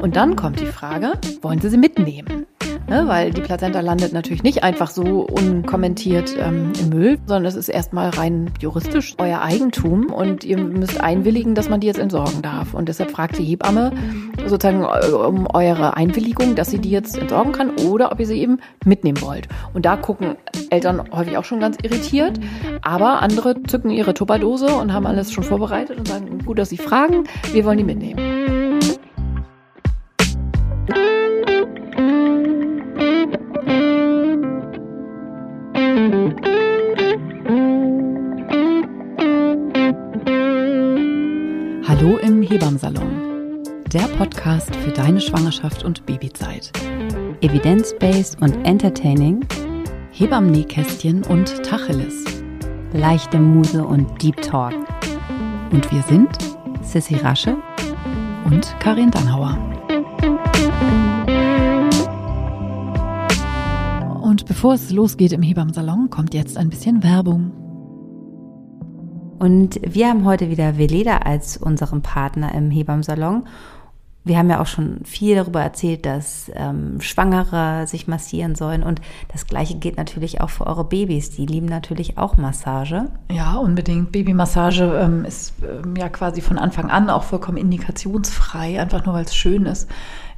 Und 0.00 0.16
dann 0.16 0.36
kommt 0.36 0.60
die 0.60 0.66
Frage, 0.66 1.12
wollen 1.42 1.60
Sie 1.60 1.70
sie 1.70 1.78
mitnehmen? 1.78 2.46
Ne, 2.88 3.06
weil 3.06 3.32
die 3.32 3.42
Plazenta 3.42 3.80
landet 3.80 4.14
natürlich 4.14 4.42
nicht 4.42 4.62
einfach 4.62 4.88
so 4.88 5.20
unkommentiert 5.20 6.34
ähm, 6.38 6.72
im 6.80 6.88
Müll, 6.88 7.18
sondern 7.26 7.44
es 7.44 7.54
ist 7.54 7.68
erstmal 7.68 8.08
rein 8.08 8.50
juristisch 8.60 9.14
euer 9.18 9.42
Eigentum 9.42 10.06
und 10.06 10.42
ihr 10.42 10.56
müsst 10.56 10.98
einwilligen, 10.98 11.54
dass 11.54 11.68
man 11.68 11.80
die 11.80 11.86
jetzt 11.86 11.98
entsorgen 11.98 12.40
darf. 12.40 12.72
Und 12.72 12.88
deshalb 12.88 13.10
fragt 13.10 13.36
die 13.36 13.44
Hebamme 13.44 13.92
sozusagen 14.46 14.84
äh, 14.84 15.12
um 15.12 15.46
eure 15.52 15.98
Einwilligung, 15.98 16.54
dass 16.54 16.70
sie 16.70 16.78
die 16.78 16.90
jetzt 16.90 17.18
entsorgen 17.18 17.52
kann 17.52 17.76
oder 17.76 18.10
ob 18.10 18.20
ihr 18.20 18.26
sie 18.26 18.40
eben 18.40 18.58
mitnehmen 18.86 19.20
wollt. 19.20 19.48
Und 19.74 19.84
da 19.84 19.96
gucken 19.96 20.36
Eltern 20.70 21.10
häufig 21.12 21.36
auch 21.36 21.44
schon 21.44 21.60
ganz 21.60 21.76
irritiert, 21.82 22.40
aber 22.80 23.20
andere 23.20 23.62
zücken 23.64 23.90
ihre 23.90 24.14
Tupperdose 24.14 24.74
und 24.74 24.94
haben 24.94 25.06
alles 25.06 25.30
schon 25.30 25.44
vorbereitet 25.44 25.98
und 25.98 26.08
sagen, 26.08 26.38
gut, 26.46 26.58
dass 26.58 26.70
sie 26.70 26.78
fragen, 26.78 27.24
wir 27.52 27.66
wollen 27.66 27.76
die 27.76 27.84
mitnehmen. 27.84 28.57
Der 43.94 44.06
Podcast 44.18 44.76
für 44.76 44.90
deine 44.90 45.18
Schwangerschaft 45.18 45.82
und 45.82 46.04
Babyzeit. 46.04 46.70
Evidence-based 47.40 48.38
und 48.42 48.52
entertaining. 48.66 49.46
Hebammen-Nähkästchen 50.10 51.24
und 51.24 51.62
Tacheles. 51.64 52.22
Leichte 52.92 53.40
Muse 53.40 53.82
und 53.82 54.22
Deep 54.22 54.42
Talk. 54.42 54.74
Und 55.70 55.90
wir 55.90 56.02
sind 56.02 56.28
Sissy 56.82 57.14
Rasche 57.14 57.56
und 58.44 58.76
Karin 58.78 59.10
Dannhauer. 59.10 59.56
Und 64.20 64.44
bevor 64.44 64.74
es 64.74 64.90
losgeht 64.90 65.32
im 65.32 65.40
Hebammsalon, 65.40 66.10
kommt 66.10 66.34
jetzt 66.34 66.58
ein 66.58 66.68
bisschen 66.68 67.02
Werbung. 67.02 67.52
Und 69.38 69.78
wir 69.82 70.08
haben 70.08 70.24
heute 70.24 70.50
wieder 70.50 70.78
Veleda 70.78 71.18
als 71.18 71.56
unseren 71.56 72.02
Partner 72.02 72.54
im 72.54 72.70
Hebammsalon. 72.70 73.44
Wir 74.24 74.36
haben 74.36 74.50
ja 74.50 74.60
auch 74.60 74.66
schon 74.66 75.04
viel 75.04 75.36
darüber 75.36 75.62
erzählt, 75.62 76.04
dass 76.04 76.50
ähm, 76.54 77.00
Schwangere 77.00 77.86
sich 77.86 78.08
massieren 78.08 78.54
sollen. 78.54 78.82
Und 78.82 79.00
das 79.32 79.46
Gleiche 79.46 79.76
geht 79.76 79.96
natürlich 79.96 80.40
auch 80.40 80.50
für 80.50 80.66
eure 80.66 80.84
Babys. 80.84 81.30
Die 81.30 81.46
lieben 81.46 81.66
natürlich 81.66 82.18
auch 82.18 82.36
Massage. 82.36 83.06
Ja, 83.30 83.54
unbedingt. 83.56 84.12
Babymassage 84.12 84.84
ähm, 85.02 85.24
ist 85.24 85.54
ähm, 85.62 85.96
ja 85.96 86.08
quasi 86.08 86.42
von 86.42 86.58
Anfang 86.58 86.90
an 86.90 87.08
auch 87.08 87.22
vollkommen 87.22 87.56
indikationsfrei, 87.56 88.80
einfach 88.80 89.06
nur 89.06 89.14
weil 89.14 89.24
es 89.24 89.34
schön 89.34 89.64
ist 89.64 89.88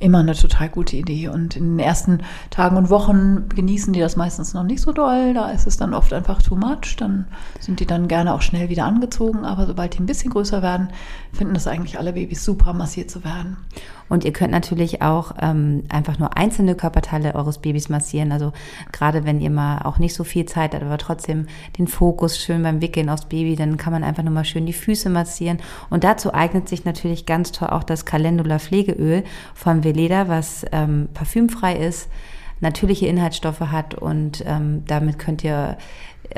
immer 0.01 0.19
eine 0.19 0.35
total 0.35 0.69
gute 0.69 0.97
Idee. 0.97 1.29
Und 1.29 1.57
in 1.57 1.77
den 1.77 1.79
ersten 1.79 2.23
Tagen 2.51 2.77
und 2.77 2.91
Wochen 2.91 3.49
genießen 3.49 3.93
die 3.93 4.01
das 4.01 4.17
meistens 4.17 4.55
noch 4.55 4.65
nicht 4.65 4.81
so 4.81 4.93
doll. 4.93 5.35
Da 5.35 5.51
ist 5.51 5.67
es 5.67 5.77
dann 5.77 5.95
oft 5.95 6.13
einfach 6.13 6.43
too 6.43 6.57
much. 6.57 6.97
Dann 6.97 7.27
sind 7.61 7.79
die 7.79 7.87
dann 7.87 8.09
gerne 8.09 8.35
auch 8.35 8.43
schnell 8.43 8.69
wieder 8.69 8.87
angezogen. 8.87 9.45
Aber 9.45 9.67
sobald 9.67 9.95
die 9.95 10.03
ein 10.03 10.07
bisschen 10.07 10.31
größer 10.31 10.63
werden, 10.63 10.89
finden 11.33 11.55
das 11.55 11.67
eigentlich 11.67 11.99
alle 11.99 12.15
Babys 12.15 12.45
super, 12.45 12.73
massiert 12.73 13.11
zu 13.11 13.23
werden. 13.25 13.59
Und 14.11 14.25
ihr 14.25 14.33
könnt 14.33 14.51
natürlich 14.51 15.01
auch 15.01 15.33
ähm, 15.41 15.85
einfach 15.89 16.19
nur 16.19 16.37
einzelne 16.37 16.75
Körperteile 16.75 17.35
eures 17.35 17.59
Babys 17.59 17.89
massieren. 17.89 18.33
Also 18.33 18.53
gerade 18.93 19.25
wenn 19.25 19.41
ihr 19.41 19.51
mal 19.51 19.83
auch 19.83 19.99
nicht 19.99 20.15
so 20.15 20.25
viel 20.25 20.45
Zeit 20.45 20.75
habt, 20.75 20.83
aber 20.83 20.99
trotzdem 20.99 21.47
den 21.79 21.87
Fokus 21.87 22.39
schön 22.39 22.63
beim 22.63 22.83
Wickeln 22.83 23.09
aufs 23.09 23.27
Baby, 23.27 23.57
dann 23.57 23.79
kann 23.79 23.93
man 23.93 24.05
einfach 24.05 24.25
nur 24.25 24.35
mal 24.35 24.45
schön 24.45 24.67
die 24.67 24.73
Füße 24.73 25.09
massieren. 25.09 25.59
Und 25.89 26.05
dazu 26.05 26.35
eignet 26.35 26.69
sich 26.69 26.85
natürlich 26.85 27.25
ganz 27.25 27.53
toll 27.53 27.69
auch 27.69 27.85
das 27.85 28.05
Calendula 28.05 28.59
Pflegeöl 28.59 29.25
von 29.55 29.85
Veleda, 29.85 30.29
was 30.29 30.67
ähm, 30.73 31.09
parfümfrei 31.15 31.77
ist, 31.77 32.09
natürliche 32.61 33.07
Inhaltsstoffe 33.07 33.61
hat 33.61 33.95
und 33.95 34.45
ähm, 34.47 34.83
damit 34.87 35.19
könnt 35.19 35.43
ihr 35.45 35.79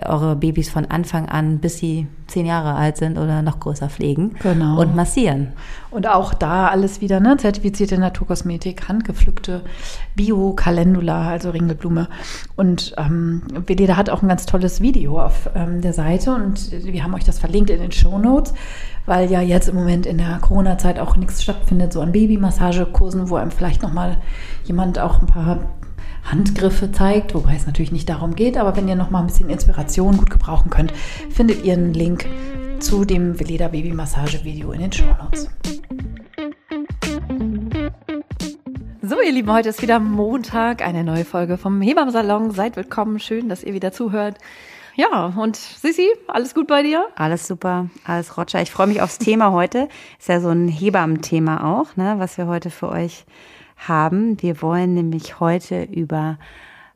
eure 0.04 0.36
Babys 0.36 0.70
von 0.70 0.86
Anfang 0.86 1.28
an, 1.28 1.58
bis 1.58 1.78
sie 1.78 2.06
zehn 2.26 2.46
Jahre 2.46 2.74
alt 2.74 2.96
sind 2.96 3.18
oder 3.18 3.42
noch 3.42 3.60
größer 3.60 3.88
pflegen 3.88 4.34
genau. 4.42 4.80
und 4.80 4.96
massieren. 4.96 5.52
Und 5.90 6.08
auch 6.08 6.32
da 6.32 6.68
alles 6.68 7.00
wieder, 7.00 7.20
ne? 7.20 7.36
Zertifizierte 7.36 7.98
Naturkosmetik, 7.98 8.88
handgepflückte 8.88 9.62
Bio-Calendula, 10.14 11.28
also 11.28 11.50
Ringelblume. 11.50 12.08
Und 12.56 12.94
ähm, 12.96 13.42
Veleda 13.66 13.96
hat 13.96 14.08
auch 14.08 14.22
ein 14.22 14.28
ganz 14.28 14.46
tolles 14.46 14.80
Video 14.80 15.20
auf 15.20 15.50
ähm, 15.54 15.82
der 15.82 15.92
Seite 15.92 16.34
und 16.34 16.72
wir 16.72 17.04
haben 17.04 17.14
euch 17.14 17.24
das 17.24 17.38
verlinkt 17.38 17.68
in 17.68 17.80
den 17.80 17.92
Show 17.92 18.18
Notes, 18.18 18.54
weil 19.04 19.30
ja 19.30 19.42
jetzt 19.42 19.68
im 19.68 19.74
Moment 19.74 20.06
in 20.06 20.18
der 20.18 20.38
Corona-Zeit 20.38 20.98
auch 20.98 21.16
nichts 21.16 21.42
stattfindet, 21.42 21.92
so 21.92 22.00
an 22.00 22.12
Babymassagekursen, 22.12 23.28
wo 23.28 23.36
einem 23.36 23.50
vielleicht 23.50 23.82
nochmal 23.82 24.18
jemand 24.64 24.98
auch 24.98 25.20
ein 25.20 25.26
paar 25.26 25.58
Handgriffe 26.24 26.92
zeigt, 26.92 27.34
wobei 27.34 27.54
es 27.56 27.66
natürlich 27.66 27.92
nicht 27.92 28.08
darum 28.08 28.34
geht, 28.34 28.56
aber 28.56 28.76
wenn 28.76 28.88
ihr 28.88 28.96
noch 28.96 29.10
mal 29.10 29.20
ein 29.20 29.26
bisschen 29.26 29.50
Inspiration 29.50 30.16
gut 30.16 30.30
gebrauchen 30.30 30.70
könnt, 30.70 30.92
findet 31.30 31.64
ihr 31.64 31.74
einen 31.74 31.94
Link 31.94 32.26
zu 32.80 33.04
dem 33.04 33.38
Veleda 33.38 33.68
Baby 33.68 33.92
Massage 33.92 34.44
Video 34.44 34.72
in 34.72 34.80
den 34.80 34.92
Show 34.92 35.04
Notes. 35.22 35.48
So, 39.02 39.20
ihr 39.20 39.32
Lieben, 39.32 39.52
heute 39.52 39.68
ist 39.68 39.82
wieder 39.82 39.98
Montag, 39.98 40.80
eine 40.80 41.04
neue 41.04 41.24
Folge 41.24 41.58
vom 41.58 41.80
Hebammsalon. 41.82 42.52
Seid 42.52 42.76
willkommen, 42.76 43.18
schön, 43.18 43.48
dass 43.48 43.62
ihr 43.62 43.74
wieder 43.74 43.92
zuhört. 43.92 44.38
Ja, 44.94 45.32
und 45.36 45.56
Sissi, 45.56 46.08
alles 46.28 46.54
gut 46.54 46.66
bei 46.66 46.82
dir? 46.82 47.06
Alles 47.16 47.46
super, 47.48 47.88
alles 48.04 48.36
Roger. 48.36 48.60
Ich 48.60 48.70
freue 48.70 48.86
mich 48.86 49.00
aufs 49.00 49.18
Thema 49.18 49.50
heute. 49.52 49.88
Ist 50.18 50.28
ja 50.28 50.40
so 50.40 50.50
ein 50.50 50.68
Hebammen-Thema 50.68 51.64
auch, 51.64 51.96
ne, 51.96 52.14
was 52.18 52.36
wir 52.36 52.46
heute 52.46 52.70
für 52.70 52.90
euch 52.90 53.24
haben. 53.88 54.40
Wir 54.40 54.62
wollen 54.62 54.94
nämlich 54.94 55.40
heute 55.40 55.84
über 55.84 56.38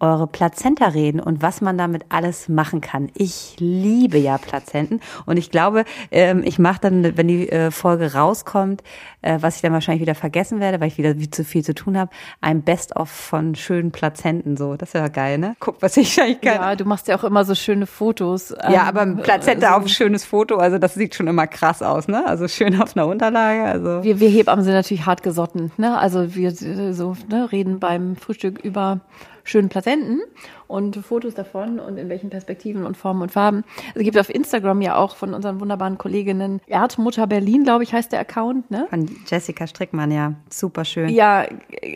eure 0.01 0.27
Plazenta 0.27 0.87
reden 0.89 1.21
und 1.21 1.43
was 1.43 1.61
man 1.61 1.79
damit 1.79 2.07
alles 2.09 2.49
machen 2.49 2.81
kann. 2.81 3.09
Ich 3.15 3.57
liebe 3.59 4.19
ja 4.19 4.39
Plazenten 4.39 5.01
und 5.25 5.37
ich 5.37 5.51
glaube, 5.51 5.85
ähm, 6.11 6.43
ich 6.45 6.59
mache 6.59 6.81
dann, 6.81 7.17
wenn 7.17 7.29
die 7.29 7.49
äh, 7.49 7.71
Folge 7.71 8.13
rauskommt, 8.15 8.83
äh, 9.23 9.39
was 9.41 9.57
ich 9.57 9.63
dann 9.63 9.73
wahrscheinlich 9.73 10.03
wieder 10.03 10.15
vergessen 10.15 10.61
werde, 10.61 10.81
weil 10.81 10.89
ich 10.89 10.99
wieder 10.99 11.15
zu 11.31 11.45
viel 11.45 11.65
zu 11.65 11.75
tun 11.75 11.99
habe, 11.99 12.11
ein 12.41 12.63
Best-of 12.63 13.09
von 13.11 13.55
schönen 13.55 13.91
Plazenten. 13.93 14.57
So, 14.57 14.77
das 14.77 14.95
wäre 14.95 15.11
geil, 15.11 15.39
ne? 15.39 15.57
Guck, 15.61 15.83
was 15.83 15.97
ich 15.97 16.21
eigentlich 16.21 16.41
kann. 16.41 16.55
Ja, 16.55 16.77
du 16.77 16.85
machst 16.85 17.09
ja 17.09 17.17
auch 17.17 17.25
immer 17.25 17.45
so 17.45 17.55
schöne 17.55 17.87
Fotos. 17.87 18.55
Ja, 18.71 18.85
aber 18.85 19.03
ähm, 19.03 19.17
Plazenta 19.19 19.71
so. 19.71 19.75
auf 19.77 19.83
ein 19.85 19.89
schönes 19.89 20.25
Foto, 20.25 20.57
also 20.57 20.79
das 20.79 20.95
sieht 20.95 21.15
schon 21.15 21.27
immer 21.27 21.47
krass 21.47 21.83
aus, 21.83 22.09
ne? 22.09 22.27
Also 22.27 22.49
schön 22.49 22.81
auf 22.81 22.97
einer 22.97 23.07
Unterlage. 23.07 23.65
Also 23.65 24.03
wir, 24.05 24.21
wir 24.21 24.29
Hebammen 24.29 24.65
sind 24.65 24.75
natürlich 24.75 25.07
hart 25.07 25.23
gesotten, 25.23 25.73
ne? 25.77 25.99
Also 25.99 26.35
wir 26.35 26.53
so 26.53 27.17
ne, 27.29 27.51
reden 27.53 27.81
beim 27.81 28.17
Frühstück 28.17 28.59
über 28.59 29.01
schönen 29.47 29.69
Plazenten 29.69 30.21
und 30.67 30.97
Fotos 30.97 31.35
davon 31.35 31.79
und 31.79 31.97
in 31.97 32.09
welchen 32.09 32.31
Perspektiven 32.31 32.85
und 32.85 32.97
Formen 32.97 33.23
und 33.23 33.31
Farben. 33.31 33.65
Es 33.95 34.03
gibt 34.03 34.19
auf 34.19 34.29
Instagram 34.29 34.83
ja 34.83 34.97
auch 34.97 35.17
von 35.17 35.33
unseren 35.33 35.61
wunderbaren 35.61 35.99
Kolleginnen 35.99 36.61
Erdmutter 36.67 37.27
Berlin, 37.27 37.65
glaube 37.65 37.85
ich, 37.85 37.93
heißt 37.93 38.13
der 38.13 38.21
Account, 38.21 38.71
ne? 38.71 38.87
Von 38.91 39.09
Jessica 39.27 39.67
Strickmann, 39.67 40.11
ja, 40.11 40.35
super 40.51 40.85
schön. 40.85 41.09
Ja, 41.09 41.47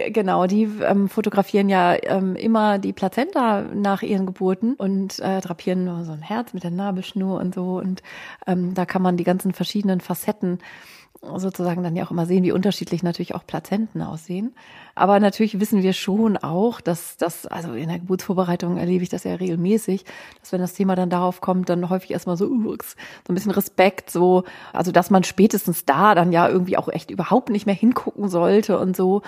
genau, 0.09 0.47
die 0.47 0.69
ähm, 0.83 1.09
fotografieren 1.09 1.69
ja 1.69 1.97
ähm, 2.03 2.37
immer 2.37 2.79
die 2.79 2.93
Plazenta 2.93 3.63
nach 3.75 4.03
ihren 4.03 4.27
Geburten 4.27 4.75
und 4.75 5.19
äh, 5.19 5.41
drapieren 5.41 5.85
nur 5.85 6.05
so 6.05 6.13
ein 6.13 6.23
Herz 6.23 6.55
mit 6.55 6.63
der 6.63 6.71
Nabelschnur 6.71 7.41
und 7.41 7.55
so 7.55 7.79
und 7.79 8.03
ähm, 8.47 8.75
da 8.75 8.87
kann 8.87 9.03
man 9.03 9.17
die 9.17 9.25
ganzen 9.25 9.53
verschiedenen 9.53 10.01
Facetten 10.01 10.59
sozusagen 11.23 11.83
dann 11.83 11.97
ja 11.97 12.05
auch 12.05 12.11
immer 12.11 12.25
sehen, 12.25 12.45
wie 12.45 12.53
unterschiedlich 12.53 13.03
natürlich 13.03 13.35
auch 13.35 13.47
Plazenten 13.47 14.01
aussehen. 14.01 14.55
Aber 14.95 15.21
natürlich 15.21 15.61
wissen 15.61 15.83
wir 15.83 15.93
schon 15.93 16.37
auch, 16.39 16.81
dass 16.81 17.17
das, 17.19 17.47
also 17.47 17.75
in 17.75 17.89
der 17.89 17.99
Geburtsvorbereitung 17.99 18.79
erlebe 18.79 19.03
ich 19.03 19.11
das 19.11 19.25
ja 19.25 19.35
regelmäßig, 19.35 20.05
dass 20.41 20.53
wenn 20.53 20.61
das 20.61 20.73
Thema 20.73 20.97
dann 20.97 21.11
darauf 21.11 21.41
kommt, 21.41 21.69
dann 21.69 21.91
häufig 21.91 22.11
erstmal 22.11 22.37
so, 22.37 22.47
uh, 22.47 22.77
so 23.27 23.33
ein 23.33 23.35
bisschen 23.35 23.51
Respekt, 23.51 24.11
so, 24.11 24.45
also 24.73 24.93
dass 24.93 25.11
man 25.11 25.23
spätestens 25.23 25.85
da 25.85 26.15
dann 26.15 26.33
ja 26.33 26.49
irgendwie 26.49 26.79
auch 26.79 26.89
echt 26.89 27.11
überhaupt 27.11 27.51
nicht 27.51 27.67
mehr 27.67 27.75
hingucken 27.75 28.29
sollte 28.29 28.79
und 28.79 28.97
so. 28.97 29.23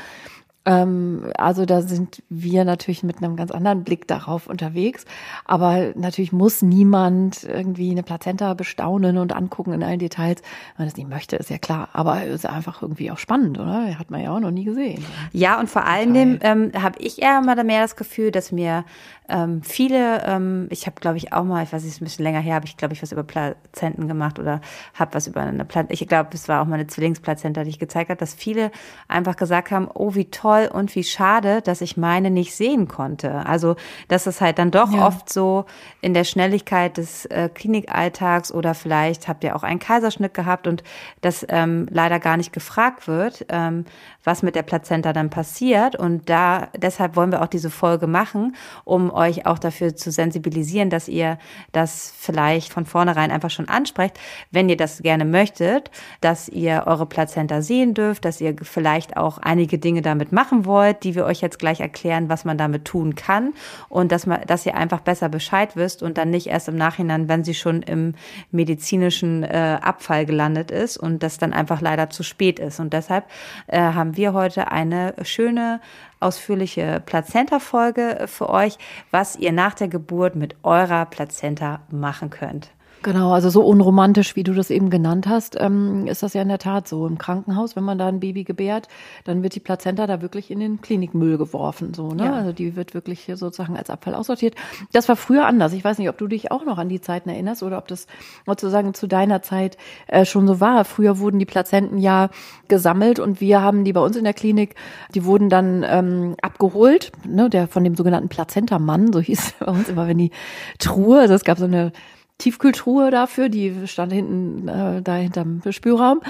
Ähm, 0.65 1.33
also 1.37 1.65
da 1.65 1.83
sind 1.83 2.23
wir 2.29 2.65
natürlich 2.65 3.03
mit 3.03 3.19
einem 3.19 3.37
ganz 3.37 3.51
anderen 3.51 3.85
Blick 3.85 4.07
darauf 4.07 4.47
unterwegs. 4.47 5.05
Aber 5.45 5.93
natürlich 5.95 6.33
muss 6.33 6.63
niemand 6.63 7.45
irgendwie 7.45 7.91
eine 7.91 8.03
Plazenta 8.03 8.55
bestaunen 8.55 9.19
und 9.19 9.35
angucken 9.35 9.73
in 9.73 9.83
allen 9.83 9.99
Details. 9.99 10.41
Wenn 10.77 10.85
man 10.85 10.89
das 10.89 10.97
nicht 10.97 11.09
möchte, 11.09 11.37
ist 11.37 11.51
ja 11.51 11.59
klar. 11.59 11.89
Aber 11.93 12.25
es 12.25 12.35
ist 12.35 12.47
einfach 12.47 12.83
irgendwie 12.83 13.11
auch 13.11 13.19
spannend, 13.19 13.59
oder? 13.59 13.99
Hat 13.99 14.11
man 14.11 14.23
ja 14.23 14.35
auch 14.35 14.41
noch 14.41 14.51
nie 14.51 14.65
gesehen. 14.65 15.05
Ja, 15.33 15.59
und 15.59 15.69
vor 15.69 15.85
allem 15.85 16.39
ähm, 16.43 16.73
habe 16.81 16.99
ich 16.99 17.21
eher 17.21 17.41
mal 17.41 17.63
mehr 17.63 17.83
das 17.83 17.97
Gefühl, 17.97 18.31
dass 18.31 18.51
mir 18.51 18.85
ähm, 19.29 19.63
viele, 19.63 20.23
ähm, 20.27 20.67
ich 20.71 20.87
habe 20.87 21.01
glaube 21.01 21.17
ich 21.17 21.33
auch 21.33 21.45
mal, 21.45 21.63
ich 21.63 21.73
weiß 21.73 21.83
nicht, 21.83 21.93
ist 21.95 22.01
ein 22.01 22.05
bisschen 22.05 22.25
länger 22.25 22.41
her, 22.41 22.57
habe 22.57 22.67
ich 22.67 22.77
glaube 22.77 22.93
ich 22.93 23.03
was 23.03 23.13
über 23.13 23.23
Plazenten 23.23 24.09
gemacht 24.09 24.39
oder 24.39 24.61
habe 24.95 25.15
was 25.15 25.27
über 25.27 25.41
eine 25.41 25.65
Plazenta, 25.65 25.95
ich 25.95 26.07
glaube, 26.07 26.31
es 26.35 26.49
war 26.49 26.61
auch 26.61 26.67
mal 26.67 26.75
eine 26.75 26.87
Zwillingsplazenta, 26.87 27.65
die 27.65 27.71
ich 27.71 27.79
gezeigt 27.79 28.11
habe, 28.11 28.19
dass 28.19 28.35
viele 28.35 28.71
einfach 29.09 29.37
gesagt 29.37 29.71
haben, 29.71 29.89
oh 29.95 30.15
wie 30.15 30.27
toll, 30.27 30.52
toll 30.53 30.71
und 30.73 30.95
wie 30.95 31.05
schade, 31.05 31.63
dass 31.63 31.81
ich 31.81 31.97
meine 31.97 32.31
nicht 32.31 32.55
sehen 32.55 32.89
konnte. 32.89 33.47
Also, 33.47 33.77
das 34.09 34.27
ist 34.27 34.41
halt 34.41 34.59
dann 34.59 34.71
doch 34.71 34.93
ja. 34.93 35.07
oft 35.07 35.33
so 35.33 35.65
in 36.01 36.15
der 36.15 36.25
Schnelligkeit 36.25 36.97
des 36.97 37.27
äh, 37.27 37.49
Klinikalltags 37.53 38.53
oder 38.53 38.75
vielleicht 38.75 39.29
habt 39.29 39.45
ihr 39.45 39.57
auch 39.57 39.63
einen 39.63 39.79
Kaiserschnitt 39.79 40.35
gehabt 40.35 40.67
und 40.67 40.83
das 41.21 41.47
ähm, 41.49 41.87
leider 41.91 42.19
gar 42.19 42.37
nicht 42.37 42.53
gefragt 42.53 43.09
wird, 43.09 43.47
ähm, 43.49 43.85
was 44.25 44.43
mit 44.43 44.55
der 44.55 44.63
Plazenta 44.63 45.13
dann 45.13 45.31
passiert. 45.31 45.97
Und 45.97 46.29
da, 46.29 46.69
deshalb 46.77 47.17
wollen 47.17 47.33
wir 47.33 47.43
auch 47.43 47.47
diese 47.47 47.71
Folge 47.71 48.07
machen, 48.07 48.55
um 48.85 49.11
euch 49.11 49.47
auch 49.47 49.59
dafür 49.59 49.97
zu 49.97 50.11
sensibilisieren, 50.11 50.91
dass 50.91 51.09
ihr 51.09 51.39
das 51.73 52.13
vielleicht 52.17 52.73
von 52.73 52.87
vornherein 52.87 53.31
einfach 53.31 53.51
schon 53.51 53.69
ansprecht, 53.69 54.19
wenn 54.51 54.69
ihr 54.69 54.77
das 54.77 55.03
gerne 55.03 55.25
möchtet, 55.25 55.91
dass 56.21 56.49
ihr 56.49 56.85
eure 56.87 57.07
Plazenta 57.07 57.63
sehen 57.63 57.95
dürft, 57.95 58.25
dass 58.25 58.41
ihr 58.41 58.55
vielleicht 58.63 59.17
auch 59.17 59.39
einige 59.39 59.79
Dinge 59.79 60.03
damit 60.03 60.33
machen 60.43 60.65
wollt, 60.65 61.05
die 61.05 61.15
wir 61.15 61.25
euch 61.25 61.41
jetzt 61.41 61.61
gleich 61.61 61.79
erklären, 61.79 62.29
was 62.29 62.45
man 62.45 62.59
damit 62.59 62.85
tun 62.85 63.15
kann 63.15 63.55
und 63.89 64.11
dass 64.11 64.27
man, 64.27 64.41
dass 64.45 64.67
ihr 64.67 64.75
einfach 64.75 64.99
besser 64.99 65.29
Bescheid 65.29 65.77
wisst 65.77 66.03
und 66.03 66.19
dann 66.19 66.31
nicht 66.31 66.49
erst 66.49 66.67
im 66.67 66.75
Nachhinein, 66.75 67.29
wenn 67.29 67.45
sie 67.45 67.55
schon 67.55 67.81
im 67.83 68.15
medizinischen 68.51 69.45
äh, 69.45 69.79
Abfall 69.81 70.27
gelandet 70.27 70.73
ist 70.73 70.97
und 70.97 71.23
das 71.23 71.39
dann 71.39 71.53
einfach 71.53 71.81
leider 71.81 72.11
zu 72.11 72.25
spät 72.25 72.59
ist. 72.59 72.81
Und 72.81 72.93
deshalb 72.93 73.25
äh, 73.69 73.79
haben 73.79 74.17
wir 74.17 74.33
heute 74.33 74.73
eine 74.73 75.15
schöne 75.23 75.81
ausführliche 76.19 77.01
Plazenta-Folge 77.07 78.25
für 78.27 78.51
euch, 78.51 78.79
was 79.13 79.37
ihr 79.37 79.53
nach 79.53 79.75
der 79.75 79.87
Geburt 79.87 80.35
mit 80.35 80.57
eurer 80.65 81.07
Plazenta 81.07 81.83
machen 81.89 82.31
könnt. 82.31 82.73
Genau, 83.03 83.33
also 83.33 83.51
so 83.51 83.63
unromantisch, 83.63 84.37
wie 84.37 84.45
du 84.45 84.55
das 84.55 84.71
eben 84.71 84.89
genannt 84.89 85.27
hast, 85.27 85.61
ähm, 85.61 86.07
ist 86.07 86.23
das 86.23 86.35
ja 86.35 86.43
in 86.43 86.49
der 86.49 86.59
Tat 86.59 86.87
so. 86.87 87.07
Im 87.07 87.19
Krankenhaus, 87.19 87.75
wenn 87.75 87.83
man 87.83 87.99
da 87.99 88.07
ein 88.07 88.21
Baby 88.21 88.45
gebärt, 88.45 88.87
dann 89.25 89.43
wird 89.43 89.57
die 89.57 89.61
Plazenta 89.61 90.07
da 90.07 90.23
wirklich 90.23 90.53
in 90.53 90.61
den 90.61 90.81
Klinikmüll 90.81 91.37
geworfen, 91.37 91.95
so, 91.95 92.11
ne? 92.11 92.27
Ja. 92.27 92.35
Also 92.35 92.53
die 92.53 92.77
wird 92.77 92.95
wirklich 92.95 93.27
sozusagen 93.35 93.77
als 93.77 93.91
Abfall 93.91 94.15
aussortiert. 94.15 94.55
Das 94.93 95.09
war 95.09 95.17
früher 95.17 95.47
anders. 95.47 95.73
Ich 95.73 95.85
weiß 95.85 95.99
nicht, 95.99 96.09
ob 96.09 96.19
du 96.19 96.29
dich 96.29 96.53
auch 96.53 96.65
noch 96.65 96.79
an 96.79 96.89
die 96.89 97.01
Zeiten 97.01 97.29
erinnerst 97.29 97.65
oder 97.65 97.79
ob 97.79 97.89
das 97.89 98.07
sozusagen 98.47 98.95
zu 98.95 99.09
deiner 99.09 99.43
Zeit 99.43 99.77
äh, 100.07 100.25
schon 100.25 100.47
so 100.47 100.61
war. 100.61 100.85
Früher 100.85 101.19
wurden 101.19 101.41
die 101.41 101.47
Plazenten 101.47 101.99
ja 101.99 102.31
gesammelt 102.69 103.19
und 103.19 103.41
wir 103.41 103.63
haben 103.63 103.85
die 103.85 103.93
bei 103.93 104.01
uns 104.01 104.17
in 104.17 104.25
der 104.25 104.35
Klinik, 104.35 104.77
die 105.15 105.25
wurden 105.25 105.49
dann 105.49 105.85
ähm, 105.89 106.37
abgeholt, 106.41 107.11
ne, 107.27 107.51
der 107.51 107.67
von 107.67 107.83
dem 107.83 107.97
sogenannten 107.97 108.29
Plazentamann, 108.29 109.13
so 109.13 109.21
hieß 109.21 109.41
es 109.41 109.53
bei 109.59 109.67
uns 109.67 109.89
immer, 109.89 110.07
wenn 110.07 110.19
die 110.19 110.31
Truhe, 110.79 111.19
also 111.19 111.35
es 111.35 111.43
gab 111.45 111.59
so 111.59 111.65
eine 111.65 111.93
Tiefkühltruhe 112.43 113.13
dafür, 113.13 113.49
die 113.49 113.87
stand 113.87 114.13
hinten 114.13 114.67
äh, 114.67 115.01
da 115.01 115.15
hinterm 115.15 115.61
Spülraum. 115.71 116.21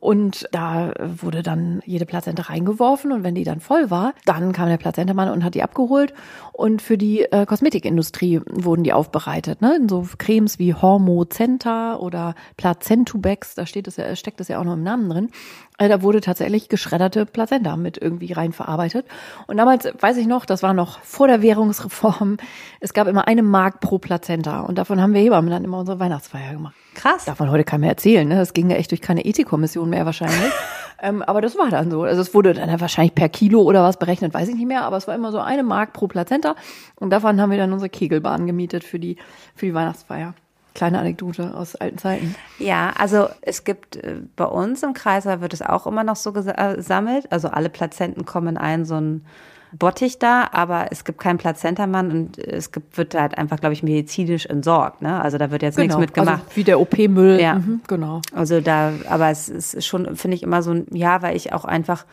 Und 0.00 0.48
da 0.50 0.94
wurde 0.98 1.42
dann 1.42 1.82
jede 1.84 2.06
Plazenta 2.06 2.44
reingeworfen 2.44 3.12
und 3.12 3.22
wenn 3.22 3.34
die 3.34 3.44
dann 3.44 3.60
voll 3.60 3.90
war, 3.90 4.14
dann 4.24 4.52
kam 4.52 4.68
der 4.68 4.78
Plazentamann 4.78 5.28
und 5.28 5.44
hat 5.44 5.54
die 5.54 5.62
abgeholt 5.62 6.14
und 6.52 6.80
für 6.80 6.96
die 6.96 7.20
äh, 7.22 7.44
Kosmetikindustrie 7.44 8.40
wurden 8.50 8.82
die 8.82 8.94
aufbereitet, 8.94 9.60
ne? 9.60 9.76
In 9.76 9.90
so 9.90 10.06
Cremes 10.16 10.58
wie 10.58 10.74
Hormocenta 10.74 11.96
oder 11.96 12.34
Placentubex, 12.56 13.54
da 13.54 13.66
steht 13.66 13.88
es 13.88 13.96
ja, 13.96 14.16
steckt 14.16 14.40
es 14.40 14.48
ja 14.48 14.58
auch 14.58 14.64
noch 14.64 14.72
im 14.72 14.82
Namen 14.82 15.10
drin. 15.10 15.30
Äh, 15.76 15.90
da 15.90 16.00
wurde 16.00 16.22
tatsächlich 16.22 16.70
geschredderte 16.70 17.26
Plazenta 17.26 17.76
mit 17.76 17.96
irgendwie 17.96 18.32
rein 18.32 18.52
verarbeitet. 18.52 19.06
Und 19.46 19.58
damals 19.58 19.86
weiß 19.98 20.16
ich 20.16 20.26
noch, 20.26 20.46
das 20.46 20.62
war 20.62 20.72
noch 20.72 21.00
vor 21.00 21.28
der 21.28 21.42
Währungsreform, 21.42 22.38
es 22.80 22.94
gab 22.94 23.06
immer 23.06 23.28
eine 23.28 23.42
Mark 23.42 23.80
pro 23.80 23.98
Plazenta. 23.98 24.60
Und 24.60 24.78
davon 24.78 25.00
haben 25.00 25.12
wir 25.12 25.20
Hebammen 25.20 25.50
dann 25.50 25.64
immer 25.64 25.78
unsere 25.78 26.00
Weihnachtsfeier 26.00 26.52
gemacht. 26.52 26.74
Krass. 26.94 27.24
Davon 27.24 27.50
heute 27.50 27.64
kann 27.64 27.80
man 27.80 27.90
erzählen, 27.90 28.26
ne? 28.26 28.36
Das 28.36 28.52
ging 28.52 28.70
ja 28.70 28.76
echt 28.76 28.90
durch 28.90 29.00
keine 29.00 29.24
Ethikkommission 29.24 29.88
mehr 29.88 30.06
wahrscheinlich. 30.06 30.52
ähm, 31.02 31.22
aber 31.22 31.40
das 31.40 31.56
war 31.56 31.68
dann 31.70 31.90
so. 31.90 32.02
Also 32.02 32.20
es 32.20 32.34
wurde 32.34 32.54
dann 32.54 32.80
wahrscheinlich 32.80 33.14
per 33.14 33.28
Kilo 33.28 33.62
oder 33.62 33.82
was 33.82 33.98
berechnet, 33.98 34.34
weiß 34.34 34.48
ich 34.48 34.54
nicht 34.54 34.66
mehr. 34.66 34.82
Aber 34.82 34.96
es 34.96 35.06
war 35.06 35.14
immer 35.14 35.32
so 35.32 35.38
eine 35.38 35.62
Mark 35.62 35.92
pro 35.92 36.08
Plazenta. 36.08 36.54
Und 36.96 37.10
davon 37.10 37.40
haben 37.40 37.50
wir 37.50 37.58
dann 37.58 37.72
unsere 37.72 37.88
Kegelbahn 37.88 38.46
gemietet 38.46 38.84
für 38.84 38.98
die, 38.98 39.16
für 39.54 39.66
die 39.66 39.74
Weihnachtsfeier. 39.74 40.34
Kleine 40.74 41.00
Anekdote 41.00 41.54
aus 41.54 41.74
alten 41.74 41.98
Zeiten. 41.98 42.34
Ja, 42.58 42.92
also 42.96 43.28
es 43.42 43.64
gibt 43.64 43.96
äh, 43.96 44.16
bei 44.36 44.44
uns 44.44 44.82
im 44.82 44.94
Kreiser 44.94 45.40
wird 45.40 45.52
es 45.52 45.62
auch 45.62 45.86
immer 45.86 46.04
noch 46.04 46.16
so 46.16 46.30
äh, 46.30 46.76
gesammelt. 46.76 47.30
Also 47.32 47.48
alle 47.48 47.70
Plazenten 47.70 48.24
kommen 48.24 48.48
in 48.48 48.56
einen 48.56 48.84
so 48.84 48.94
ein 48.94 49.24
Bottich 49.72 50.18
da, 50.18 50.48
aber 50.52 50.88
es 50.90 51.04
gibt 51.04 51.20
keinen 51.20 51.38
Plazentamann 51.38 52.10
und 52.10 52.38
es 52.38 52.72
gibt, 52.72 52.98
wird 52.98 53.14
halt 53.14 53.38
einfach, 53.38 53.60
glaube 53.60 53.72
ich, 53.72 53.82
medizinisch 53.82 54.46
entsorgt. 54.46 55.02
Ne? 55.02 55.20
Also 55.20 55.38
da 55.38 55.50
wird 55.50 55.62
jetzt 55.62 55.76
genau. 55.76 55.98
nichts 55.98 56.00
mitgemacht. 56.00 56.42
Also 56.44 56.56
wie 56.56 56.64
der 56.64 56.80
OP-Müll. 56.80 57.40
Ja, 57.40 57.54
mhm, 57.54 57.80
genau. 57.86 58.20
Also 58.34 58.60
da, 58.60 58.92
aber 59.08 59.30
es 59.30 59.48
ist 59.48 59.86
schon, 59.86 60.16
finde 60.16 60.36
ich, 60.36 60.42
immer 60.42 60.62
so 60.62 60.72
ein, 60.72 60.86
ja, 60.92 61.22
weil 61.22 61.36
ich 61.36 61.52
auch 61.52 61.64
einfach 61.64 62.04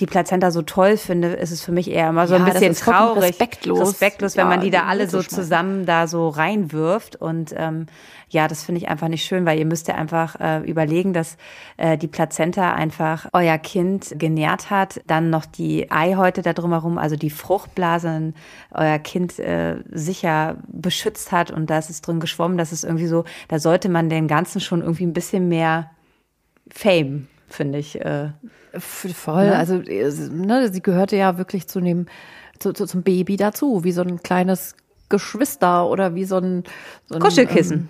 die 0.00 0.06
Plazenta 0.06 0.50
so 0.50 0.62
toll 0.62 0.96
finde, 0.96 1.28
ist 1.28 1.52
es 1.52 1.62
für 1.62 1.70
mich 1.70 1.88
eher 1.88 2.08
immer 2.08 2.26
so 2.26 2.34
ja, 2.34 2.44
ein 2.44 2.52
bisschen 2.52 2.74
traurig. 2.74 3.22
Respektlos. 3.22 3.80
Respektlos, 3.80 4.36
wenn 4.36 4.46
ja, 4.46 4.50
man 4.50 4.60
die 4.60 4.70
da 4.70 4.84
alle 4.84 5.08
so 5.08 5.22
zusammen 5.22 5.86
da 5.86 6.08
so 6.08 6.28
reinwirft. 6.28 7.14
Und 7.14 7.54
ähm, 7.56 7.86
ja, 8.28 8.48
das 8.48 8.64
finde 8.64 8.80
ich 8.80 8.88
einfach 8.88 9.06
nicht 9.06 9.24
schön, 9.24 9.46
weil 9.46 9.56
ihr 9.56 9.66
müsst 9.66 9.86
ja 9.86 9.94
einfach 9.94 10.40
äh, 10.40 10.68
überlegen, 10.68 11.12
dass 11.12 11.36
äh, 11.76 11.96
die 11.96 12.08
Plazenta 12.08 12.74
einfach 12.74 13.28
euer 13.32 13.56
Kind 13.58 14.16
genährt 14.18 14.68
hat, 14.68 15.00
dann 15.06 15.30
noch 15.30 15.46
die 15.46 15.88
Eihäute 15.92 16.42
da 16.42 16.52
drumherum, 16.54 16.98
also 16.98 17.14
die 17.14 17.30
Fruchtblasen 17.30 18.34
euer 18.72 18.98
Kind 18.98 19.38
äh, 19.38 19.76
sicher 19.92 20.56
beschützt 20.66 21.30
hat 21.30 21.52
und 21.52 21.70
da 21.70 21.78
ist 21.78 21.90
es 21.90 22.00
drin 22.00 22.18
geschwommen. 22.18 22.58
Das 22.58 22.72
ist 22.72 22.82
irgendwie 22.82 23.06
so, 23.06 23.24
da 23.46 23.60
sollte 23.60 23.88
man 23.88 24.08
den 24.08 24.26
Ganzen 24.26 24.60
schon 24.60 24.80
irgendwie 24.80 25.06
ein 25.06 25.12
bisschen 25.12 25.48
mehr 25.48 25.90
Fame 26.68 27.28
finde 27.48 27.78
ich. 27.78 28.00
Äh, 28.00 28.30
Voll. 28.78 29.46
Ne? 29.46 29.56
Also 29.56 29.76
ne, 29.76 30.72
sie 30.72 30.82
gehörte 30.82 31.16
ja 31.16 31.38
wirklich 31.38 31.68
zu 31.68 31.80
dem, 31.80 32.06
zu, 32.58 32.72
zu, 32.72 32.86
zum 32.86 33.02
Baby 33.02 33.36
dazu, 33.36 33.84
wie 33.84 33.92
so 33.92 34.02
ein 34.02 34.22
kleines 34.22 34.74
Geschwister 35.08 35.88
oder 35.88 36.14
wie 36.14 36.24
so 36.24 36.38
ein, 36.38 36.64
so 37.06 37.16
ein 37.16 37.20
Kuschelkissen. 37.20 37.88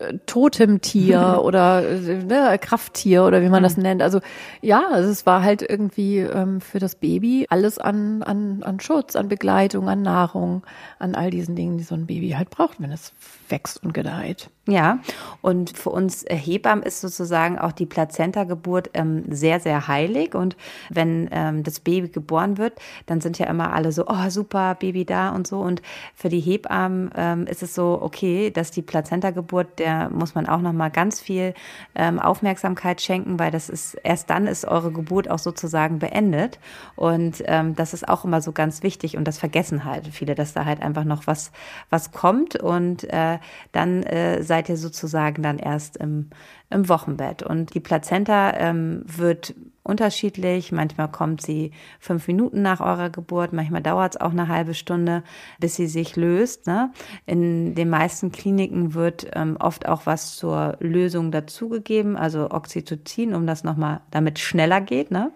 Ähm, 0.00 0.20
Totemtier 0.26 1.40
oder 1.42 1.82
ne, 1.82 2.58
Krafttier 2.60 3.24
oder 3.24 3.42
wie 3.42 3.48
man 3.48 3.62
das 3.62 3.76
nennt. 3.76 4.02
Also 4.02 4.20
ja, 4.60 4.88
also 4.90 5.08
es 5.08 5.24
war 5.24 5.42
halt 5.42 5.62
irgendwie 5.62 6.18
ähm, 6.18 6.60
für 6.60 6.80
das 6.80 6.96
Baby 6.96 7.46
alles 7.48 7.78
an, 7.78 8.22
an, 8.22 8.62
an 8.64 8.80
Schutz, 8.80 9.14
an 9.14 9.28
Begleitung, 9.28 9.88
an 9.88 10.02
Nahrung, 10.02 10.64
an 10.98 11.14
all 11.14 11.30
diesen 11.30 11.54
Dingen, 11.54 11.78
die 11.78 11.84
so 11.84 11.94
ein 11.94 12.06
Baby 12.06 12.30
halt 12.30 12.50
braucht, 12.50 12.80
wenn 12.80 12.90
es 12.90 13.12
wächst 13.48 13.82
und 13.84 13.94
gedeiht. 13.94 14.50
Ja, 14.66 15.00
und 15.42 15.76
für 15.76 15.90
uns 15.90 16.24
Hebammen 16.26 16.82
ist 16.82 17.02
sozusagen 17.02 17.58
auch 17.58 17.72
die 17.72 17.84
Plazenta-Geburt 17.84 18.88
ähm, 18.94 19.24
sehr, 19.28 19.60
sehr 19.60 19.88
heilig. 19.88 20.34
Und 20.34 20.56
wenn 20.88 21.28
ähm, 21.32 21.62
das 21.62 21.80
Baby 21.80 22.08
geboren 22.08 22.56
wird, 22.56 22.72
dann 23.04 23.20
sind 23.20 23.38
ja 23.38 23.46
immer 23.46 23.74
alle 23.74 23.92
so, 23.92 24.06
oh 24.06 24.30
super, 24.30 24.74
Baby 24.74 25.04
da 25.04 25.28
und 25.30 25.46
so. 25.46 25.60
Und 25.60 25.82
für 26.14 26.30
die 26.30 26.40
Hebammen 26.40 27.10
ähm, 27.14 27.46
ist 27.46 27.62
es 27.62 27.74
so, 27.74 27.98
okay, 28.00 28.50
dass 28.50 28.70
die 28.70 28.80
Plazenta-Geburt, 28.80 29.78
der 29.78 30.08
muss 30.08 30.34
man 30.34 30.48
auch 30.48 30.62
nochmal 30.62 30.90
ganz 30.90 31.20
viel 31.20 31.52
ähm, 31.94 32.18
Aufmerksamkeit 32.18 33.02
schenken, 33.02 33.38
weil 33.38 33.50
das 33.50 33.68
ist, 33.68 33.96
erst 34.02 34.30
dann 34.30 34.46
ist 34.46 34.64
eure 34.64 34.92
Geburt 34.92 35.28
auch 35.30 35.40
sozusagen 35.40 35.98
beendet. 35.98 36.58
Und 36.96 37.42
ähm, 37.44 37.74
das 37.74 37.92
ist 37.92 38.08
auch 38.08 38.24
immer 38.24 38.40
so 38.40 38.52
ganz 38.52 38.82
wichtig 38.82 39.18
und 39.18 39.28
das 39.28 39.36
vergessen 39.36 39.84
halt 39.84 40.08
viele, 40.08 40.34
dass 40.34 40.54
da 40.54 40.64
halt 40.64 40.80
einfach 40.80 41.04
noch 41.04 41.26
was, 41.26 41.52
was 41.90 42.12
kommt 42.12 42.56
und 42.56 43.04
äh, 43.12 43.38
dann 43.72 44.02
äh, 44.04 44.42
seid 44.54 44.68
ihr 44.68 44.76
sozusagen 44.76 45.42
dann 45.42 45.58
erst 45.58 45.96
im, 45.96 46.30
im 46.70 46.88
Wochenbett. 46.88 47.42
Und 47.42 47.74
die 47.74 47.80
Plazenta 47.80 48.52
ähm, 48.56 49.02
wird 49.04 49.52
unterschiedlich. 49.82 50.70
Manchmal 50.70 51.10
kommt 51.10 51.42
sie 51.42 51.72
fünf 51.98 52.28
Minuten 52.28 52.62
nach 52.62 52.80
eurer 52.80 53.10
Geburt, 53.10 53.52
manchmal 53.52 53.82
dauert 53.82 54.14
es 54.14 54.20
auch 54.20 54.30
eine 54.30 54.46
halbe 54.46 54.74
Stunde, 54.74 55.24
bis 55.58 55.74
sie 55.74 55.88
sich 55.88 56.14
löst. 56.14 56.68
Ne? 56.68 56.92
In 57.26 57.74
den 57.74 57.90
meisten 57.90 58.30
Kliniken 58.30 58.94
wird 58.94 59.26
ähm, 59.34 59.56
oft 59.58 59.88
auch 59.88 60.06
was 60.06 60.36
zur 60.36 60.76
Lösung 60.78 61.32
dazugegeben, 61.32 62.16
also 62.16 62.52
Oxytocin, 62.52 63.34
um 63.34 63.48
das 63.48 63.64
nochmal, 63.64 64.02
damit 64.12 64.38
schneller 64.38 64.80
geht. 64.80 65.10
Ne? 65.10 65.32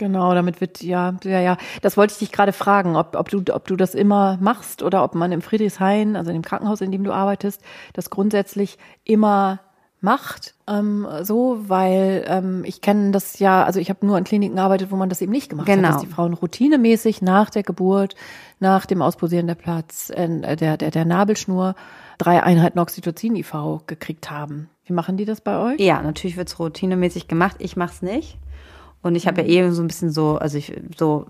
Genau, 0.00 0.32
damit 0.32 0.62
wird 0.62 0.82
ja, 0.82 1.14
ja, 1.24 1.40
ja. 1.40 1.58
Das 1.82 1.98
wollte 1.98 2.14
ich 2.14 2.18
dich 2.18 2.32
gerade 2.32 2.54
fragen, 2.54 2.96
ob, 2.96 3.14
ob 3.16 3.28
du, 3.28 3.42
ob 3.52 3.66
du 3.66 3.76
das 3.76 3.94
immer 3.94 4.38
machst 4.40 4.82
oder 4.82 5.04
ob 5.04 5.14
man 5.14 5.30
im 5.30 5.42
Friedrichshain, 5.42 6.16
also 6.16 6.30
in 6.30 6.38
dem 6.38 6.42
Krankenhaus, 6.42 6.80
in 6.80 6.90
dem 6.90 7.04
du 7.04 7.12
arbeitest, 7.12 7.60
das 7.92 8.08
grundsätzlich 8.08 8.78
immer 9.04 9.60
macht, 10.00 10.54
ähm, 10.66 11.06
so, 11.20 11.58
weil 11.68 12.24
ähm, 12.26 12.62
ich 12.64 12.80
kenne 12.80 13.10
das 13.10 13.40
ja, 13.40 13.62
also 13.62 13.78
ich 13.78 13.90
habe 13.90 14.06
nur 14.06 14.16
an 14.16 14.24
Kliniken 14.24 14.56
gearbeitet, 14.56 14.90
wo 14.90 14.96
man 14.96 15.10
das 15.10 15.20
eben 15.20 15.32
nicht 15.32 15.50
gemacht 15.50 15.66
genau. 15.66 15.88
hat, 15.88 15.96
dass 15.96 16.00
die 16.00 16.08
Frauen 16.08 16.32
routinemäßig 16.32 17.20
nach 17.20 17.50
der 17.50 17.62
Geburt, 17.62 18.14
nach 18.58 18.86
dem 18.86 19.02
Ausposieren 19.02 19.48
der 19.48 19.54
Platz, 19.54 20.08
äh, 20.08 20.56
der, 20.56 20.78
der, 20.78 20.90
der 20.90 21.04
Nabelschnur 21.04 21.74
drei 22.16 22.42
Einheiten 22.42 22.78
Oxytocin-IV 22.78 23.86
gekriegt 23.86 24.30
haben. 24.30 24.70
Wie 24.86 24.94
machen 24.94 25.18
die 25.18 25.26
das 25.26 25.42
bei 25.42 25.58
euch? 25.58 25.78
Ja, 25.78 26.00
natürlich 26.00 26.38
wird's 26.38 26.58
routinemäßig 26.58 27.28
gemacht. 27.28 27.56
Ich 27.58 27.76
mach's 27.76 28.00
nicht. 28.00 28.38
Und 29.02 29.14
ich 29.14 29.26
habe 29.26 29.42
ja 29.42 29.62
mhm. 29.64 29.70
eh 29.70 29.72
so 29.72 29.82
ein 29.82 29.86
bisschen 29.88 30.10
so, 30.10 30.36
also 30.36 30.58
ich 30.58 30.72
so 30.98 31.26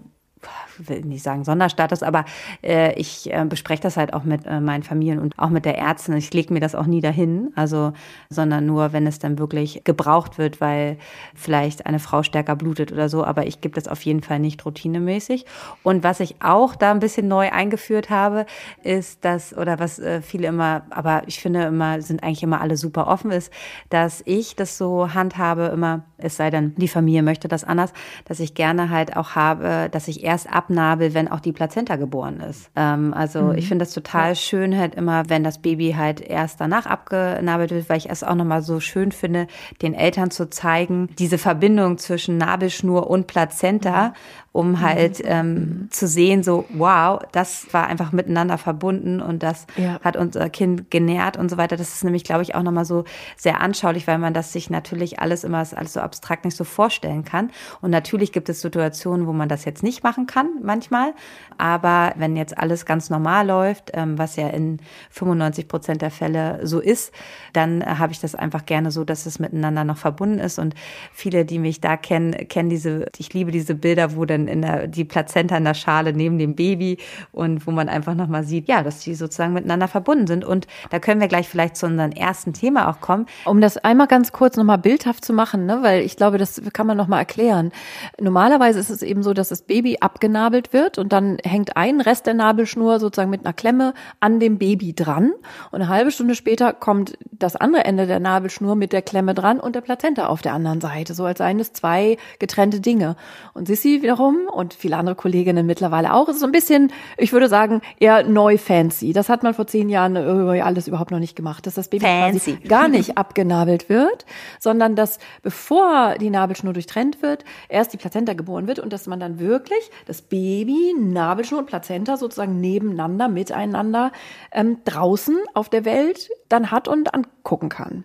will 0.78 1.02
nicht 1.02 1.22
sagen 1.22 1.44
Sonderstatus, 1.44 2.02
aber 2.02 2.24
äh, 2.62 2.94
ich 2.94 3.32
äh, 3.32 3.44
bespreche 3.44 3.82
das 3.82 3.96
halt 3.96 4.14
auch 4.14 4.24
mit 4.24 4.46
äh, 4.46 4.60
meinen 4.60 4.82
Familien 4.82 5.18
und 5.18 5.38
auch 5.38 5.50
mit 5.50 5.64
der 5.64 5.78
Ärztin. 5.78 6.16
Ich 6.16 6.32
lege 6.32 6.52
mir 6.52 6.60
das 6.60 6.74
auch 6.74 6.86
nie 6.86 7.00
dahin, 7.00 7.52
also 7.54 7.92
sondern 8.28 8.66
nur, 8.66 8.92
wenn 8.92 9.06
es 9.06 9.18
dann 9.18 9.38
wirklich 9.38 9.82
gebraucht 9.84 10.38
wird, 10.38 10.60
weil 10.60 10.98
vielleicht 11.34 11.86
eine 11.86 11.98
Frau 11.98 12.22
stärker 12.22 12.56
blutet 12.56 12.92
oder 12.92 13.08
so. 13.08 13.24
Aber 13.24 13.46
ich 13.46 13.60
gebe 13.60 13.74
das 13.74 13.88
auf 13.88 14.02
jeden 14.02 14.22
Fall 14.22 14.38
nicht 14.38 14.64
routinemäßig. 14.64 15.44
Und 15.82 16.02
was 16.04 16.20
ich 16.20 16.36
auch 16.40 16.76
da 16.76 16.90
ein 16.90 17.00
bisschen 17.00 17.28
neu 17.28 17.50
eingeführt 17.50 18.10
habe, 18.10 18.46
ist 18.82 19.24
das 19.24 19.56
oder 19.56 19.78
was 19.78 19.98
äh, 19.98 20.22
viele 20.22 20.48
immer, 20.48 20.82
aber 20.90 21.22
ich 21.26 21.40
finde 21.40 21.64
immer 21.64 22.00
sind 22.00 22.22
eigentlich 22.22 22.42
immer 22.42 22.60
alle 22.60 22.76
super 22.76 23.06
offen 23.06 23.30
ist, 23.30 23.52
dass 23.90 24.22
ich 24.24 24.56
das 24.56 24.78
so 24.78 25.12
handhabe 25.14 25.66
immer, 25.66 26.04
es 26.18 26.36
sei 26.36 26.50
denn 26.50 26.74
die 26.76 26.88
Familie 26.88 27.22
möchte 27.22 27.48
das 27.48 27.64
anders, 27.64 27.92
dass 28.24 28.40
ich 28.40 28.54
gerne 28.54 28.90
halt 28.90 29.16
auch 29.16 29.34
habe, 29.34 29.88
dass 29.90 30.08
ich 30.08 30.22
erst 30.30 30.48
abnabel, 30.48 31.12
wenn 31.12 31.26
auch 31.26 31.40
die 31.40 31.50
Plazenta 31.50 31.96
geboren 31.96 32.38
ist. 32.38 32.70
Ähm, 32.76 33.12
also 33.12 33.42
mhm. 33.42 33.58
ich 33.58 33.66
finde 33.66 33.84
das 33.84 33.92
total 33.92 34.30
ja. 34.30 34.34
schön 34.36 34.78
halt 34.78 34.94
immer, 34.94 35.28
wenn 35.28 35.42
das 35.42 35.58
Baby 35.58 35.96
halt 35.98 36.20
erst 36.20 36.60
danach 36.60 36.86
abgenabelt 36.86 37.72
wird, 37.72 37.88
weil 37.88 37.98
ich 37.98 38.08
es 38.08 38.22
auch 38.22 38.36
nochmal 38.36 38.62
so 38.62 38.78
schön 38.78 39.10
finde, 39.10 39.48
den 39.82 39.92
Eltern 39.92 40.30
zu 40.30 40.48
zeigen, 40.48 41.08
diese 41.18 41.36
Verbindung 41.36 41.98
zwischen 41.98 42.38
Nabelschnur 42.38 43.10
und 43.10 43.26
Plazenta 43.26 44.08
mhm 44.08 44.14
um 44.52 44.72
mhm. 44.72 44.80
halt 44.80 45.22
ähm, 45.24 45.88
zu 45.90 46.08
sehen, 46.08 46.42
so, 46.42 46.64
wow, 46.70 47.20
das 47.30 47.72
war 47.72 47.86
einfach 47.86 48.10
miteinander 48.10 48.58
verbunden 48.58 49.20
und 49.20 49.44
das 49.44 49.66
ja. 49.76 50.00
hat 50.02 50.16
unser 50.16 50.50
Kind 50.50 50.90
genährt 50.90 51.36
und 51.36 51.48
so 51.50 51.56
weiter. 51.56 51.76
Das 51.76 51.94
ist 51.94 52.02
nämlich, 52.02 52.24
glaube 52.24 52.42
ich, 52.42 52.56
auch 52.56 52.62
nochmal 52.62 52.84
so 52.84 53.04
sehr 53.36 53.60
anschaulich, 53.60 54.08
weil 54.08 54.18
man 54.18 54.34
das 54.34 54.52
sich 54.52 54.68
natürlich 54.68 55.20
alles 55.20 55.44
immer 55.44 55.58
alles 55.58 55.92
so 55.92 56.00
abstrakt 56.00 56.44
nicht 56.44 56.56
so 56.56 56.64
vorstellen 56.64 57.24
kann. 57.24 57.50
Und 57.80 57.90
natürlich 57.90 58.32
gibt 58.32 58.48
es 58.48 58.60
Situationen, 58.60 59.26
wo 59.26 59.32
man 59.32 59.48
das 59.48 59.64
jetzt 59.64 59.84
nicht 59.84 60.02
machen 60.02 60.26
kann, 60.26 60.48
manchmal. 60.62 61.14
Aber 61.56 62.12
wenn 62.16 62.36
jetzt 62.36 62.58
alles 62.58 62.86
ganz 62.86 63.08
normal 63.08 63.46
läuft, 63.46 63.90
ähm, 63.94 64.18
was 64.18 64.34
ja 64.34 64.48
in 64.48 64.78
95 65.10 65.68
Prozent 65.68 66.02
der 66.02 66.10
Fälle 66.10 66.66
so 66.66 66.80
ist, 66.80 67.12
dann 67.52 67.82
äh, 67.82 67.84
habe 67.84 68.12
ich 68.12 68.20
das 68.20 68.34
einfach 68.34 68.66
gerne 68.66 68.90
so, 68.90 69.04
dass 69.04 69.26
es 69.26 69.38
miteinander 69.38 69.84
noch 69.84 69.98
verbunden 69.98 70.40
ist. 70.40 70.58
Und 70.58 70.74
viele, 71.12 71.44
die 71.44 71.60
mich 71.60 71.80
da 71.80 71.96
kennen, 71.96 72.48
kennen 72.48 72.70
diese, 72.70 73.06
ich 73.16 73.32
liebe 73.32 73.52
diese 73.52 73.74
Bilder, 73.74 74.16
wo 74.16 74.24
dann 74.24 74.39
in, 74.40 74.48
in 74.48 74.62
der, 74.62 74.86
die 74.86 75.04
Plazenta 75.04 75.56
in 75.56 75.64
der 75.64 75.74
Schale 75.74 76.12
neben 76.12 76.38
dem 76.38 76.54
Baby 76.54 76.98
und 77.32 77.66
wo 77.66 77.70
man 77.70 77.88
einfach 77.88 78.14
nochmal 78.14 78.44
sieht, 78.44 78.68
ja, 78.68 78.82
dass 78.82 79.00
die 79.00 79.14
sozusagen 79.14 79.52
miteinander 79.52 79.88
verbunden 79.88 80.26
sind. 80.26 80.44
Und 80.44 80.66
da 80.90 80.98
können 80.98 81.20
wir 81.20 81.28
gleich 81.28 81.48
vielleicht 81.48 81.76
zu 81.76 81.86
unserem 81.86 82.12
ersten 82.12 82.52
Thema 82.52 82.88
auch 82.88 83.00
kommen. 83.00 83.26
Um 83.44 83.60
das 83.60 83.76
einmal 83.78 84.06
ganz 84.06 84.32
kurz 84.32 84.56
nochmal 84.56 84.78
bildhaft 84.78 85.24
zu 85.24 85.32
machen, 85.32 85.66
ne, 85.66 85.78
weil 85.82 86.02
ich 86.02 86.16
glaube, 86.16 86.38
das 86.38 86.60
kann 86.72 86.86
man 86.86 86.96
nochmal 86.96 87.20
erklären. 87.20 87.72
Normalerweise 88.20 88.78
ist 88.78 88.90
es 88.90 89.02
eben 89.02 89.22
so, 89.22 89.34
dass 89.34 89.48
das 89.48 89.62
Baby 89.62 89.98
abgenabelt 90.00 90.72
wird 90.72 90.98
und 90.98 91.12
dann 91.12 91.38
hängt 91.44 91.76
ein 91.76 92.00
Rest 92.00 92.26
der 92.26 92.34
Nabelschnur 92.34 93.00
sozusagen 93.00 93.30
mit 93.30 93.44
einer 93.44 93.52
Klemme 93.52 93.94
an 94.20 94.40
dem 94.40 94.58
Baby 94.58 94.94
dran. 94.94 95.32
Und 95.70 95.82
eine 95.82 95.88
halbe 95.88 96.10
Stunde 96.10 96.34
später 96.34 96.72
kommt 96.72 97.18
das 97.30 97.56
andere 97.56 97.84
Ende 97.84 98.06
der 98.06 98.20
Nabelschnur 98.20 98.76
mit 98.76 98.92
der 98.92 99.02
Klemme 99.02 99.34
dran 99.34 99.60
und 99.60 99.74
der 99.74 99.80
Plazenta 99.80 100.26
auf 100.26 100.42
der 100.42 100.52
anderen 100.52 100.80
Seite, 100.80 101.14
so 101.14 101.24
als 101.24 101.38
seien 101.38 101.60
es 101.60 101.72
zwei 101.72 102.16
getrennte 102.38 102.80
Dinge. 102.80 103.16
Und 103.54 103.66
Sissy 103.66 104.02
wiederum 104.02 104.29
Publikum 104.30 104.48
und 104.48 104.74
viele 104.74 104.96
andere 104.96 105.14
Kolleginnen 105.14 105.66
mittlerweile 105.66 106.12
auch. 106.14 106.28
Es 106.28 106.36
ist 106.36 106.40
so 106.40 106.46
ein 106.46 106.52
bisschen, 106.52 106.92
ich 107.16 107.32
würde 107.32 107.48
sagen, 107.48 107.80
eher 107.98 108.24
neu 108.24 108.58
fancy. 108.58 109.12
Das 109.12 109.28
hat 109.28 109.42
man 109.42 109.54
vor 109.54 109.66
zehn 109.66 109.88
Jahren 109.88 110.16
äh, 110.16 110.60
alles 110.60 110.88
überhaupt 110.88 111.10
noch 111.10 111.18
nicht 111.18 111.36
gemacht, 111.36 111.66
dass 111.66 111.74
das 111.74 111.88
Baby 111.88 112.04
fancy. 112.04 112.52
quasi 112.56 112.68
gar 112.68 112.88
nicht 112.88 113.18
abgenabelt 113.18 113.88
wird, 113.88 114.26
sondern 114.58 114.96
dass 114.96 115.18
bevor 115.42 116.16
die 116.20 116.30
Nabelschnur 116.30 116.72
durchtrennt 116.72 117.22
wird, 117.22 117.44
erst 117.68 117.92
die 117.92 117.96
Plazenta 117.96 118.34
geboren 118.34 118.66
wird 118.66 118.78
und 118.78 118.92
dass 118.92 119.06
man 119.06 119.20
dann 119.20 119.38
wirklich 119.38 119.90
das 120.06 120.22
Baby, 120.22 120.94
Nabelschnur 120.98 121.60
und 121.60 121.66
Plazenta 121.66 122.16
sozusagen 122.16 122.60
nebeneinander, 122.60 123.28
miteinander 123.28 124.12
ähm, 124.52 124.78
draußen 124.84 125.36
auf 125.54 125.68
der 125.68 125.84
Welt 125.84 126.30
dann 126.48 126.70
hat 126.70 126.88
und 126.88 127.14
angucken 127.14 127.68
kann 127.68 128.04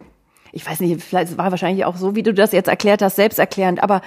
ich 0.52 0.66
weiß 0.66 0.80
nicht, 0.80 1.04
vielleicht 1.04 1.38
war 1.38 1.52
wahrscheinlich 1.52 1.84
auch 1.84 1.98
so, 1.98 2.16
wie 2.16 2.24
du 2.24 2.34
das 2.34 2.54
jetzt 2.54 2.70
erklärt 2.70 3.02
hast, 3.02 3.18
selbsterklärend, 3.18 3.84
aber 3.84 4.02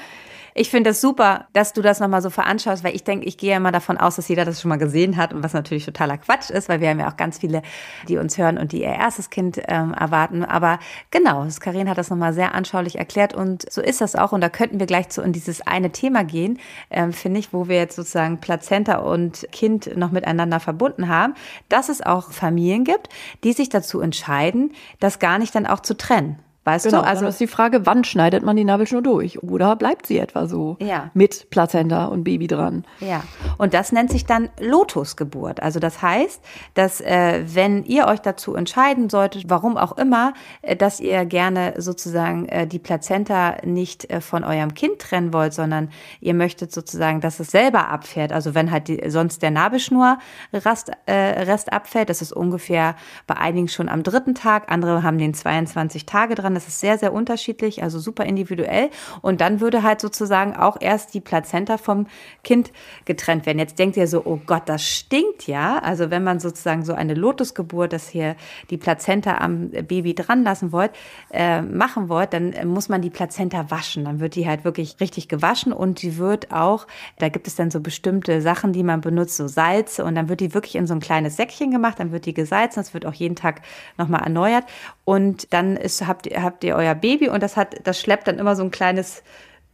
ich 0.59 0.71
finde 0.71 0.91
das 0.91 1.01
super, 1.01 1.47
dass 1.53 1.73
du 1.73 1.83
das 1.83 2.01
nochmal 2.01 2.21
so 2.21 2.31
veranschaust, 2.31 2.83
weil 2.83 2.95
ich 2.95 3.05
denke, 3.05 3.27
ich 3.27 3.39
gehe 3.39 3.51
ja 3.53 3.57
immer 3.59 3.71
davon 3.71 3.97
aus, 3.97 4.17
dass 4.17 4.29
jeder 4.29 4.45
das 4.45 4.61
schon 4.61 4.69
mal 4.69 4.77
gesehen 4.77 5.17
hat 5.17 5.33
und 5.33 5.43
was 5.43 5.53
natürlich 5.53 5.85
totaler 5.85 6.19
Quatsch 6.19 6.51
ist, 6.51 6.69
weil 6.69 6.81
wir 6.81 6.89
haben 6.89 6.99
ja 6.99 7.09
auch 7.09 7.17
ganz 7.17 7.39
viele, 7.39 7.63
die 8.09 8.19
uns 8.19 8.37
hören 8.39 8.59
und 8.59 8.73
die 8.73 8.81
ihr 8.81 8.89
erstes 8.89 9.31
Kind 9.31 9.61
ähm, 9.69 9.95
erwarten. 9.95 10.45
Aber 10.45 10.81
genau, 11.11 11.47
Karin 11.61 11.89
hat 11.89 11.99
das 11.99 12.11
nochmal 12.11 12.33
sehr 12.33 12.55
anschaulich 12.55 12.99
erklärt 12.99 13.35
und 13.35 13.71
so 13.71 13.81
ist 13.81 14.01
das 14.01 14.17
auch. 14.17 14.33
Und 14.33 14.41
da 14.41 14.49
könnten 14.49 14.81
wir 14.81 14.87
gleich 14.87 15.09
zu 15.11 15.23
in 15.23 15.33
dieses 15.33 15.67
eine 15.67 15.91
Thema 15.91 16.25
gehen, 16.25 16.59
ähm, 16.91 17.13
finde 17.13 17.41
ich, 17.41 17.53
wo 17.53 17.69
wir 17.69 17.77
jetzt 17.77 17.97
sozusagen 17.97 18.39
Plazenta 18.39 18.99
und 18.99 19.47
Kind 19.53 19.97
noch 19.97 20.11
miteinander 20.11 20.59
verbunden 20.59 21.09
haben, 21.09 21.35
dass 21.69 21.89
es 21.89 22.03
auch 22.03 22.33
Familien 22.33 22.85
gibt, 22.85 23.09
die 23.45 23.53
sich 23.53 23.69
dazu 23.69 24.01
entscheiden, 24.01 24.73
das 24.99 25.21
gar 25.21 25.39
nicht 25.39 25.55
dann 25.55 25.67
auch 25.67 25.81
zu 25.81 25.97
trennen. 25.97 26.39
Weißt 26.69 26.85
genau, 26.85 27.01
du? 27.01 27.07
Also 27.07 27.27
ist 27.27 27.41
die 27.41 27.47
Frage, 27.47 27.87
wann 27.87 28.05
schneidet 28.05 28.45
man 28.45 28.55
die 28.55 28.65
Nabelschnur 28.65 29.01
durch? 29.01 29.43
Oder 29.43 29.75
bleibt 29.75 30.07
sie 30.07 30.19
etwa 30.19 30.47
so 30.47 30.77
ja. 30.81 31.11
mit 31.15 31.49
Plazenta 31.49 32.05
und 32.05 32.25
Baby 32.25 32.47
dran? 32.47 32.85
Ja. 33.01 33.23
Und 33.57 33.73
das 33.73 33.91
nennt 33.91 34.11
sich 34.11 34.27
dann 34.27 34.51
Lotusgeburt. 34.61 35.63
Also 35.63 35.81
das 35.81 36.03
heißt, 36.03 36.43
dass 36.75 37.01
äh, 37.01 37.43
wenn 37.47 37.85
ihr 37.85 38.07
euch 38.07 38.21
dazu 38.21 38.55
entscheiden 38.55 39.09
solltet, 39.09 39.49
warum 39.49 39.79
auch 39.79 39.97
immer, 39.97 40.35
äh, 40.61 40.77
dass 40.77 41.01
ihr 41.01 41.25
gerne 41.25 41.73
sozusagen 41.79 42.47
äh, 42.49 42.67
die 42.67 42.79
Plazenta 42.79 43.57
nicht 43.65 44.11
äh, 44.11 44.21
von 44.21 44.45
eurem 44.45 44.75
Kind 44.75 44.99
trennen 44.99 45.33
wollt, 45.33 45.55
sondern 45.55 45.89
ihr 46.21 46.35
möchtet 46.35 46.71
sozusagen, 46.71 47.23
dass 47.23 47.41
es 47.41 47.51
selber 47.51 47.89
abfährt. 47.89 48.31
Also 48.31 48.55
wenn 48.55 48.71
halt 48.71 48.89
die, 48.89 49.09
sonst 49.09 49.41
der 49.41 49.53
Nabelschnurrest 49.53 50.91
äh, 51.07 51.13
Rest 51.15 51.73
abfällt, 51.73 52.11
das 52.11 52.21
ist 52.21 52.33
ungefähr 52.33 52.95
bei 53.27 53.39
einigen 53.39 53.69
schon 53.69 53.89
am 53.89 54.03
dritten 54.03 54.35
Tag, 54.35 54.71
andere 54.71 55.03
haben 55.03 55.17
den 55.17 55.33
22 55.33 56.05
Tage 56.05 56.35
dran 56.35 56.58
das 56.59 56.67
ist 56.67 56.81
sehr, 56.81 56.99
sehr 56.99 57.13
unterschiedlich, 57.13 57.85
also 57.85 58.01
super 58.01 58.25
individuell. 58.25 58.91
Und 59.23 59.41
dann 59.41 59.61
würde 59.61 59.85
halt 59.85 60.01
sozusagen 60.01 60.57
auch 60.57 60.77
erst 60.81 61.15
die 61.15 61.21
Plazenta 61.21 61.79
vom 61.79 62.09
Kind 62.43 62.73
getrennt 63.05 63.47
werden. 63.47 63.61
Jetzt 63.61 63.79
denkt 63.79 63.97
ihr 63.97 64.09
so, 64.09 64.23
oh 64.25 64.41
Gott, 64.45 64.63
das 64.67 64.85
stinkt 64.85 65.47
ja. 65.47 65.79
Also 65.79 66.11
wenn 66.11 66.25
man 66.25 66.41
sozusagen 66.41 66.85
so 66.85 66.95
eine 66.95 67.15
Lotusgeburt, 67.15 67.93
dass 67.93 68.09
hier 68.09 68.35
die 68.71 68.77
Plazenta 68.77 69.39
am 69.39 69.71
Baby 69.71 70.17
dran 70.17 70.43
lassen 70.43 70.73
wollt, 70.73 70.91
äh, 71.31 71.63
machen 71.63 72.09
wollt, 72.09 72.33
dann 72.33 72.55
muss 72.65 72.89
man 72.89 73.03
die 73.03 73.11
Plazenta 73.11 73.71
waschen. 73.71 74.05
Dann 74.05 74.19
wird 74.19 74.35
die 74.35 74.49
halt 74.49 74.65
wirklich 74.65 74.97
richtig 74.99 75.29
gewaschen 75.29 75.73
und 75.73 76.03
die 76.03 76.19
wird 76.19 76.51
auch, 76.51 76.89
da 77.19 77.29
gibt 77.29 77.47
es 77.47 77.55
dann 77.55 77.71
so 77.71 77.81
bestimmte 77.81 78.43
Sachen, 78.43 78.73
die 78.73 78.83
man 78.83 79.01
benutzt, 79.01 79.37
so 79.37 79.47
Salze 79.47 80.05
und 80.05 80.17
dann 80.17 80.29
wird 80.29 80.41
die 80.41 80.55
wirklich 80.55 80.75
in 80.75 80.89
so 80.89 80.95
ein 80.95 81.01
kleines 81.01 81.37
Säckchen 81.37 81.71
gemacht, 81.71 82.01
dann 82.01 82.11
wird 82.11 82.27
die 82.27 82.35
gesalzen, 82.35 82.81
das 82.81 82.95
wird 82.95 83.07
auch 83.07 83.15
jeden 83.15 83.37
Tag 83.37 83.63
nochmal 83.97 84.23
erneuert 84.23 84.65
und 85.05 85.53
dann 85.53 85.77
ist, 85.77 86.07
habt, 86.07 86.27
habt 86.49 86.65
ihr 86.65 86.75
euer 86.75 86.95
Baby 86.95 87.29
und 87.29 87.43
das 87.43 87.57
hat, 87.57 87.77
das 87.85 88.01
schleppt 88.01 88.27
dann 88.27 88.39
immer 88.39 88.57
so 88.57 88.65
ein 88.65 88.71
kleines 88.71 89.23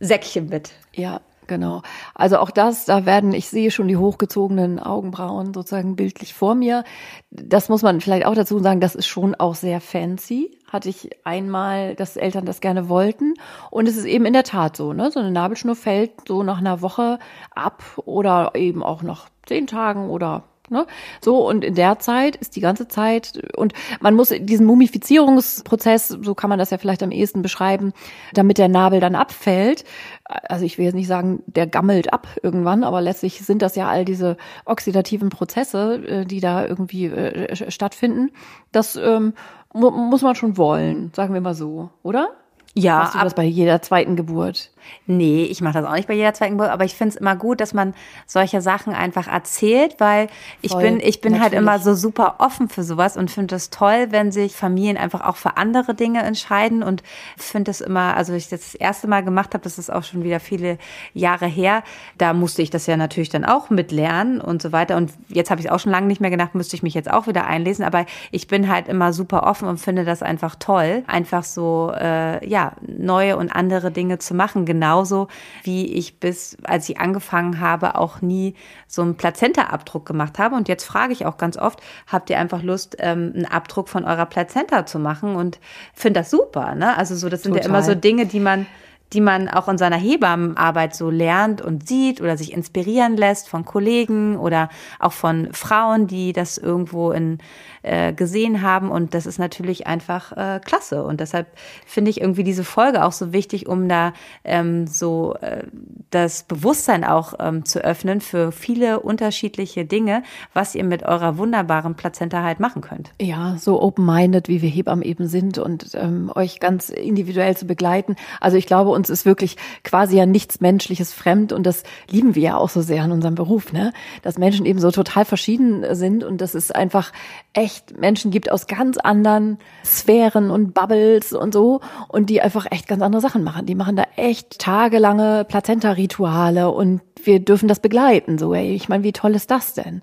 Säckchen 0.01 0.49
mit. 0.49 0.73
Ja, 0.93 1.21
genau. 1.47 1.83
Also 2.15 2.39
auch 2.39 2.51
das, 2.51 2.85
da 2.85 3.07
werden, 3.07 3.33
ich 3.33 3.49
sehe 3.49 3.71
schon 3.71 3.89
die 3.89 3.97
hochgezogenen 3.97 4.79
Augenbrauen 4.81 5.55
sozusagen 5.55 5.97
bildlich 5.97 6.35
vor 6.35 6.55
mir. 6.55 6.85
Das 7.31 7.69
muss 7.69 7.83
man 7.83 8.01
vielleicht 8.01 8.27
auch 8.27 8.35
dazu 8.35 8.59
sagen, 8.59 8.81
das 8.81 8.95
ist 8.95 9.07
schon 9.07 9.35
auch 9.35 9.55
sehr 9.55 9.81
fancy. 9.81 10.59
Hatte 10.71 10.89
ich 10.89 11.11
einmal, 11.25 11.95
dass 11.95 12.17
Eltern 12.17 12.45
das 12.45 12.61
gerne 12.61 12.89
wollten. 12.89 13.35
Und 13.71 13.89
es 13.89 13.97
ist 13.97 14.07
eben 14.07 14.27
in 14.27 14.33
der 14.33 14.45
Tat 14.45 14.77
so, 14.77 14.93
ne? 14.93 15.11
So 15.11 15.21
eine 15.21 15.31
Nabelschnur 15.31 15.77
fällt 15.77 16.13
so 16.27 16.43
nach 16.43 16.59
einer 16.59 16.83
Woche 16.83 17.19
ab 17.55 17.83
oder 18.05 18.53
eben 18.55 18.83
auch 18.83 19.03
nach 19.03 19.29
zehn 19.47 19.67
Tagen 19.67 20.11
oder 20.11 20.43
Ne? 20.71 20.87
So, 21.21 21.47
und 21.47 21.63
in 21.63 21.75
der 21.75 21.99
Zeit 21.99 22.37
ist 22.37 22.57
die 22.57 22.61
ganze 22.61 22.89
Zeit, 22.89 23.43
und 23.55 23.75
man 24.01 24.15
muss 24.15 24.33
diesen 24.41 24.65
Mumifizierungsprozess, 24.65 26.09
so 26.09 26.35
kann 26.35 26.49
man 26.49 26.59
das 26.59 26.71
ja 26.71 26.79
vielleicht 26.79 27.03
am 27.03 27.11
ehesten 27.11 27.43
beschreiben, 27.43 27.93
damit 28.33 28.57
der 28.57 28.69
Nabel 28.69 29.01
dann 29.01 29.15
abfällt. 29.15 29.85
Also 30.25 30.65
ich 30.65 30.79
will 30.79 30.87
jetzt 30.87 30.95
nicht 30.95 31.07
sagen, 31.07 31.43
der 31.47 31.67
gammelt 31.67 32.15
ab 32.15 32.29
irgendwann, 32.43 32.83
aber 32.83 33.03
letztlich 33.03 33.41
sind 33.41 33.61
das 33.61 33.77
ja 33.77 33.89
all 33.89 34.07
diese 34.07 34.39
oxidativen 34.65 35.29
Prozesse, 35.29 35.97
äh, 36.07 36.25
die 36.25 36.41
da 36.41 36.65
irgendwie 36.65 37.07
äh, 37.07 37.71
stattfinden. 37.71 38.31
Das 38.73 38.97
ähm, 38.97 39.35
muss 39.75 40.23
man 40.23 40.35
schon 40.35 40.57
wollen, 40.57 41.13
sagen 41.15 41.35
wir 41.35 41.43
mal 41.43 41.55
so, 41.55 41.91
oder? 42.03 42.31
Ja. 42.75 42.99
Machst 43.01 43.15
du 43.15 43.19
das 43.19 43.35
bei 43.35 43.45
jeder 43.45 43.83
zweiten 43.83 44.17
Geburt? 44.17 44.71
Nee, 45.07 45.45
ich 45.45 45.61
mache 45.61 45.75
das 45.75 45.87
auch 45.87 45.95
nicht 45.95 46.09
bei 46.09 46.15
jeder 46.15 46.33
zweiten 46.35 46.53
Geburt, 46.53 46.71
aber 46.71 46.85
ich 46.85 46.95
finde 46.95 47.15
es 47.15 47.17
immer 47.17 47.37
gut, 47.37 47.61
dass 47.61 47.75
man 47.75 47.95
solche 48.27 48.61
Sachen 48.61 48.95
einfach 48.95 49.29
erzählt, 49.29 49.97
weil 49.99 50.29
ich 50.63 50.73
Voll, 50.73 50.83
bin, 50.83 51.01
ich 51.01 51.21
bin 51.21 51.41
halt 51.41 51.53
immer 51.53 51.79
so 51.79 51.95
super 51.95 52.37
offen 52.39 52.69
für 52.69 52.83
sowas 52.83 53.17
und 53.17 53.31
finde 53.31 53.57
es 53.57 53.71
toll, 53.71 54.09
wenn 54.11 54.33
sich 54.33 54.57
Familien 54.57 54.97
einfach 54.97 55.21
auch 55.21 55.37
für 55.37 55.57
andere 55.57 55.95
Dinge 55.95 56.23
entscheiden 56.23 56.83
und 56.83 57.03
finde 57.37 57.71
es 57.71 57.81
immer, 57.81 58.17
also 58.17 58.33
ich 58.33 58.49
das, 58.49 58.61
das 58.61 58.75
erste 58.75 59.07
Mal 59.07 59.23
gemacht 59.23 59.55
habe, 59.55 59.63
das 59.63 59.79
ist 59.79 59.93
auch 59.93 60.05
schon 60.05 60.25
wieder 60.25 60.41
viele 60.41 60.79
Jahre 61.13 61.47
her, 61.47 61.83
da 62.17 62.33
musste 62.33 62.63
ich 62.63 62.71
das 62.71 62.87
ja 62.87 62.97
natürlich 62.97 63.29
dann 63.29 63.45
auch 63.45 63.71
mitlernen 63.71 64.41
und 64.41 64.63
so 64.63 64.73
weiter 64.73 64.97
und 64.97 65.13
jetzt 65.29 65.51
habe 65.51 65.61
ich 65.61 65.71
auch 65.71 65.81
schon 65.81 65.93
lange 65.93 66.07
nicht 66.07 66.21
mehr 66.21 66.31
gedacht, 66.31 66.55
müsste 66.55 66.77
ich 66.77 66.83
mich 66.83 66.95
jetzt 66.95 67.11
auch 67.11 67.27
wieder 67.27 67.47
einlesen, 67.47 67.85
aber 67.85 68.07
ich 68.31 68.49
bin 68.49 68.71
halt 68.71 68.89
immer 68.89 69.13
super 69.13 69.45
offen 69.45 69.69
und 69.69 69.79
finde 69.79 70.05
das 70.05 70.23
einfach 70.23 70.57
toll, 70.57 71.05
einfach 71.07 71.45
so, 71.45 71.93
äh, 71.95 72.47
ja, 72.49 72.73
neue 72.87 73.37
und 73.37 73.51
andere 73.51 73.91
Dinge 73.91 74.19
zu 74.19 74.35
machen 74.35 74.65
genauso 74.75 75.29
wie 75.63 75.87
ich 75.87 76.19
bis, 76.19 76.57
als 76.65 76.89
ich 76.89 76.99
angefangen 76.99 77.61
habe, 77.61 77.95
auch 77.95 78.21
nie 78.23 78.55
so 78.89 79.03
einen 79.03 79.17
Plazenta-Abdruck 79.17 80.05
gemacht 80.05 80.39
habe. 80.41 80.57
Und 80.57 80.69
jetzt 80.69 80.85
frage 80.85 81.13
ich 81.13 81.27
auch 81.27 81.37
ganz 81.37 81.57
oft, 81.57 81.81
habt 82.09 82.29
ihr 82.29 82.41
einfach 82.41 82.63
Lust, 82.63 82.97
ähm, 82.99 83.33
einen 83.35 83.47
Abdruck 83.47 83.89
von 83.89 84.05
eurer 84.05 84.27
Plazenta 84.27 84.85
zu 84.85 84.99
machen? 84.99 85.37
Und 85.37 85.61
finde 85.95 86.21
das 86.21 86.31
super. 86.31 86.75
Ne? 86.75 86.99
Also 86.99 87.15
so, 87.15 87.29
das 87.29 87.43
sind 87.43 87.53
Total. 87.53 87.65
ja 87.65 87.69
immer 87.71 87.83
so 87.85 87.95
Dinge, 87.95 88.27
die 88.27 88.41
man 88.41 88.67
die 89.15 89.21
man 89.21 89.49
auch 89.49 89.69
in 89.69 89.79
seiner 89.79 89.97
Hebammenarbeit 89.97 90.95
so 90.95 91.09
lernt 91.09 91.63
und 91.63 91.89
sieht 91.89 92.21
oder 92.21 92.37
sich 92.37 92.53
inspirieren 92.53 93.17
lässt 93.17 93.49
von 93.49 93.65
Kollegen 93.65 94.37
oder 94.37 94.69
auch 94.99 95.13
von 95.13 95.53
Frauen, 95.53 96.07
die 96.07 96.33
das 96.33 96.59
irgendwo 96.59 97.13
in 97.13 97.39
äh, 97.85 98.13
gesehen 98.13 98.63
haben. 98.63 98.91
Und 98.91 99.15
das 99.15 99.27
ist 99.27 99.39
natürlich 99.39 99.87
einfach 99.87 100.33
äh, 100.33 100.61
klasse. 100.65 101.05
Und 101.05 101.21
deshalb 101.21 101.47
finde 101.87 102.11
ich 102.11 102.21
irgendwie 102.21 102.43
diese 102.43 102.65
Folge 102.65 103.05
auch 103.05 103.13
so 103.13 103.33
wichtig, 103.33 103.69
um 103.69 103.89
da 103.89 104.15
ähm, 104.43 104.87
so 104.87 105.37
äh, 105.41 105.65
das 106.11 106.45
Bewusstsein 106.45 107.05
auch 107.05 107.35
ähm, 107.39 107.65
zu 107.65 107.85
öffnen 107.85 108.21
für 108.21 108.53
viele 108.53 109.01
unterschiedliche 109.01 109.85
Dinge, 109.85 110.23
was 110.55 110.75
ihr 110.75 110.85
mit 110.85 111.03
eurer 111.03 111.37
wunderbaren 111.39 111.95
Plazenta 111.95 112.43
halt 112.43 112.59
machen 112.59 112.83
könnt. 112.83 113.13
Ja, 113.21 113.57
so 113.59 113.81
open-minded, 113.83 114.49
wie 114.49 114.63
wir 114.63 114.71
Hebammen 114.71 115.05
eben 115.05 115.29
sind 115.29 115.59
und 115.59 115.91
ähm, 115.95 116.33
euch 116.35 116.61
ganz 116.61 116.89
individuell 116.89 117.57
zu 117.57 117.67
begleiten. 117.67 118.17
Also 118.41 118.57
ich 118.57 118.67
glaube, 118.67 118.91
uns 118.91 119.04
ist 119.11 119.25
wirklich 119.25 119.57
quasi 119.83 120.17
ja 120.17 120.27
nichts 120.27 120.61
Menschliches 120.61 121.13
fremd 121.13 121.53
und 121.53 121.65
das 121.65 121.83
lieben 122.11 122.35
wir 122.35 122.43
ja 122.43 122.57
auch 122.57 122.69
so 122.69 122.83
sehr 122.83 123.05
in 123.05 123.13
unserem 123.13 123.35
Beruf, 123.35 123.73
ne? 123.73 123.93
Dass 124.23 124.39
Menschen 124.39 124.67
eben 124.67 124.79
so 124.79 124.91
total 124.91 125.25
verschieden 125.25 125.85
sind 125.95 126.25
und 126.25 126.41
das 126.41 126.55
ist 126.55 126.75
einfach 126.75 127.13
echt 127.53 127.99
Menschen 127.99 128.31
gibt 128.31 128.51
aus 128.51 128.67
ganz 128.67 128.99
anderen 128.99 129.59
Sphären 129.85 130.51
und 130.51 130.75
Bubbles 130.75 131.33
und 131.33 131.55
so 131.55 131.81
und 132.09 132.31
die 132.31 132.41
einfach 132.41 132.67
echt 132.71 132.89
ganz 132.89 133.03
andere 133.03 133.23
Sachen 133.23 133.45
machen. 133.45 133.67
Die 133.67 133.75
machen 133.75 133.97
da 133.97 134.05
echt 134.17 134.59
tagelange 134.59 135.45
Plazenta-Rituale 135.45 136.71
und 136.71 137.01
wir 137.27 137.41
dürfen 137.41 137.69
das 137.69 137.81
begleiten. 137.81 138.39
So, 138.39 138.55
ey, 138.55 138.75
ich 138.75 138.89
meine, 138.89 139.05
wie 139.05 139.13
toll 139.13 139.35
ist 139.35 139.51
das 139.51 139.75
denn? 139.75 140.03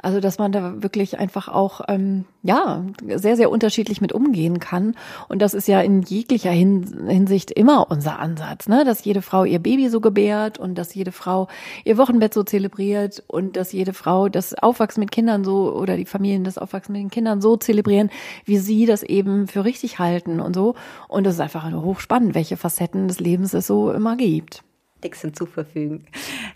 Also, 0.00 0.20
dass 0.20 0.38
man 0.38 0.52
da 0.52 0.82
wirklich 0.82 1.18
einfach 1.18 1.48
auch, 1.48 1.82
ähm, 1.88 2.24
ja, 2.42 2.84
sehr, 3.14 3.36
sehr 3.36 3.50
unterschiedlich 3.50 4.00
mit 4.00 4.12
umgehen 4.12 4.58
kann. 4.58 4.94
Und 5.28 5.40
das 5.42 5.54
ist 5.54 5.68
ja 5.68 5.80
in 5.80 6.02
jeglicher 6.02 6.50
Hinsicht 6.50 7.50
immer 7.50 7.90
unser 7.90 8.18
Ansatz, 8.18 8.68
ne? 8.68 8.84
Dass 8.84 9.04
jede 9.04 9.22
Frau 9.22 9.44
ihr 9.44 9.58
Baby 9.58 9.88
so 9.88 10.00
gebärt 10.00 10.58
und 10.58 10.76
dass 10.76 10.94
jede 10.94 11.12
Frau 11.12 11.48
ihr 11.84 11.98
Wochenbett 11.98 12.34
so 12.34 12.42
zelebriert 12.42 13.22
und 13.26 13.56
dass 13.56 13.72
jede 13.72 13.92
Frau 13.92 14.28
das 14.28 14.54
Aufwachsen 14.54 15.00
mit 15.00 15.12
Kindern 15.12 15.44
so 15.44 15.72
oder 15.72 15.96
die 15.96 16.06
Familien 16.06 16.44
das 16.44 16.58
Aufwachsen 16.58 16.92
mit 16.92 17.02
den 17.02 17.10
Kindern 17.10 17.40
so 17.40 17.56
zelebrieren, 17.56 18.10
wie 18.44 18.58
sie 18.58 18.86
das 18.86 19.02
eben 19.02 19.46
für 19.46 19.64
richtig 19.64 19.98
halten 19.98 20.40
und 20.40 20.54
so. 20.54 20.74
Und 21.08 21.24
das 21.24 21.34
ist 21.34 21.40
einfach 21.40 21.70
hochspannend, 21.70 22.34
welche 22.34 22.56
Facetten 22.56 23.08
des 23.08 23.20
Lebens 23.20 23.54
es 23.54 23.66
so 23.66 23.92
immer 23.92 24.16
gibt 24.16 24.62
nichts 25.02 25.20
hinzuverfügen. 25.20 26.06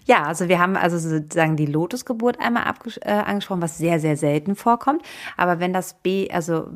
Ja, 0.04 0.24
also 0.24 0.48
wir 0.48 0.58
haben 0.58 0.76
also 0.76 0.98
sozusagen 0.98 1.56
die 1.56 1.66
Lotusgeburt 1.66 2.40
einmal 2.40 2.64
äh, 3.02 3.10
angesprochen, 3.10 3.62
was 3.62 3.78
sehr, 3.78 4.00
sehr 4.00 4.16
selten 4.16 4.56
vorkommt. 4.56 5.02
Aber 5.36 5.60
wenn 5.60 5.72
das 5.72 5.94
B 5.94 6.30
also 6.30 6.68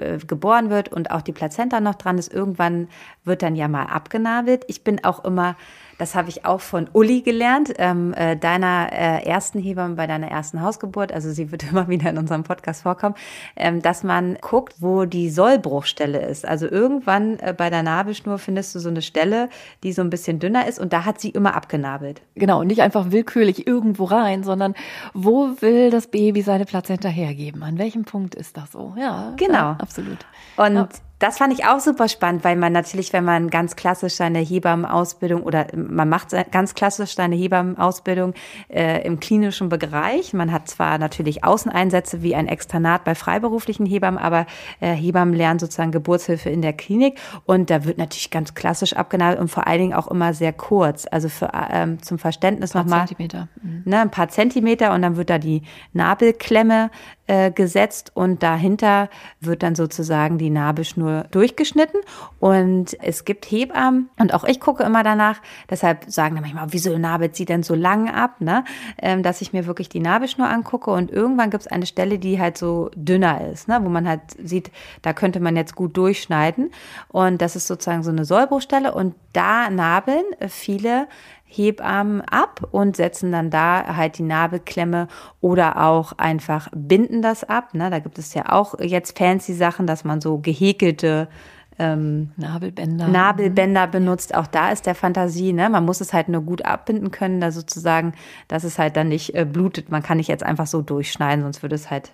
äh, 0.00 0.18
geboren 0.18 0.70
wird 0.70 0.90
und 0.90 1.10
auch 1.10 1.22
die 1.22 1.32
Plazenta 1.32 1.80
noch 1.80 1.94
dran 1.94 2.18
ist, 2.18 2.32
irgendwann 2.32 2.88
wird 3.24 3.42
dann 3.42 3.56
ja 3.56 3.68
mal 3.68 3.86
abgenabelt. 3.86 4.64
Ich 4.68 4.84
bin 4.84 5.04
auch 5.04 5.24
immer 5.24 5.56
das 5.98 6.14
habe 6.14 6.28
ich 6.28 6.44
auch 6.44 6.60
von 6.60 6.88
Uli 6.92 7.22
gelernt, 7.22 7.74
ähm, 7.76 8.14
äh, 8.14 8.36
deiner 8.36 8.88
äh, 8.92 9.24
ersten 9.24 9.58
Hebamme 9.58 9.96
bei 9.96 10.06
deiner 10.06 10.28
ersten 10.28 10.62
Hausgeburt. 10.62 11.12
Also 11.12 11.30
sie 11.30 11.50
wird 11.50 11.62
immer 11.70 11.88
wieder 11.88 12.08
in 12.10 12.18
unserem 12.18 12.44
Podcast 12.44 12.82
vorkommen, 12.82 13.16
ähm, 13.56 13.82
dass 13.82 14.04
man 14.04 14.38
guckt, 14.40 14.76
wo 14.78 15.04
die 15.04 15.28
Sollbruchstelle 15.28 16.20
ist. 16.20 16.46
Also 16.46 16.66
irgendwann 16.68 17.38
äh, 17.40 17.52
bei 17.56 17.68
der 17.68 17.82
Nabelschnur 17.82 18.38
findest 18.38 18.74
du 18.74 18.78
so 18.78 18.88
eine 18.88 19.02
Stelle, 19.02 19.48
die 19.82 19.92
so 19.92 20.02
ein 20.02 20.10
bisschen 20.10 20.38
dünner 20.38 20.66
ist 20.66 20.78
und 20.78 20.92
da 20.92 21.04
hat 21.04 21.20
sie 21.20 21.30
immer 21.30 21.54
abgenabelt. 21.54 22.22
Genau, 22.36 22.60
und 22.60 22.68
nicht 22.68 22.82
einfach 22.82 23.10
willkürlich 23.10 23.66
irgendwo 23.66 24.04
rein, 24.04 24.44
sondern 24.44 24.74
wo 25.14 25.50
will 25.60 25.90
das 25.90 26.06
Baby 26.06 26.42
seine 26.42 26.64
Plazenta 26.64 27.08
hergeben? 27.08 27.62
An 27.62 27.78
welchem 27.78 28.04
Punkt 28.04 28.34
ist 28.36 28.56
das 28.56 28.72
so? 28.72 28.94
Ja, 28.96 29.34
genau. 29.36 29.52
Ja, 29.52 29.76
absolut. 29.80 30.18
Und 30.56 30.74
ja. 30.74 30.88
Das 31.18 31.38
fand 31.38 31.52
ich 31.52 31.64
auch 31.64 31.80
super 31.80 32.08
spannend, 32.08 32.44
weil 32.44 32.56
man 32.56 32.72
natürlich, 32.72 33.12
wenn 33.12 33.24
man 33.24 33.50
ganz 33.50 33.74
klassisch 33.74 34.20
eine 34.20 34.38
Hebammenausbildung 34.38 35.42
oder 35.42 35.66
man 35.74 36.08
macht 36.08 36.30
ganz 36.52 36.74
klassisch 36.74 37.18
eine 37.18 37.34
Hebammenausbildung 37.34 38.34
äh, 38.68 39.04
im 39.04 39.18
klinischen 39.18 39.68
Bereich. 39.68 40.32
Man 40.32 40.52
hat 40.52 40.68
zwar 40.68 40.98
natürlich 40.98 41.42
Außeneinsätze 41.42 42.22
wie 42.22 42.34
ein 42.34 42.46
Externat 42.46 43.04
bei 43.04 43.14
freiberuflichen 43.14 43.84
Hebammen, 43.84 44.18
aber 44.18 44.46
äh, 44.80 44.92
Hebammen 44.92 45.34
lernen 45.34 45.58
sozusagen 45.58 45.90
Geburtshilfe 45.90 46.50
in 46.50 46.62
der 46.62 46.72
Klinik 46.72 47.18
und 47.46 47.70
da 47.70 47.84
wird 47.84 47.98
natürlich 47.98 48.30
ganz 48.30 48.54
klassisch 48.54 48.92
abgenagelt 48.92 49.40
und 49.40 49.48
vor 49.48 49.66
allen 49.66 49.80
Dingen 49.80 49.94
auch 49.94 50.08
immer 50.08 50.34
sehr 50.34 50.52
kurz. 50.52 51.06
Also 51.10 51.28
für, 51.28 51.50
ähm, 51.70 52.00
zum 52.00 52.18
Verständnis 52.18 52.74
nochmal. 52.74 53.06
Zentimeter. 53.08 53.48
Mhm. 53.62 53.82
Ne, 53.84 54.00
ein 54.00 54.10
paar 54.10 54.28
Zentimeter 54.28 54.92
und 54.94 55.02
dann 55.02 55.16
wird 55.16 55.30
da 55.30 55.38
die 55.38 55.62
Nabelklemme 55.92 56.90
äh, 57.28 57.50
gesetzt 57.50 58.10
und 58.14 58.42
dahinter 58.42 59.08
wird 59.40 59.62
dann 59.62 59.74
sozusagen 59.74 60.38
die 60.38 60.50
Nabelschnur 60.50 61.26
durchgeschnitten. 61.30 62.00
Und 62.40 62.96
es 63.02 63.24
gibt 63.24 63.44
Hebammen 63.50 64.08
und 64.18 64.34
auch 64.34 64.44
ich 64.44 64.60
gucke 64.60 64.82
immer 64.82 65.02
danach, 65.02 65.40
deshalb 65.70 66.06
sagen 66.08 66.34
dann 66.34 66.42
manchmal, 66.42 66.66
wieso 66.70 66.96
nabelt 66.98 67.36
sie 67.36 67.44
denn 67.44 67.62
so 67.62 67.74
lang 67.74 68.08
ab, 68.08 68.40
ne? 68.40 68.64
Ähm, 69.00 69.22
dass 69.22 69.42
ich 69.42 69.52
mir 69.52 69.66
wirklich 69.66 69.88
die 69.88 70.00
Nabelschnur 70.00 70.48
angucke. 70.48 70.90
Und 70.90 71.10
irgendwann 71.10 71.50
gibt 71.50 71.62
es 71.62 71.66
eine 71.66 71.86
Stelle, 71.86 72.18
die 72.18 72.40
halt 72.40 72.58
so 72.58 72.90
dünner 72.94 73.48
ist, 73.52 73.68
ne? 73.68 73.78
wo 73.82 73.88
man 73.88 74.08
halt 74.08 74.20
sieht, 74.42 74.70
da 75.02 75.12
könnte 75.12 75.40
man 75.40 75.56
jetzt 75.56 75.74
gut 75.74 75.96
durchschneiden. 75.96 76.70
Und 77.08 77.42
das 77.42 77.56
ist 77.56 77.66
sozusagen 77.66 78.02
so 78.02 78.10
eine 78.10 78.24
Sollbruchstelle. 78.24 78.94
Und 78.94 79.14
da 79.32 79.70
nabeln 79.70 80.24
viele 80.48 81.06
Hebammen 81.48 82.20
ab 82.20 82.68
und 82.70 82.96
setzen 82.96 83.32
dann 83.32 83.50
da 83.50 83.96
halt 83.96 84.18
die 84.18 84.22
Nabelklemme 84.22 85.08
oder 85.40 85.82
auch 85.82 86.12
einfach 86.18 86.68
binden 86.74 87.22
das 87.22 87.42
ab. 87.42 87.74
Ne? 87.74 87.90
Da 87.90 87.98
gibt 87.98 88.18
es 88.18 88.34
ja 88.34 88.52
auch 88.52 88.78
jetzt 88.78 89.18
fancy 89.18 89.54
Sachen, 89.54 89.86
dass 89.86 90.04
man 90.04 90.20
so 90.20 90.38
gehäkelte 90.38 91.28
ähm, 91.78 92.32
Nabelbänder, 92.36 93.08
Nabelbänder 93.08 93.86
benutzt. 93.86 94.34
Auch 94.34 94.46
da 94.46 94.70
ist 94.70 94.86
der 94.86 94.94
Fantasie, 94.94 95.52
ne? 95.52 95.70
Man 95.70 95.84
muss 95.84 96.00
es 96.00 96.12
halt 96.12 96.28
nur 96.28 96.42
gut 96.42 96.64
abbinden 96.64 97.12
können, 97.12 97.40
da 97.40 97.52
sozusagen, 97.52 98.14
dass 98.48 98.64
es 98.64 98.78
halt 98.78 98.96
dann 98.96 99.08
nicht 99.08 99.34
äh, 99.34 99.44
blutet. 99.44 99.88
Man 99.90 100.02
kann 100.02 100.16
nicht 100.16 100.28
jetzt 100.28 100.42
einfach 100.42 100.66
so 100.66 100.82
durchschneiden, 100.82 101.44
sonst 101.44 101.62
würde 101.62 101.76
es 101.76 101.88
halt 101.88 102.12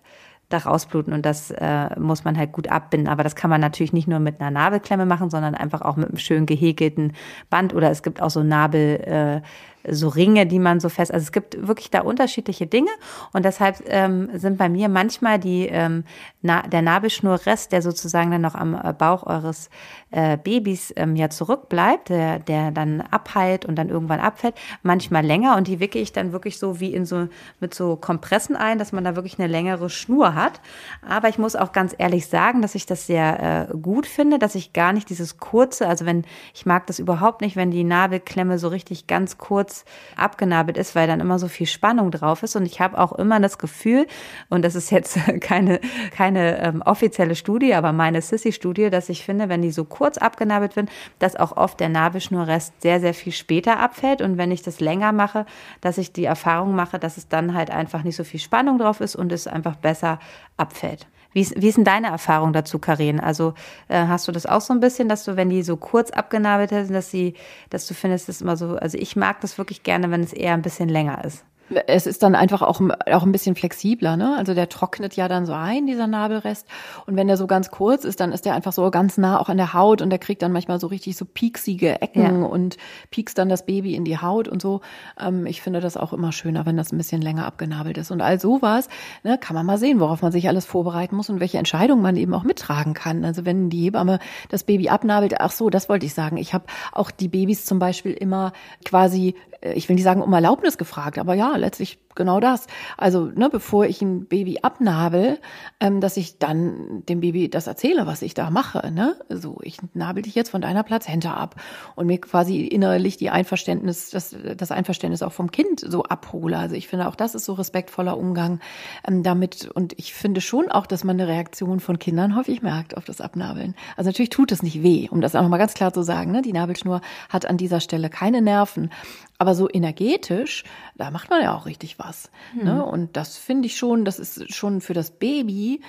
da 0.49 0.59
rausbluten 0.59 1.13
und 1.13 1.25
das 1.25 1.51
äh, 1.51 1.99
muss 1.99 2.25
man 2.25 2.37
halt 2.37 2.53
gut 2.53 2.69
abbinden. 2.69 3.09
Aber 3.09 3.25
das 3.25 3.35
kann 3.35 3.51
man 3.51 3.61
natürlich 3.61 3.93
nicht 3.93 4.09
nur 4.09 4.19
mit 4.19 4.41
einer 4.41 4.51
Nabelklemme 4.51 5.07
machen, 5.07 5.31
sondern 5.31 5.55
einfach 5.55 5.83
auch 5.83 5.97
mit 5.97 6.09
einem 6.09 6.19
schön 6.19 6.47
gehäkelten 6.47 7.13
Band 7.51 7.75
oder 7.75 7.91
es 7.91 8.03
gibt 8.03 8.21
auch 8.21 8.31
so 8.31 8.43
Nabel, 8.43 9.01
äh, 9.01 9.41
so 9.89 10.09
Ringe, 10.09 10.47
die 10.47 10.59
man 10.59 10.81
so 10.81 10.89
fest, 10.89 11.13
also 11.13 11.25
es 11.25 11.33
gibt 11.33 11.67
wirklich 11.67 11.91
da 11.91 12.01
unterschiedliche 12.01 12.67
Dinge 12.67 12.91
und 13.33 13.45
deshalb 13.45 13.83
ähm, 13.87 14.31
sind 14.35 14.59
bei 14.59 14.69
mir 14.69 14.89
manchmal 14.89 15.39
die 15.39 15.67
ähm, 15.67 16.05
na, 16.43 16.63
der 16.63 16.83
Nabelschnurrest, 16.83 17.73
der 17.73 17.83
sozusagen 17.83 18.31
dann 18.31 18.41
noch 18.41 18.55
am 18.55 18.75
äh, 18.75 18.93
Bauch 18.93 19.25
eures 19.27 19.71
äh, 20.11 20.37
Babys 20.37 20.93
ähm, 20.97 21.17
ja 21.17 21.29
zurückbleibt, 21.31 22.09
der, 22.09 22.39
der 22.39 22.71
dann 22.71 23.01
abheilt 23.01 23.65
und 23.65 23.77
dann 23.77 23.89
irgendwann 23.89 24.21
abfällt, 24.21 24.55
manchmal 24.83 25.25
länger 25.25 25.57
und 25.57 25.67
die 25.69 25.81
wicke 25.81 25.99
ich 25.99 26.13
dann 26.13 26.33
wirklich 26.33 26.59
so 26.59 26.81
wie 26.81 26.95
in 26.95 27.05
so 27.05 27.29
mit 27.61 27.75
so 27.75 27.97
Kompressen 27.97 28.57
ein, 28.57 28.79
dass 28.79 28.93
man 28.93 29.05
da 29.05 29.17
wirklich 29.17 29.39
eine 29.39 29.49
längere 29.49 29.91
Schnur 29.91 30.35
hat. 30.35 30.61
Aber 31.07 31.29
ich 31.29 31.39
muss 31.39 31.57
auch 31.57 31.73
ganz 31.73 31.95
ehrlich 31.99 32.27
sagen, 32.27 32.63
dass 32.63 32.75
ich 32.75 32.87
das 32.87 33.07
sehr 33.07 33.69
äh, 33.71 33.77
gut 33.77 34.07
finde, 34.07 34.39
dass 34.39 34.55
ich 34.55 34.73
gar 34.73 34.93
nicht 34.93 35.11
dieses 35.11 35.39
kurze, 35.39 35.89
also 35.89 36.07
wenn 36.07 36.25
ich 36.55 36.67
mag 36.67 36.87
das 36.87 36.99
überhaupt 36.99 37.41
nicht, 37.41 37.57
wenn 37.57 37.71
die 37.71 37.85
Nabelklemme 37.85 38.59
so 38.59 38.69
richtig 38.69 39.07
ganz 39.07 39.39
kurz 39.39 39.74
abgenabelt 40.17 40.79
ist, 40.79 40.95
weil 40.95 41.07
dann 41.07 41.21
immer 41.21 41.39
so 41.39 41.49
viel 41.49 41.67
Spannung 41.67 42.11
drauf 42.11 42.43
ist 42.43 42.57
und 42.57 42.65
ich 42.65 42.81
habe 42.81 42.99
auch 42.99 43.13
immer 43.13 43.41
das 43.41 43.59
Gefühl 43.59 44.07
und 44.49 44.65
das 44.65 44.75
ist 44.75 44.91
jetzt 44.91 45.19
keine 45.41 45.81
keine 46.17 46.61
ähm, 46.61 46.83
offizielle 46.83 47.35
Studie, 47.35 47.75
aber 47.75 47.93
meine 47.93 48.23
Sissy-Studie, 48.23 48.91
dass 48.91 49.09
ich 49.09 49.25
finde, 49.25 49.49
wenn 49.49 49.61
die 49.61 49.71
so 49.71 49.85
kurz 49.85 50.15
kurz 50.15 50.19
abgenabelt 50.19 50.77
wird, 50.77 50.91
dass 51.19 51.35
auch 51.35 51.57
oft 51.57 51.81
der 51.81 51.89
Nabelschnurrest 51.89 52.83
sehr, 52.83 53.01
sehr 53.01 53.15
viel 53.15 53.33
später 53.33 53.81
abfällt. 53.81 54.21
Und 54.21 54.37
wenn 54.37 54.51
ich 54.51 54.63
das 54.63 54.81
länger 54.81 55.13
mache, 55.13 55.47
dass 55.81 55.99
ich 55.99 56.13
die 56.13 56.25
Erfahrung 56.25 56.75
mache, 56.75 56.99
dass 56.99 57.17
es 57.17 57.29
dann 57.29 57.55
halt 57.55 57.71
einfach 57.71 58.05
nicht 58.05 58.17
so 58.17 58.25
viel 58.25 58.41
Spannung 58.41 58.79
drauf 58.79 59.01
ist 59.01 59.17
und 59.17 59.33
es 59.33 59.47
einfach 59.47 59.77
besser 59.77 60.19
abfällt. 60.57 61.07
Wie 61.35 61.41
ist, 61.41 61.61
wie 61.61 61.69
ist 61.69 61.77
denn 61.77 61.85
deine 61.85 62.07
Erfahrung 62.07 62.55
dazu, 62.55 62.79
Karin? 62.79 63.21
Also 63.21 63.53
äh, 63.89 64.07
hast 64.07 64.27
du 64.27 64.33
das 64.33 64.47
auch 64.47 64.63
so 64.63 64.73
ein 64.73 64.81
bisschen, 64.81 65.09
dass 65.09 65.25
du, 65.25 65.37
wenn 65.37 65.51
die 65.51 65.63
so 65.63 65.77
kurz 65.77 66.11
abgenabelt 66.11 66.71
sind, 66.71 66.95
dass 66.95 67.11
sie, 67.11 67.35
dass 67.71 67.87
du 67.87 67.93
findest, 67.93 68.29
das 68.29 68.41
immer 68.41 68.57
so, 68.57 68.77
also 68.77 68.97
ich 68.97 69.17
mag 69.17 69.41
das 69.43 69.59
wirklich 69.59 69.83
gerne, 69.83 70.11
wenn 70.11 70.23
es 70.23 70.33
eher 70.33 70.55
ein 70.55 70.63
bisschen 70.63 70.89
länger 70.89 71.23
ist. 71.25 71.45
Es 71.87 72.07
ist 72.07 72.23
dann 72.23 72.35
einfach 72.35 72.63
auch, 72.63 72.81
auch 72.81 73.23
ein 73.23 73.33
bisschen 73.33 73.55
flexibler, 73.55 74.17
ne? 74.17 74.37
Also 74.37 74.55
der 74.55 74.69
trocknet 74.69 75.17
ja 75.17 75.29
dann 75.29 75.47
so 75.47 75.53
ein, 75.53 75.87
dieser 75.87 76.07
Nabelrest. 76.07 76.67
Und 77.07 77.17
wenn 77.17 77.27
der 77.27 77.37
so 77.37 77.47
ganz 77.47 77.71
kurz 77.71 78.05
ist, 78.05 78.21
dann 78.21 78.33
ist 78.33 78.45
der 78.45 78.55
einfach 78.55 78.73
so 78.73 78.91
ganz 78.91 79.17
nah 79.17 79.41
auch 79.41 79.49
an 79.49 79.57
der 79.57 79.73
Haut 79.73 80.03
und 80.03 80.11
der 80.11 80.19
kriegt 80.19 80.43
dann 80.43 80.53
manchmal 80.53 80.79
so 80.79 80.89
richtig 80.89 81.17
so 81.17 81.25
pieksige 81.25 82.03
Ecken 82.03 82.43
ja. 82.43 82.47
und 82.47 82.77
piekst 83.11 83.39
dann 83.39 83.49
das 83.49 83.65
Baby 83.65 83.95
in 83.95 84.05
die 84.05 84.19
Haut 84.19 84.47
und 84.47 84.61
so. 84.61 84.83
Ähm, 85.19 85.47
ich 85.47 85.63
finde 85.63 85.81
das 85.81 85.97
auch 85.97 86.13
immer 86.13 86.33
schöner, 86.33 86.67
wenn 86.67 86.77
das 86.77 86.93
ein 86.93 86.99
bisschen 86.99 87.23
länger 87.23 87.47
abgenabelt 87.47 87.97
ist. 87.97 88.11
Und 88.11 88.21
all 88.21 88.39
sowas, 88.39 88.89
ne, 89.23 89.39
kann 89.39 89.55
man 89.55 89.65
mal 89.65 89.79
sehen, 89.79 90.01
worauf 90.01 90.23
man 90.23 90.33
sich 90.33 90.49
alles 90.49 90.67
vorbereiten 90.67 91.17
muss 91.17 91.31
und 91.31 91.41
welche 91.41 91.59
Entscheidungen 91.59 92.03
man 92.03 92.17
eben 92.17 92.35
auch 92.35 92.45
mittragen 92.45 92.95
kann. 92.95 93.25
Also 93.25 93.45
wenn 93.45 93.71
die 93.71 93.85
Hebamme 93.85 94.19
das 94.51 94.65
Baby 94.65 94.91
abnabelt, 94.91 95.41
ach 95.41 95.53
so, 95.53 95.71
das 95.71 95.89
wollte 95.89 96.07
ich 96.07 96.15
sagen. 96.15 96.37
Ich 96.37 96.53
habe 96.53 96.65
auch 96.93 97.11
die 97.11 97.29
Babys 97.29 97.65
zum 97.65 97.79
Beispiel 97.79 98.13
immer 98.13 98.53
quasi 98.85 99.35
äh, 99.65 99.73
ich 99.73 99.89
will 99.89 99.95
nicht 99.95 100.05
sagen 100.05 100.23
um 100.23 100.33
Erlaubnis 100.33 100.79
gefragt, 100.79 101.19
aber 101.19 101.35
ja, 101.35 101.54
letztlich 101.57 101.99
genau 102.15 102.41
das. 102.41 102.67
Also, 102.97 103.27
ne, 103.27 103.49
bevor 103.51 103.87
ich 103.87 104.03
ein 104.03 104.27
Baby 104.27 104.61
abnabel, 104.63 105.39
ähm, 105.81 106.01
dass 106.01 106.17
ich 106.17 106.39
dann 106.39 107.03
dem 107.09 107.21
Baby 107.21 107.49
das 107.49 107.67
erzähle, 107.67 108.07
was 108.07 108.23
ich 108.23 108.35
da 108.35 108.51
mache. 108.51 108.91
Ne? 108.93 109.17
So, 109.29 109.59
ich 109.63 109.79
nabel 109.95 110.23
dich 110.23 110.35
jetzt 110.35 110.51
von 110.51 110.61
deiner 110.61 110.83
Plazenta 110.83 111.35
ab 111.35 111.57
und 111.95 112.07
mir 112.07 112.21
quasi 112.21 112.63
innerlich 112.67 113.17
die 113.17 113.31
Einverständnis, 113.31 114.11
das, 114.11 114.37
das 114.57 114.71
Einverständnis 114.71 115.23
auch 115.23 115.33
vom 115.33 115.51
Kind 115.51 115.81
so 115.81 116.05
abhole. 116.05 116.57
Also 116.59 116.75
ich 116.75 116.89
finde 116.89 117.09
auch, 117.09 117.17
das 117.17 117.35
ist 117.35 117.45
so 117.45 117.55
respektvoller 117.55 118.17
Umgang 118.17 118.61
ähm, 119.07 119.23
damit. 119.23 119.71
Und 119.75 119.99
ich 119.99 120.15
finde 120.15 120.41
schon 120.41 120.71
auch, 120.71 120.87
dass 120.87 121.05
man 121.05 121.21
eine 121.21 121.29
Reaktion 121.29 121.81
von 121.81 121.99
Kindern 121.99 122.37
häufig 122.37 122.63
merkt 122.63 122.97
auf 122.97 123.05
das 123.05 123.21
Abnabeln. 123.21 123.75
Also 123.97 124.09
natürlich 124.09 124.31
tut 124.31 124.53
es 124.53 124.63
nicht 124.63 124.83
weh, 124.83 125.09
um 125.11 125.21
das 125.21 125.35
auch 125.35 125.43
nochmal 125.43 125.59
ganz 125.59 125.75
klar 125.75 125.93
zu 125.93 126.03
sagen. 126.03 126.33
Ne? 126.33 126.43
Die 126.43 126.53
Nabelschnur 126.53 127.01
hat 127.29 127.47
an 127.47 127.57
dieser 127.57 127.81
Stelle 127.81 128.11
keine 128.11 128.43
Nerven. 128.43 128.91
Aber 129.39 129.55
so 129.55 129.69
energetisch, 129.69 130.65
da 130.97 131.11
macht 131.11 131.29
man 131.29 131.43
ja 131.43 131.55
auch 131.55 131.67
richtig 131.67 131.99
was. 131.99 132.04
Hm. 132.53 132.65
Ne? 132.65 132.85
Und 132.85 133.17
das 133.17 133.37
finde 133.37 133.67
ich 133.67 133.77
schon, 133.77 134.05
das 134.05 134.19
ist 134.19 134.55
schon 134.55 134.81
für 134.81 134.95
das 134.95 135.11
Baby 135.11 135.81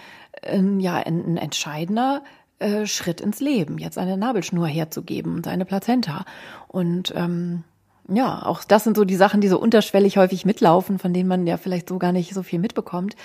äh, 0.42 0.62
ja 0.80 0.96
ein, 0.96 1.26
ein 1.26 1.38
entscheidender 1.38 2.24
äh, 2.60 2.86
Schritt 2.86 3.22
ins 3.22 3.40
Leben, 3.40 3.78
jetzt 3.78 3.98
eine 3.98 4.18
Nabelschnur 4.18 4.68
herzugeben 4.68 5.36
und 5.36 5.48
eine 5.48 5.66
Plazenta. 5.66 6.26
Und 6.68 7.14
ähm, 7.16 7.64
ja, 8.08 8.46
auch 8.46 8.64
das 8.64 8.84
sind 8.84 8.96
so 8.96 9.04
die 9.04 9.16
Sachen, 9.16 9.42
die 9.42 9.48
so 9.48 9.60
unterschwellig 9.60 10.18
häufig 10.18 10.46
mitlaufen, 10.46 11.00
von 11.00 11.12
denen 11.12 11.28
man 11.28 11.48
ja 11.48 11.58
vielleicht 11.58 11.90
so 11.90 11.98
gar 11.98 12.12
nicht 12.12 12.34
so 12.34 12.44
viel 12.44 12.60
mitbekommt. 12.60 13.16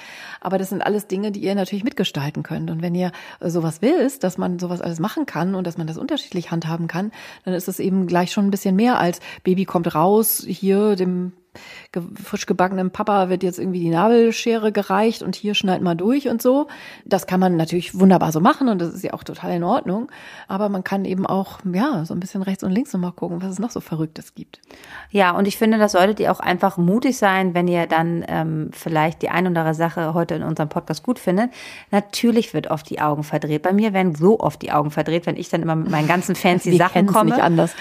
Aber 0.41 0.57
das 0.57 0.71
sind 0.71 0.81
alles 0.81 1.07
Dinge, 1.07 1.33
die 1.33 1.41
ihr 1.41 1.55
natürlich 1.55 1.85
mitgestalten 1.85 2.43
könnt. 2.43 2.71
Und 2.71 2.81
wenn 2.81 2.95
ihr 2.95 3.13
sowas 3.41 3.83
wisst, 3.83 4.25
dass 4.25 4.39
man 4.39 4.59
sowas 4.59 4.81
alles 4.81 4.99
machen 4.99 5.27
kann 5.27 5.55
und 5.55 5.67
dass 5.67 5.77
man 5.77 5.87
das 5.87 5.99
unterschiedlich 5.99 6.51
handhaben 6.51 6.87
kann, 6.87 7.13
dann 7.45 7.53
ist 7.53 7.69
es 7.69 7.79
eben 7.79 8.07
gleich 8.07 8.33
schon 8.33 8.47
ein 8.47 8.51
bisschen 8.51 8.75
mehr 8.75 8.99
als 8.99 9.21
Baby 9.45 9.67
kommt 9.67 9.95
raus, 9.95 10.45
hier 10.47 10.97
dem 10.97 11.33
frisch 12.23 12.47
gebackenem 12.47 12.91
Papa 12.91 13.29
wird 13.29 13.43
jetzt 13.43 13.59
irgendwie 13.59 13.81
die 13.81 13.91
Nabelschere 13.91 14.73
gereicht 14.73 15.23
und 15.23 15.37
hier 15.37 15.55
schneid 15.55 15.83
mal 15.83 15.95
durch 15.95 16.29
und 16.29 16.43
so. 16.43 16.69
Das 17.05 17.27
kann 17.27 17.41
man 17.41 17.57
natürlich 17.57 17.99
wunderbar 17.99 18.33
so 18.33 18.41
machen 18.41 18.69
und 18.69 18.81
das 18.81 18.93
ist 18.95 19.05
ja 19.05 19.13
auch 19.13 19.25
total 19.25 19.53
in 19.53 19.65
Ordnung. 19.65 20.11
Aber 20.49 20.69
man 20.69 20.85
kann 20.85 21.05
eben 21.05 21.27
auch, 21.27 21.59
ja, 21.73 22.05
so 22.05 22.15
ein 22.15 22.21
bisschen 22.21 22.43
rechts 22.43 22.65
und 22.65 22.73
links 22.73 22.93
nochmal 22.93 23.13
gucken, 23.13 23.43
was 23.43 23.53
es 23.53 23.59
noch 23.59 23.71
so 23.71 23.81
Verrücktes 23.81 24.35
gibt. 24.35 24.61
Ja, 25.11 25.33
und 25.33 25.47
ich 25.47 25.57
finde, 25.57 25.79
das 25.79 25.93
solltet 25.93 26.21
ihr 26.21 26.33
auch 26.33 26.41
einfach 26.41 26.77
mutig 26.77 27.17
sein, 27.17 27.55
wenn 27.55 27.69
ihr 27.69 27.87
dann 27.87 28.25
ähm, 28.29 28.71
vielleicht 28.73 29.23
die 29.23 29.29
ein 29.29 29.47
oder 29.47 29.61
andere 29.61 29.75
Sache 29.75 30.15
heute 30.15 30.35
in 30.35 30.43
unserem 30.43 30.69
Podcast 30.69 31.03
gut 31.03 31.19
findet. 31.19 31.51
Natürlich 31.91 32.55
wird 32.55 32.71
oft 32.71 32.89
die 32.89 33.01
Augen 33.01 33.25
verdreht. 33.25 33.63
Bei 33.63 33.73
mir 33.73 33.93
werden 33.93 34.15
so 34.15 34.41
oft 34.41 34.63
die 34.63 34.73
Augen 34.73 34.91
verdreht, 34.91 35.27
wenn 35.27 35.37
ich 35.37 35.49
dann 35.49 35.63
immer 35.63 35.77
mit 35.77 35.91
meinen 35.91 36.09
ganzen 36.09 36.35
fancy 36.37 36.77
Sachen 36.77 37.07
komme. 37.07 37.31
nicht 37.31 37.43
anders 37.43 37.75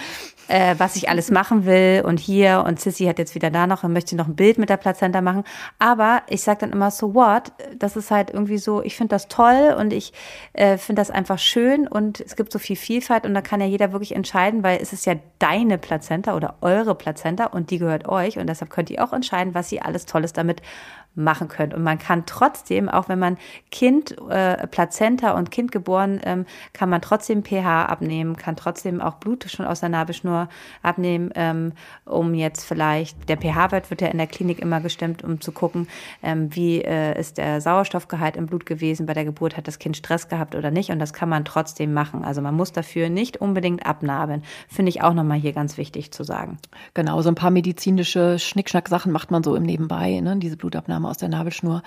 äh, 0.50 0.76
was 0.78 0.96
ich 0.96 1.10
alles 1.10 1.32
machen 1.32 1.66
will 1.66 2.04
und 2.06 2.20
hier 2.20 2.64
und 2.68 2.80
Sissy 2.80 3.06
hat 3.06 3.20
jetzt 3.20 3.36
wieder 3.36 3.52
da 3.52 3.68
noch 3.68 3.84
und 3.84 3.94
möchte 3.94 4.16
noch 4.16 4.28
ein 4.28 4.36
Bild 4.36 4.58
mit 4.58 4.70
der 4.70 4.78
Plazenta 4.78 5.22
machen. 5.22 5.44
Aber 5.78 6.24
ich 6.28 6.42
sage 6.42 6.62
dann 6.62 6.72
immer 6.72 6.92
so 6.92 7.14
what? 7.14 7.52
Das 7.78 7.96
ist 7.96 8.12
halt 8.12 8.32
irgendwie 8.32 8.58
so, 8.58 8.82
ich 8.82 8.96
finde 8.96 9.16
das 9.16 9.28
toll 9.28 9.76
und 9.78 9.94
ich 9.94 10.12
äh, 10.54 10.78
finde 10.78 11.02
das 11.02 11.12
einfach 11.12 11.40
schön 11.40 11.88
und 11.88 12.20
es 12.20 12.36
gibt 12.36 12.52
so 12.52 12.60
viel 12.60 12.76
Vielfalt 12.76 13.26
und 13.26 13.34
da 13.34 13.42
kann 13.42 13.62
ja 13.62 13.68
jeder 13.68 13.92
wirklich 13.92 14.16
entscheiden, 14.16 14.64
weil 14.64 14.80
es 14.82 14.92
ist 14.92 15.06
ja 15.06 15.16
deine 15.38 15.78
Plazenta 15.78 16.36
oder 16.36 16.56
eure 16.62 16.96
Plazenta 16.96 17.46
und 17.46 17.70
die 17.70 17.78
gehört 17.78 18.08
euch 18.08 18.40
und 18.40 18.48
deshalb 18.48 18.72
könnt 18.72 18.90
ihr 18.90 19.04
auch 19.04 19.14
entscheiden, 19.14 19.54
was 19.54 19.72
ihr 19.72 19.86
alles 19.86 20.06
Tolles 20.06 20.34
damit 20.34 20.62
machen 21.16 21.48
könnt. 21.48 21.74
Und 21.74 21.84
man 21.84 22.00
kann 22.00 22.26
trotzdem, 22.26 22.90
auch 22.90 23.10
wenn 23.10 23.20
man 23.20 23.38
Kind, 23.72 24.16
äh, 24.30 24.66
Plazenta 24.68 25.32
und 25.32 25.52
Kind 25.52 25.72
geboren, 25.72 26.20
ähm, 26.24 26.46
kann 26.74 26.90
man 26.90 27.02
trotzdem 27.02 27.44
pH 27.44 27.86
abnehmen, 27.86 28.38
kann 28.38 28.56
trotzdem 28.56 29.02
auch 29.02 29.16
Blut 29.16 29.46
schon 29.50 29.66
aus 29.66 29.82
der 29.82 29.90
Nabelschnur 29.90 30.50
abnehmen, 30.82 31.32
ähm, 31.36 31.74
um 32.06 32.34
jetzt 32.34 32.64
vielleicht, 32.64 33.30
der 33.30 33.38
pH-Wert 33.38 33.90
wird 33.90 34.02
ja 34.02 34.08
in 34.08 34.18
der 34.18 34.28
Klinik 34.28 34.60
immer 34.60 34.80
gestimmt, 34.80 35.24
um 35.24 35.42
zu 35.42 35.52
gucken, 35.52 35.88
ähm, 36.24 36.56
wie 36.56 36.82
äh, 36.82 37.20
ist 37.20 37.38
der 37.38 37.62
Sauerstoffgehalt 37.62 38.38
im 38.38 38.48
Blut 38.48 38.66
gewesen, 38.66 39.06
bei 39.06 39.14
der 39.14 39.26
Geburt 39.26 39.58
hat 39.58 39.68
das 39.68 39.80
Kind 39.80 39.98
Stress 39.98 40.30
gehabt 40.30 40.56
oder 40.56 40.72
nicht. 40.72 40.90
Und 40.92 41.00
das 41.00 41.14
kann 41.14 41.30
man 41.30 41.46
trotzdem 41.46 41.94
machen. 41.94 42.24
Also 42.24 42.42
man 42.42 42.56
muss 42.56 42.72
dafür 42.72 43.10
nicht 43.10 43.38
unbedingt 43.38 43.86
abnabeln. 43.86 44.44
Finde 44.68 44.90
ich 44.90 45.02
auch 45.02 45.14
nochmal 45.14 45.38
hier 45.38 45.54
ganz 45.54 45.78
wichtig 45.78 46.12
zu 46.12 46.24
sagen. 46.24 46.58
Genau, 46.94 47.22
so 47.22 47.30
ein 47.30 47.36
paar 47.36 47.52
medizinische 47.52 48.40
Schnickschnack-Sachen 48.40 49.12
macht 49.12 49.32
man 49.32 49.44
so 49.44 49.56
im 49.56 49.64
Nebenbei, 49.64 50.20
ne? 50.22 50.38
diese 50.38 50.58
Blutabnahme 50.58 51.09
aus 51.10 51.18
der 51.18 51.30
Nabelschnur, 51.30 51.84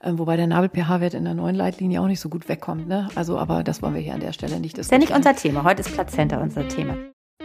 äh, 0.00 0.12
wobei 0.14 0.36
der 0.36 0.46
Nabel-pH-Wert 0.46 1.14
in 1.14 1.24
der 1.24 1.34
neuen 1.34 1.56
Leitlinie 1.56 2.00
auch 2.00 2.06
nicht 2.06 2.20
so 2.20 2.28
gut 2.28 2.48
wegkommt. 2.48 2.88
Ne? 2.88 3.08
Also, 3.14 3.38
aber 3.38 3.62
das 3.62 3.82
wollen 3.82 3.94
wir 3.94 4.00
hier 4.00 4.14
an 4.14 4.20
der 4.20 4.32
Stelle 4.32 4.60
nicht 4.60 4.76
diskutieren. 4.76 5.00
Das 5.00 5.08
ist 5.08 5.10
ja 5.10 5.16
nicht 5.16 5.26
unser 5.26 5.36
Thema. 5.36 5.64
Heute 5.64 5.80
ist 5.80 5.92
Plazenta 5.92 6.38
unser 6.38 6.68
Thema. 6.68 6.96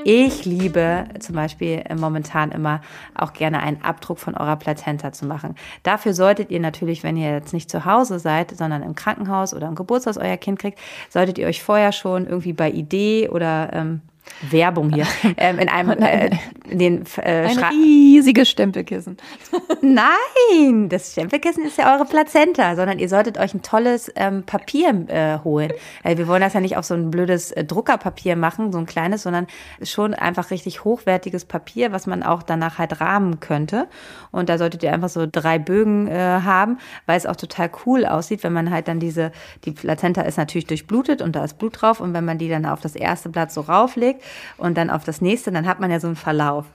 Ich 0.03 0.45
liebe 0.45 1.05
zum 1.19 1.35
Beispiel 1.35 1.83
momentan 1.95 2.51
immer 2.51 2.81
auch 3.13 3.33
gerne 3.33 3.61
einen 3.61 3.83
Abdruck 3.83 4.17
von 4.17 4.35
eurer 4.35 4.55
Plazenta 4.55 5.11
zu 5.11 5.25
machen. 5.25 5.55
Dafür 5.83 6.13
solltet 6.13 6.49
ihr 6.49 6.59
natürlich, 6.59 7.03
wenn 7.03 7.17
ihr 7.17 7.31
jetzt 7.31 7.53
nicht 7.53 7.69
zu 7.69 7.85
Hause 7.85 8.17
seid, 8.17 8.55
sondern 8.55 8.81
im 8.81 8.95
Krankenhaus 8.95 9.53
oder 9.53 9.67
im 9.67 9.75
Geburtshaus 9.75 10.17
euer 10.17 10.37
Kind 10.37 10.59
kriegt, 10.59 10.79
solltet 11.09 11.37
ihr 11.37 11.45
euch 11.45 11.61
vorher 11.61 11.91
schon 11.91 12.25
irgendwie 12.25 12.53
bei 12.53 12.71
Idee 12.71 13.29
oder 13.29 13.71
ähm, 13.73 14.01
Werbung 14.49 14.91
hier. 14.91 15.07
Ähm, 15.37 15.59
in 15.59 15.69
einem 15.69 15.91
äh, 15.91 16.29
in 16.69 16.79
den 16.79 17.03
äh, 17.17 17.47
ein 17.47 17.57
riesiges 17.57 18.49
Stempelkissen. 18.49 19.17
Nein, 19.81 20.89
das 20.89 21.13
Stempelkissen 21.13 21.63
ist 21.65 21.77
ja 21.77 21.95
eure 21.95 22.05
Plazenta, 22.05 22.75
sondern 22.75 22.99
ihr 22.99 23.07
solltet 23.07 23.37
euch 23.37 23.53
ein 23.53 23.61
tolles 23.61 24.11
ähm, 24.15 24.43
Papier 24.43 24.89
äh, 25.07 25.39
holen. 25.43 25.71
Äh, 26.03 26.17
wir 26.17 26.27
wollen 26.27 26.41
das 26.41 26.53
ja 26.53 26.59
nicht 26.59 26.77
auf 26.77 26.85
so 26.85 26.93
ein 26.93 27.11
blödes 27.11 27.51
äh, 27.51 27.63
Druckerpapier 27.63 28.35
machen, 28.35 28.71
so 28.71 28.77
ein 28.77 28.85
kleines, 28.85 29.23
sondern 29.23 29.47
schon 29.83 30.13
einfach 30.13 30.51
richtig 30.51 30.83
hochwertiges 30.83 31.45
Papier, 31.45 31.91
was 31.91 32.07
man 32.07 32.23
auch 32.23 32.43
danach 32.43 32.77
halt 32.77 32.99
rahmen 32.99 33.39
könnte. 33.39 33.87
Und 34.31 34.49
da 34.49 34.57
solltet 34.57 34.83
ihr 34.83 34.93
einfach 34.93 35.09
so 35.09 35.25
drei 35.31 35.59
Bögen 35.59 36.07
äh, 36.07 36.41
haben, 36.43 36.77
weil 37.05 37.17
es 37.17 37.25
auch 37.25 37.37
total 37.37 37.71
cool 37.85 38.05
aussieht, 38.05 38.43
wenn 38.43 38.53
man 38.53 38.69
halt 38.69 38.87
dann 38.87 38.99
diese, 38.99 39.31
die 39.65 39.71
Plazenta 39.71 40.21
ist 40.21 40.37
natürlich 40.37 40.67
durchblutet 40.67 41.21
und 41.21 41.35
da 41.35 41.43
ist 41.43 41.57
Blut 41.57 41.81
drauf 41.81 41.99
und 41.99 42.13
wenn 42.13 42.25
man 42.25 42.37
die 42.37 42.49
dann 42.49 42.65
auf 42.65 42.81
das 42.81 42.95
erste 42.95 43.29
Blatt 43.29 43.51
so 43.51 43.61
rauflegt 43.61 44.10
und 44.57 44.77
dann 44.77 44.89
auf 44.89 45.03
das 45.03 45.21
nächste, 45.21 45.51
dann 45.51 45.67
hat 45.67 45.79
man 45.79 45.91
ja 45.91 45.99
so 45.99 46.07
einen 46.07 46.15
Verlauf. 46.15 46.65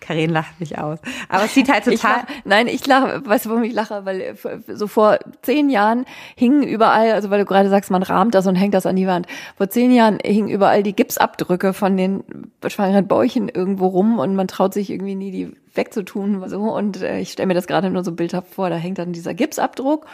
Karin 0.00 0.30
lacht 0.30 0.60
mich 0.60 0.78
aus. 0.78 0.98
Aber 1.28 1.44
es 1.44 1.54
sieht 1.54 1.68
halt 1.70 1.84
total. 1.84 1.94
Ich 1.94 2.02
lach, 2.02 2.24
nein, 2.44 2.68
ich 2.68 2.86
lache, 2.86 3.22
weißt 3.24 3.46
du, 3.46 3.50
warum 3.50 3.64
ich 3.64 3.72
lache? 3.72 4.04
Weil 4.04 4.20
äh, 4.20 4.34
so 4.68 4.86
vor 4.86 5.18
zehn 5.42 5.70
Jahren 5.70 6.04
hingen 6.36 6.62
überall, 6.62 7.12
also 7.12 7.30
weil 7.30 7.40
du 7.40 7.44
gerade 7.46 7.70
sagst, 7.70 7.90
man 7.90 8.02
rahmt 8.02 8.34
das 8.34 8.46
und 8.46 8.56
hängt 8.56 8.74
das 8.74 8.86
an 8.86 8.96
die 8.96 9.06
Wand. 9.06 9.26
Vor 9.56 9.68
zehn 9.68 9.90
Jahren 9.90 10.18
hingen 10.22 10.48
überall 10.48 10.82
die 10.82 10.94
Gipsabdrücke 10.94 11.72
von 11.72 11.96
den 11.96 12.24
schwangeren 12.66 13.08
Bäuchen 13.08 13.48
irgendwo 13.48 13.86
rum 13.86 14.18
und 14.18 14.36
man 14.36 14.48
traut 14.48 14.74
sich 14.74 14.90
irgendwie 14.90 15.14
nie 15.14 15.30
die 15.30 15.56
wegzutun. 15.76 16.48
So. 16.48 16.60
Und 16.60 17.02
äh, 17.02 17.20
ich 17.20 17.32
stelle 17.32 17.46
mir 17.46 17.54
das 17.54 17.66
gerade 17.66 17.90
nur 17.90 18.04
so 18.04 18.12
bildhaft 18.12 18.54
vor, 18.54 18.70
da 18.70 18.76
hängt 18.76 18.98
dann 18.98 19.12
dieser 19.12 19.34
Gipsabdruck 19.34 20.06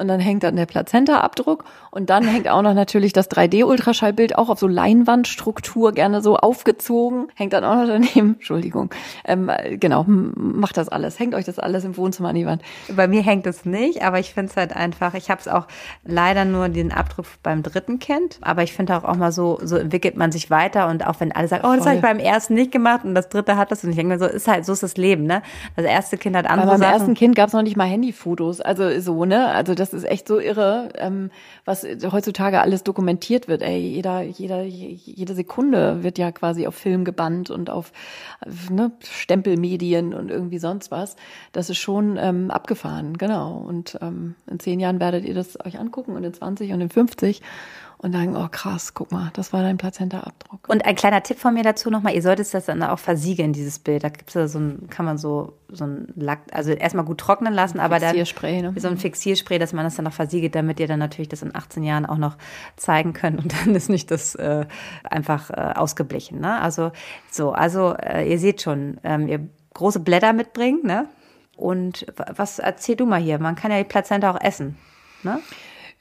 und 0.00 0.08
dann 0.08 0.18
hängt 0.18 0.42
dann 0.42 0.56
der 0.56 0.66
Plazenta-Abdruck 0.66 1.64
und 1.90 2.10
dann 2.10 2.24
hängt 2.24 2.48
auch 2.48 2.62
noch 2.62 2.74
natürlich 2.74 3.12
das 3.12 3.30
3D-Ultraschallbild 3.30 4.34
auch 4.34 4.48
auf 4.48 4.58
so 4.58 4.66
Leinwandstruktur 4.66 5.92
gerne 5.92 6.22
so 6.22 6.36
aufgezogen, 6.36 7.28
hängt 7.34 7.52
dann 7.52 7.64
auch 7.64 7.74
noch 7.74 7.86
daneben, 7.86 8.34
Entschuldigung, 8.38 8.90
ähm, 9.24 9.50
genau, 9.78 10.04
macht 10.06 10.76
das 10.76 10.88
alles, 10.88 11.18
hängt 11.18 11.34
euch 11.34 11.44
das 11.44 11.58
alles 11.58 11.84
im 11.84 11.96
Wohnzimmer 11.96 12.30
an 12.30 12.34
die 12.34 12.46
Wand. 12.46 12.62
Bei 12.94 13.08
mir 13.08 13.22
hängt 13.22 13.46
es 13.46 13.64
nicht, 13.64 14.02
aber 14.02 14.18
ich 14.18 14.32
finde 14.32 14.50
es 14.50 14.56
halt 14.56 14.74
einfach, 14.74 15.14
ich 15.14 15.30
habe 15.30 15.40
es 15.40 15.48
auch 15.48 15.66
leider 16.04 16.44
nur 16.46 16.68
den 16.70 16.92
Abdruck 16.92 17.26
beim 17.42 17.62
dritten 17.62 17.98
Kind, 17.98 18.38
aber 18.40 18.62
ich 18.62 18.72
finde 18.72 18.96
auch, 18.96 19.04
auch 19.04 19.16
mal 19.16 19.32
so, 19.32 19.58
so 19.62 19.76
entwickelt 19.76 20.16
man 20.16 20.32
sich 20.32 20.50
weiter 20.50 20.88
und 20.88 21.06
auch 21.06 21.20
wenn 21.20 21.32
alle 21.32 21.48
sagen, 21.48 21.64
oh, 21.66 21.76
das 21.76 21.84
habe 21.84 21.96
ich 21.96 22.02
beim 22.02 22.18
ersten 22.18 22.54
nicht 22.54 22.72
gemacht 22.72 23.04
und 23.04 23.14
das 23.14 23.28
dritte 23.28 23.56
hat 23.56 23.70
das 23.70 23.84
und 23.84 23.90
ich 23.90 23.96
denke 23.96 24.14
mir 24.14 24.18
so, 24.18 24.26
ist 24.26 24.48
halt, 24.48 24.64
so 24.64 24.72
ist 24.72 24.82
das 24.82 24.96
Leben 24.96 25.09
Leben, 25.10 25.24
ne? 25.24 25.42
Das 25.76 25.84
erste 25.84 26.16
Kind 26.16 26.36
hat 26.36 26.46
andere 26.46 26.68
Aber 26.68 26.72
beim 26.72 26.80
Sachen. 26.80 26.92
ersten 26.92 27.14
Kind 27.14 27.34
gab 27.34 27.48
es 27.48 27.52
noch 27.52 27.62
nicht 27.62 27.76
mal 27.76 27.86
Handyfotos, 27.86 28.60
also 28.60 29.00
so, 29.00 29.24
ne? 29.24 29.46
Also 29.48 29.74
das 29.74 29.92
ist 29.92 30.04
echt 30.04 30.28
so 30.28 30.38
irre, 30.38 30.90
ähm, 30.96 31.30
was 31.64 31.84
heutzutage 31.84 32.60
alles 32.60 32.84
dokumentiert 32.84 33.48
wird. 33.48 33.62
Ey, 33.62 33.78
jeder, 33.78 34.22
jeder, 34.22 34.62
jede 34.62 35.34
Sekunde 35.34 36.02
wird 36.02 36.18
ja 36.18 36.30
quasi 36.32 36.66
auf 36.66 36.74
Film 36.74 37.04
gebannt 37.04 37.50
und 37.50 37.70
auf 37.70 37.92
ne, 38.70 38.92
Stempelmedien 39.02 40.14
und 40.14 40.30
irgendwie 40.30 40.58
sonst 40.58 40.90
was. 40.90 41.16
Das 41.52 41.70
ist 41.70 41.78
schon 41.78 42.16
ähm, 42.16 42.50
abgefahren, 42.50 43.18
genau. 43.18 43.56
Und 43.56 43.98
ähm, 44.00 44.36
in 44.48 44.60
zehn 44.60 44.80
Jahren 44.80 45.00
werdet 45.00 45.24
ihr 45.24 45.34
das 45.34 45.58
euch 45.64 45.78
angucken 45.78 46.16
und 46.16 46.24
in 46.24 46.32
20 46.32 46.72
und 46.72 46.80
in 46.80 46.90
50. 46.90 47.42
und 48.02 48.12
sagen, 48.12 48.34
oh 48.34 48.48
krass, 48.50 48.94
guck 48.94 49.12
mal, 49.12 49.30
das 49.34 49.52
war 49.52 49.62
dein 49.62 49.76
Plazenta-Abdruck. 49.76 50.66
Und 50.68 50.86
ein 50.86 50.94
kleiner 50.94 51.22
Tipp 51.22 51.38
von 51.38 51.52
mir 51.52 51.62
dazu 51.62 51.90
nochmal, 51.90 52.14
ihr 52.14 52.22
solltet 52.22 52.52
das 52.54 52.64
dann 52.64 52.82
auch 52.82 52.98
versiegeln, 52.98 53.52
dieses 53.52 53.78
Bild. 53.78 54.04
Da 54.04 54.08
gibt's 54.08 54.32
ja 54.32 54.48
so 54.48 54.58
ein, 54.58 54.88
kann 54.88 55.04
man 55.04 55.18
so, 55.18 55.58
so 55.68 55.84
ein 55.84 56.08
Lack, 56.16 56.40
also 56.50 56.72
erstmal 56.72 57.04
gut 57.04 57.18
trocknen 57.18 57.52
lassen, 57.52 57.78
aber 57.78 57.98
dann 57.98 58.16
ne? 58.16 58.72
so 58.74 58.88
ein 58.88 58.96
Fixierspray, 58.96 59.58
dass 59.58 59.74
man 59.74 59.84
das 59.84 59.96
dann 59.96 60.06
noch 60.06 60.14
versiegelt, 60.14 60.54
damit 60.54 60.80
ihr 60.80 60.86
dann 60.86 60.98
natürlich 60.98 61.28
das 61.28 61.42
in 61.42 61.54
18 61.54 61.82
Jahren 61.82 62.06
auch 62.06 62.16
noch 62.16 62.38
zeigen 62.76 63.12
könnt 63.12 63.38
und 63.38 63.52
dann 63.66 63.74
ist 63.74 63.90
nicht 63.90 64.10
das 64.10 64.34
äh, 64.34 64.64
einfach 65.04 65.50
äh, 65.50 65.74
ausgeblichen. 65.76 66.40
Ne? 66.40 66.58
Also 66.58 66.92
so, 67.30 67.52
also 67.52 67.94
äh, 67.96 68.30
ihr 68.30 68.38
seht 68.38 68.62
schon, 68.62 68.96
ähm, 69.04 69.28
ihr 69.28 69.46
große 69.74 70.00
Blätter 70.00 70.32
mitbringt, 70.32 70.84
ne? 70.84 71.06
Und 71.54 72.06
was 72.16 72.58
erzähl 72.58 72.96
du 72.96 73.04
mal 73.04 73.20
hier? 73.20 73.38
Man 73.38 73.54
kann 73.54 73.70
ja 73.70 73.76
die 73.76 73.84
Plazenta 73.84 74.30
auch 74.30 74.40
essen, 74.40 74.78
ne? 75.22 75.40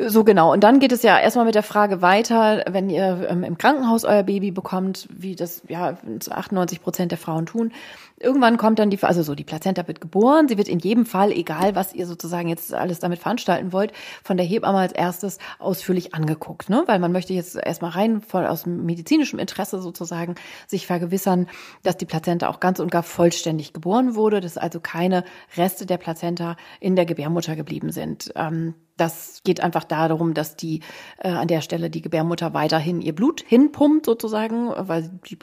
So 0.01 0.23
genau. 0.23 0.53
Und 0.53 0.63
dann 0.63 0.79
geht 0.79 0.93
es 0.93 1.03
ja 1.03 1.19
erstmal 1.19 1.43
mit 1.43 1.55
der 1.55 1.63
Frage 1.63 2.01
weiter, 2.01 2.63
wenn 2.69 2.89
ihr 2.89 3.27
ähm, 3.29 3.43
im 3.43 3.57
Krankenhaus 3.57 4.05
euer 4.05 4.23
Baby 4.23 4.51
bekommt, 4.51 5.09
wie 5.11 5.35
das 5.35 5.61
ja 5.67 5.97
zu 6.19 6.31
98 6.31 6.81
Prozent 6.81 7.11
der 7.11 7.17
Frauen 7.17 7.45
tun. 7.45 7.73
Irgendwann 8.19 8.57
kommt 8.57 8.79
dann 8.79 8.89
die, 8.89 9.01
also 9.01 9.23
so 9.23 9.35
die 9.35 9.43
Plazenta 9.43 9.87
wird 9.87 10.01
geboren. 10.01 10.47
Sie 10.47 10.57
wird 10.57 10.67
in 10.67 10.79
jedem 10.79 11.05
Fall, 11.05 11.31
egal 11.31 11.75
was 11.75 11.93
ihr 11.93 12.05
sozusagen 12.05 12.49
jetzt 12.49 12.73
alles 12.73 12.99
damit 12.99 13.19
veranstalten 13.19 13.71
wollt, 13.71 13.93
von 14.23 14.37
der 14.37 14.45
Hebamme 14.45 14.79
als 14.79 14.93
erstes 14.93 15.37
ausführlich 15.57 16.13
angeguckt, 16.13 16.69
ne? 16.69 16.83
Weil 16.85 16.99
man 16.99 17.11
möchte 17.11 17.33
jetzt 17.33 17.55
erstmal 17.55 17.91
rein 17.91 18.21
voll 18.21 18.45
aus 18.45 18.65
medizinischem 18.65 19.39
Interesse 19.39 19.81
sozusagen 19.81 20.35
sich 20.67 20.87
vergewissern, 20.87 21.47
dass 21.83 21.97
die 21.97 22.05
Plazenta 22.05 22.49
auch 22.49 22.59
ganz 22.59 22.79
und 22.79 22.91
gar 22.91 23.03
vollständig 23.03 23.73
geboren 23.73 24.15
wurde, 24.15 24.41
dass 24.41 24.57
also 24.57 24.79
keine 24.79 25.23
Reste 25.55 25.85
der 25.85 25.97
Plazenta 25.97 26.57
in 26.79 26.95
der 26.95 27.05
Gebärmutter 27.05 27.55
geblieben 27.55 27.91
sind. 27.91 28.31
Ähm, 28.35 28.75
das 28.99 29.41
geht 29.43 29.61
einfach 29.61 29.85
darum, 29.85 30.33
dass 30.33 30.55
die 30.55 30.81
äh, 31.19 31.29
an 31.29 31.47
der 31.47 31.61
Stelle 31.61 31.89
die 31.89 32.01
Gebärmutter 32.01 32.53
weiterhin 32.53 33.01
ihr 33.01 33.15
Blut 33.15 33.43
hinpumpt 33.47 34.05
sozusagen, 34.05 34.69
weil 34.75 35.09
die, 35.29 35.37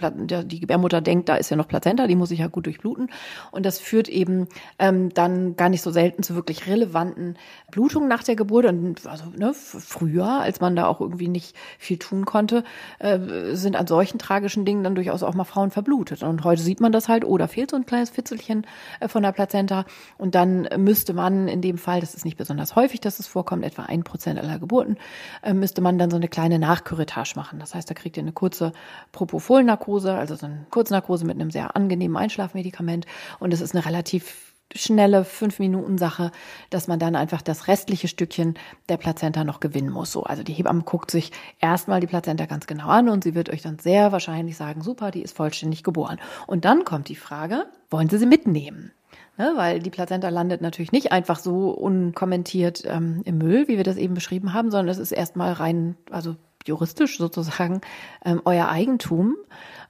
die 0.46 0.60
Gebärmutter 0.60 1.00
denkt, 1.00 1.28
da 1.28 1.36
ist 1.36 1.50
ja 1.50 1.56
noch 1.56 1.68
Plazenta, 1.68 2.06
die 2.06 2.16
muss 2.16 2.30
ich 2.30 2.40
ja 2.40 2.48
gut 2.48 2.65
durchbluten. 2.66 3.10
Und 3.50 3.64
das 3.64 3.78
führt 3.78 4.08
eben 4.08 4.48
ähm, 4.78 5.14
dann 5.14 5.56
gar 5.56 5.68
nicht 5.68 5.82
so 5.82 5.90
selten 5.90 6.22
zu 6.22 6.34
wirklich 6.34 6.66
relevanten 6.66 7.36
Blutungen 7.70 8.08
nach 8.08 8.22
der 8.22 8.36
Geburt. 8.36 8.66
Und 8.66 9.06
also 9.06 9.24
ne, 9.36 9.54
früher, 9.54 10.28
als 10.40 10.60
man 10.60 10.76
da 10.76 10.86
auch 10.86 11.00
irgendwie 11.00 11.28
nicht 11.28 11.56
viel 11.78 11.98
tun 11.98 12.24
konnte, 12.24 12.64
äh, 12.98 13.54
sind 13.54 13.76
an 13.76 13.86
solchen 13.86 14.18
tragischen 14.18 14.64
Dingen 14.64 14.84
dann 14.84 14.94
durchaus 14.94 15.22
auch 15.22 15.34
mal 15.34 15.44
Frauen 15.44 15.70
verblutet. 15.70 16.22
Und 16.22 16.44
heute 16.44 16.62
sieht 16.62 16.80
man 16.80 16.92
das 16.92 17.08
halt, 17.08 17.24
oh, 17.24 17.38
da 17.38 17.46
fehlt 17.46 17.70
so 17.70 17.76
ein 17.76 17.86
kleines 17.86 18.10
Fitzelchen 18.10 18.66
äh, 19.00 19.08
von 19.08 19.22
der 19.22 19.32
Plazenta. 19.32 19.84
Und 20.18 20.34
dann 20.34 20.68
müsste 20.76 21.14
man 21.14 21.48
in 21.48 21.60
dem 21.60 21.78
Fall, 21.78 22.00
das 22.00 22.14
ist 22.14 22.24
nicht 22.24 22.36
besonders 22.36 22.76
häufig, 22.76 23.00
dass 23.00 23.20
es 23.20 23.26
vorkommt, 23.26 23.64
etwa 23.64 23.82
ein 23.82 24.02
Prozent 24.04 24.38
aller 24.38 24.58
Geburten, 24.58 24.96
äh, 25.42 25.54
müsste 25.54 25.80
man 25.80 25.98
dann 25.98 26.10
so 26.10 26.16
eine 26.16 26.28
kleine 26.28 26.58
Nachküretage 26.58 27.34
machen. 27.36 27.58
Das 27.58 27.74
heißt, 27.74 27.88
da 27.88 27.94
kriegt 27.94 28.16
ihr 28.16 28.22
eine 28.22 28.32
kurze 28.32 28.72
Propofol-Narkose, 29.12 30.14
also 30.14 30.34
so 30.34 30.46
eine 30.46 30.66
Kurznarkose 30.70 31.24
mit 31.24 31.36
einem 31.36 31.50
sehr 31.50 31.76
angenehmen 31.76 32.16
Einschlafmedikament. 32.56 33.06
Und 33.38 33.52
es 33.52 33.60
ist 33.60 33.74
eine 33.74 33.84
relativ 33.84 34.54
schnelle 34.74 35.24
fünf 35.24 35.60
Minuten 35.60 35.96
Sache, 35.96 36.32
dass 36.70 36.88
man 36.88 36.98
dann 36.98 37.14
einfach 37.14 37.40
das 37.40 37.68
restliche 37.68 38.08
Stückchen 38.08 38.54
der 38.88 38.96
Plazenta 38.96 39.44
noch 39.44 39.60
gewinnen 39.60 39.90
muss. 39.90 40.10
So, 40.10 40.24
also 40.24 40.42
die 40.42 40.52
Hebamme 40.52 40.82
guckt 40.82 41.10
sich 41.10 41.30
erstmal 41.60 42.00
die 42.00 42.08
Plazenta 42.08 42.46
ganz 42.46 42.66
genau 42.66 42.88
an 42.88 43.08
und 43.08 43.22
sie 43.22 43.36
wird 43.36 43.48
euch 43.48 43.62
dann 43.62 43.78
sehr 43.78 44.10
wahrscheinlich 44.10 44.56
sagen, 44.56 44.82
super, 44.82 45.12
die 45.12 45.22
ist 45.22 45.36
vollständig 45.36 45.84
geboren. 45.84 46.18
Und 46.48 46.64
dann 46.64 46.84
kommt 46.84 47.08
die 47.08 47.16
Frage, 47.16 47.66
wollen 47.90 48.08
Sie 48.08 48.18
sie 48.18 48.26
mitnehmen? 48.26 48.92
Ne, 49.38 49.52
weil 49.54 49.80
die 49.80 49.90
Plazenta 49.90 50.30
landet 50.30 50.62
natürlich 50.62 50.92
nicht 50.92 51.12
einfach 51.12 51.38
so 51.38 51.68
unkommentiert 51.68 52.84
ähm, 52.86 53.20
im 53.26 53.36
Müll, 53.36 53.68
wie 53.68 53.76
wir 53.76 53.84
das 53.84 53.98
eben 53.98 54.14
beschrieben 54.14 54.54
haben, 54.54 54.70
sondern 54.70 54.88
es 54.88 54.96
ist 54.96 55.12
erstmal 55.12 55.52
rein, 55.52 55.94
also 56.10 56.36
juristisch 56.66 57.18
sozusagen, 57.18 57.82
ähm, 58.24 58.40
euer 58.44 58.68
Eigentum. 58.68 59.36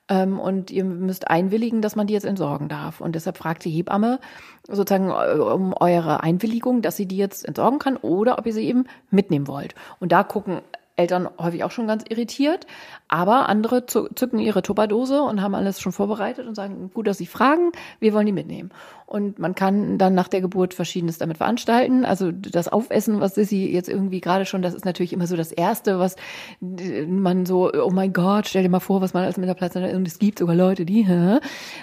Ähm, 0.08 0.38
und 0.38 0.70
ihr 0.70 0.84
müsst 0.84 1.28
einwilligen, 1.28 1.82
dass 1.82 1.96
man 1.96 2.06
die 2.06 2.14
jetzt 2.14 2.26
entsorgen 2.26 2.68
darf. 2.68 3.00
Und 3.00 3.14
deshalb 3.14 3.36
fragt 3.38 3.64
die 3.64 3.70
Hebamme 3.70 4.20
sozusagen 4.68 5.10
äh, 5.10 5.40
um 5.40 5.74
eure 5.74 6.22
Einwilligung, 6.22 6.82
dass 6.82 6.96
sie 6.96 7.06
die 7.06 7.16
jetzt 7.16 7.44
entsorgen 7.44 7.78
kann 7.78 7.96
oder 7.96 8.38
ob 8.38 8.46
ihr 8.46 8.52
sie 8.52 8.66
eben 8.66 8.84
mitnehmen 9.10 9.48
wollt. 9.48 9.74
Und 9.98 10.12
da 10.12 10.22
gucken 10.22 10.60
Eltern 10.96 11.28
häufig 11.38 11.62
auch 11.62 11.70
schon 11.70 11.86
ganz 11.86 12.04
irritiert. 12.08 12.66
Aber 13.08 13.48
andere 13.48 13.86
zücken 13.86 14.40
ihre 14.40 14.62
Tupperdose 14.62 15.22
und 15.22 15.40
haben 15.40 15.54
alles 15.54 15.80
schon 15.80 15.92
vorbereitet 15.92 16.46
und 16.46 16.54
sagen, 16.56 16.90
gut, 16.92 17.06
dass 17.06 17.18
Sie 17.18 17.26
fragen, 17.26 17.70
wir 18.00 18.12
wollen 18.12 18.26
die 18.26 18.32
mitnehmen. 18.32 18.70
Und 19.06 19.38
man 19.38 19.54
kann 19.54 19.98
dann 19.98 20.14
nach 20.14 20.26
der 20.26 20.40
Geburt 20.40 20.74
Verschiedenes 20.74 21.18
damit 21.18 21.36
veranstalten. 21.36 22.04
Also 22.04 22.32
das 22.32 22.66
Aufessen, 22.66 23.20
was 23.20 23.36
Sissy 23.36 23.70
jetzt 23.70 23.88
irgendwie 23.88 24.20
gerade 24.20 24.44
schon, 24.44 24.62
das 24.62 24.74
ist 24.74 24.84
natürlich 24.84 25.12
immer 25.12 25.28
so 25.28 25.36
das 25.36 25.52
Erste, 25.52 26.00
was 26.00 26.16
man 26.60 27.46
so, 27.46 27.72
oh 27.72 27.90
mein 27.90 28.12
Gott, 28.12 28.48
stell 28.48 28.64
dir 28.64 28.68
mal 28.68 28.80
vor, 28.80 29.00
was 29.00 29.14
man 29.14 29.22
alles 29.22 29.36
mit 29.36 29.48
der 29.48 29.54
Plazenta, 29.54 29.96
und 29.96 30.08
es 30.08 30.18
gibt 30.18 30.40
sogar 30.40 30.56
Leute, 30.56 30.84
die, 30.84 31.02
hä? 31.06 31.38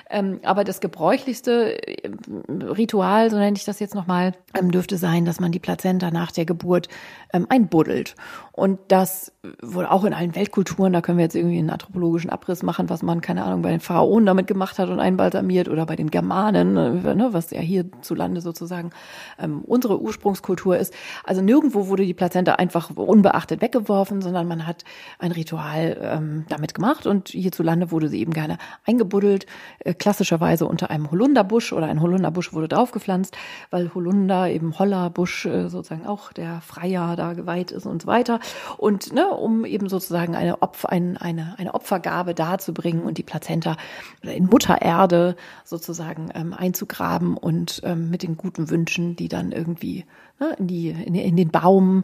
Ähm, 0.09 0.41
aber 0.43 0.65
das 0.65 0.81
gebräuchlichste 0.81 1.87
äh, 1.87 2.11
Ritual, 2.49 3.29
so 3.29 3.37
nenne 3.37 3.55
ich 3.55 3.63
das 3.63 3.79
jetzt 3.79 3.95
nochmal, 3.95 4.33
ähm, 4.59 4.71
dürfte 4.71 4.97
sein, 4.97 5.23
dass 5.23 5.39
man 5.39 5.53
die 5.53 5.59
Plazenta 5.59 6.11
nach 6.11 6.31
der 6.31 6.43
Geburt 6.43 6.89
ähm, 7.31 7.47
einbuddelt. 7.47 8.15
Und 8.51 8.79
das 8.89 9.31
wohl 9.61 9.85
auch 9.85 10.03
in 10.03 10.13
allen 10.13 10.35
Weltkulturen, 10.35 10.93
da 10.93 11.01
können 11.01 11.12
können 11.13 11.19
wir 11.19 11.25
jetzt 11.25 11.35
irgendwie 11.35 11.59
einen 11.59 11.69
anthropologischen 11.69 12.31
Abriss 12.31 12.63
machen, 12.63 12.89
was 12.89 13.03
man, 13.03 13.21
keine 13.21 13.43
Ahnung, 13.43 13.61
bei 13.61 13.69
den 13.69 13.81
Pharaonen 13.81 14.25
damit 14.25 14.47
gemacht 14.47 14.79
hat 14.79 14.89
und 14.89 14.99
einbalsamiert 14.99 15.69
oder 15.69 15.85
bei 15.85 15.95
den 15.95 16.09
Germanen, 16.09 16.75
äh, 16.75 17.13
ne, 17.13 17.29
was 17.33 17.51
ja 17.51 17.59
hierzulande 17.59 18.41
sozusagen 18.41 18.89
ähm, 19.37 19.61
unsere 19.61 20.01
Ursprungskultur 20.01 20.75
ist. 20.75 20.91
Also 21.23 21.43
nirgendwo 21.43 21.87
wurde 21.87 22.03
die 22.03 22.15
Plazenta 22.15 22.53
einfach 22.55 22.89
unbeachtet 22.95 23.61
weggeworfen, 23.61 24.23
sondern 24.23 24.47
man 24.47 24.65
hat 24.65 24.85
ein 25.19 25.31
Ritual 25.31 25.97
ähm, 26.01 26.45
damit 26.49 26.73
gemacht 26.73 27.05
und 27.05 27.29
hierzulande 27.29 27.91
wurde 27.91 28.09
sie 28.09 28.19
eben 28.19 28.33
gerne 28.33 28.57
eingebuddelt, 28.83 29.45
äh, 29.79 29.93
klassischerweise 29.93 30.65
unter 30.65 30.89
einem 30.89 31.11
Holunderbusch 31.11 31.73
oder 31.73 31.85
ein 31.85 32.01
Holunderbusch 32.01 32.53
wurde 32.53 32.69
draufgepflanzt, 32.69 33.37
weil 33.69 33.93
Holunder 33.93 34.49
eben 34.49 34.79
Hollerbusch 34.79 35.45
äh, 35.45 35.69
sozusagen 35.69 36.07
auch 36.07 36.33
der 36.33 36.59
Freier 36.61 37.15
da 37.15 37.33
geweiht 37.33 37.69
ist 37.69 37.85
und 37.85 38.01
so 38.01 38.07
weiter. 38.07 38.39
Und 38.77 39.13
ne, 39.13 39.27
um 39.27 39.63
eben 39.63 39.89
sozusagen 39.89 40.35
eine 40.35 40.63
Opfer, 40.63 40.89
ein 40.89 41.02
ein, 41.11 41.17
eine, 41.17 41.55
eine 41.57 41.73
Opfergabe 41.73 42.33
darzubringen 42.33 43.03
und 43.03 43.17
die 43.17 43.23
Plazenta 43.23 43.77
in 44.21 44.45
Muttererde 44.45 45.35
sozusagen 45.63 46.29
ähm, 46.33 46.53
einzugraben 46.53 47.37
und 47.37 47.81
ähm, 47.83 48.09
mit 48.09 48.23
den 48.23 48.37
guten 48.37 48.69
Wünschen, 48.69 49.15
die 49.15 49.27
dann 49.27 49.51
irgendwie 49.51 50.05
ne, 50.39 50.55
in, 50.57 50.67
die, 50.67 50.89
in, 50.89 51.15
in 51.15 51.35
den 51.35 51.49
Baum 51.49 52.03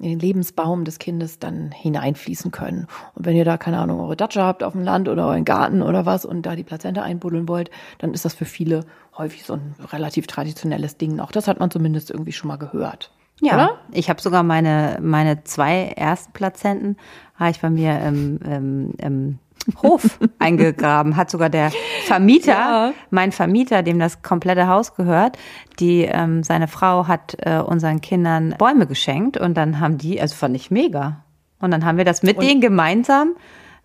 in 0.00 0.08
den 0.08 0.18
Lebensbaum 0.18 0.84
des 0.84 0.98
Kindes 0.98 1.38
dann 1.38 1.70
hineinfließen 1.72 2.50
können. 2.50 2.86
Und 3.14 3.26
wenn 3.26 3.36
ihr 3.36 3.44
da, 3.44 3.58
keine 3.58 3.78
Ahnung, 3.78 4.00
eure 4.00 4.16
Datsche 4.16 4.42
habt 4.42 4.62
auf 4.62 4.72
dem 4.72 4.82
Land 4.82 5.08
oder 5.08 5.26
euren 5.26 5.44
Garten 5.44 5.82
oder 5.82 6.06
was 6.06 6.24
und 6.24 6.42
da 6.46 6.56
die 6.56 6.64
Plazenta 6.64 7.02
einbuddeln 7.02 7.48
wollt, 7.48 7.70
dann 7.98 8.14
ist 8.14 8.24
das 8.24 8.32
für 8.32 8.46
viele 8.46 8.86
häufig 9.18 9.44
so 9.44 9.54
ein 9.54 9.74
relativ 9.92 10.26
traditionelles 10.26 10.96
Ding. 10.96 11.20
Auch 11.20 11.32
das 11.32 11.48
hat 11.48 11.60
man 11.60 11.70
zumindest 11.70 12.10
irgendwie 12.10 12.32
schon 12.32 12.48
mal 12.48 12.56
gehört. 12.56 13.12
Ja, 13.40 13.54
oder? 13.54 13.78
ich 13.92 14.10
habe 14.10 14.20
sogar 14.20 14.42
meine, 14.42 14.98
meine 15.00 15.44
zwei 15.44 15.92
ersten 15.96 16.32
Plazenten 16.32 16.96
habe 17.36 17.50
ich 17.50 17.60
bei 17.60 17.70
mir 17.70 17.98
im, 18.00 18.38
im, 18.42 18.92
im 18.98 19.38
Hof 19.82 20.18
eingegraben. 20.38 21.16
Hat 21.16 21.30
sogar 21.30 21.48
der 21.48 21.72
Vermieter, 22.04 22.52
ja. 22.52 22.92
mein 23.10 23.32
Vermieter, 23.32 23.82
dem 23.82 23.98
das 23.98 24.22
komplette 24.22 24.68
Haus 24.68 24.94
gehört, 24.94 25.38
die 25.78 26.02
ähm, 26.02 26.42
seine 26.42 26.68
Frau 26.68 27.08
hat 27.08 27.36
äh, 27.40 27.58
unseren 27.58 28.00
Kindern 28.00 28.54
Bäume 28.58 28.86
geschenkt 28.86 29.36
und 29.36 29.56
dann 29.56 29.80
haben 29.80 29.98
die, 29.98 30.20
also 30.20 30.34
fand 30.34 30.54
ich 30.56 30.70
mega. 30.70 31.24
Und 31.60 31.70
dann 31.70 31.84
haben 31.84 31.98
wir 31.98 32.04
das 32.04 32.22
mit 32.22 32.38
und 32.38 32.44
denen 32.44 32.60
gemeinsam 32.60 33.34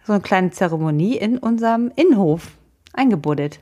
so 0.05 0.13
eine 0.13 0.21
kleine 0.21 0.51
Zeremonie 0.51 1.17
in 1.17 1.37
unserem 1.37 1.91
Innenhof 1.95 2.51
eingebuddelt. 2.93 3.59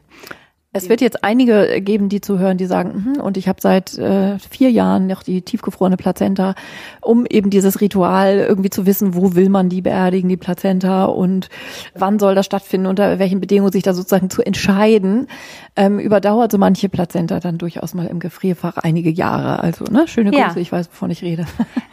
Es 0.76 0.90
wird 0.90 1.02
jetzt 1.02 1.24
einige 1.24 1.82
geben, 1.82 2.10
die 2.10 2.20
zuhören, 2.20 2.58
die 2.58 2.66
sagen, 2.66 3.14
hm, 3.16 3.22
und 3.22 3.38
ich 3.38 3.48
habe 3.48 3.62
seit 3.62 3.96
äh, 3.98 4.40
vier 4.40 4.72
Jahren 4.72 5.06
noch 5.06 5.22
die 5.22 5.44
tiefgefrorene 5.44 5.98
Plazenta, 5.98 6.56
um 7.00 7.28
eben 7.28 7.52
dieses 7.52 7.80
Ritual 7.80 8.40
irgendwie 8.40 8.72
zu 8.72 8.88
wissen, 8.88 9.14
wo 9.14 9.36
will 9.36 9.50
man 9.50 9.70
die 9.70 9.82
beerdigen, 9.82 10.30
die 10.30 10.38
Plazenta 10.38 11.06
und 11.06 11.50
wann 11.94 12.18
soll 12.18 12.34
das 12.34 12.48
stattfinden, 12.48 12.88
unter 12.88 13.20
welchen 13.20 13.40
Bedingungen 13.40 13.72
sich 13.72 13.84
da 13.84 13.94
sozusagen 13.94 14.32
zu 14.32 14.42
entscheiden, 14.42 15.28
ähm, 15.76 16.00
überdauert 16.00 16.52
so 16.52 16.58
manche 16.58 16.90
Plazenta 16.90 17.40
dann 17.40 17.60
durchaus 17.60 17.94
mal 17.94 18.08
im 18.08 18.20
Gefrierfach 18.20 18.78
einige 18.78 19.12
Jahre. 19.12 19.60
Also 19.60 19.86
ne, 19.86 20.08
schöne 20.08 20.32
Grüße, 20.32 20.42
ja. 20.42 20.58
ich 20.58 20.72
weiß, 20.72 20.90
wovon 20.92 21.12
ich 21.12 21.22
rede. 21.22 21.46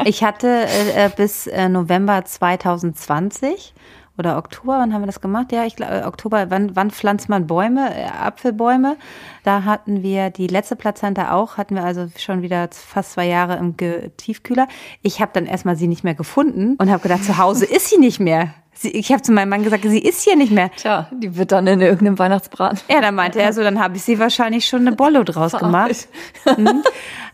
ich 0.04 0.24
hatte 0.24 0.48
äh, 0.48 1.06
äh 1.06 1.10
bis 1.14 1.46
äh, 1.46 1.68
November 1.68 2.24
2020 2.24 3.74
oder 4.20 4.38
Oktober, 4.38 4.78
wann 4.78 4.94
haben 4.94 5.02
wir 5.02 5.06
das 5.06 5.20
gemacht? 5.20 5.50
Ja, 5.50 5.64
ich 5.64 5.74
glaube, 5.74 5.92
äh, 5.92 6.04
Oktober, 6.04 6.50
wann, 6.50 6.76
wann 6.76 6.92
pflanzt 6.92 7.28
man 7.28 7.48
Bäume, 7.48 7.92
äh, 7.92 8.04
Apfelbäume? 8.04 8.96
Da 9.42 9.64
hatten 9.64 10.02
wir 10.02 10.30
die 10.30 10.46
letzte 10.46 10.76
Plazenta 10.76 11.32
auch, 11.32 11.56
hatten 11.56 11.74
wir 11.74 11.82
also 11.82 12.06
schon 12.16 12.42
wieder 12.42 12.68
fast 12.70 13.12
zwei 13.12 13.26
Jahre 13.26 13.56
im 13.56 13.74
Tiefkühler. 14.16 14.68
Ich 15.02 15.20
habe 15.20 15.32
dann 15.34 15.46
erstmal 15.46 15.74
sie 15.74 15.88
nicht 15.88 16.04
mehr 16.04 16.14
gefunden 16.14 16.76
und 16.78 16.90
habe 16.90 17.02
gedacht, 17.02 17.24
zu 17.24 17.38
Hause 17.38 17.64
ist 17.64 17.88
sie 17.88 17.98
nicht 17.98 18.20
mehr. 18.20 18.54
Sie, 18.82 18.88
ich 18.92 19.12
habe 19.12 19.20
zu 19.20 19.32
meinem 19.32 19.50
Mann 19.50 19.62
gesagt, 19.62 19.84
sie 19.84 19.98
ist 19.98 20.22
hier 20.22 20.36
nicht 20.36 20.52
mehr. 20.52 20.70
Tja, 20.74 21.06
die 21.12 21.36
wird 21.36 21.52
dann 21.52 21.66
in 21.66 21.82
irgendeinem 21.82 22.18
Weihnachtsbraten. 22.18 22.78
Ja, 22.88 23.02
dann 23.02 23.14
meinte 23.14 23.38
er 23.38 23.52
so, 23.52 23.62
dann 23.62 23.78
habe 23.78 23.96
ich 23.96 24.02
sie 24.04 24.18
wahrscheinlich 24.18 24.64
schon 24.64 24.86
eine 24.86 24.96
Bollo 24.96 25.22
draus 25.22 25.52
gemacht. 25.52 26.08
Mhm. 26.56 26.82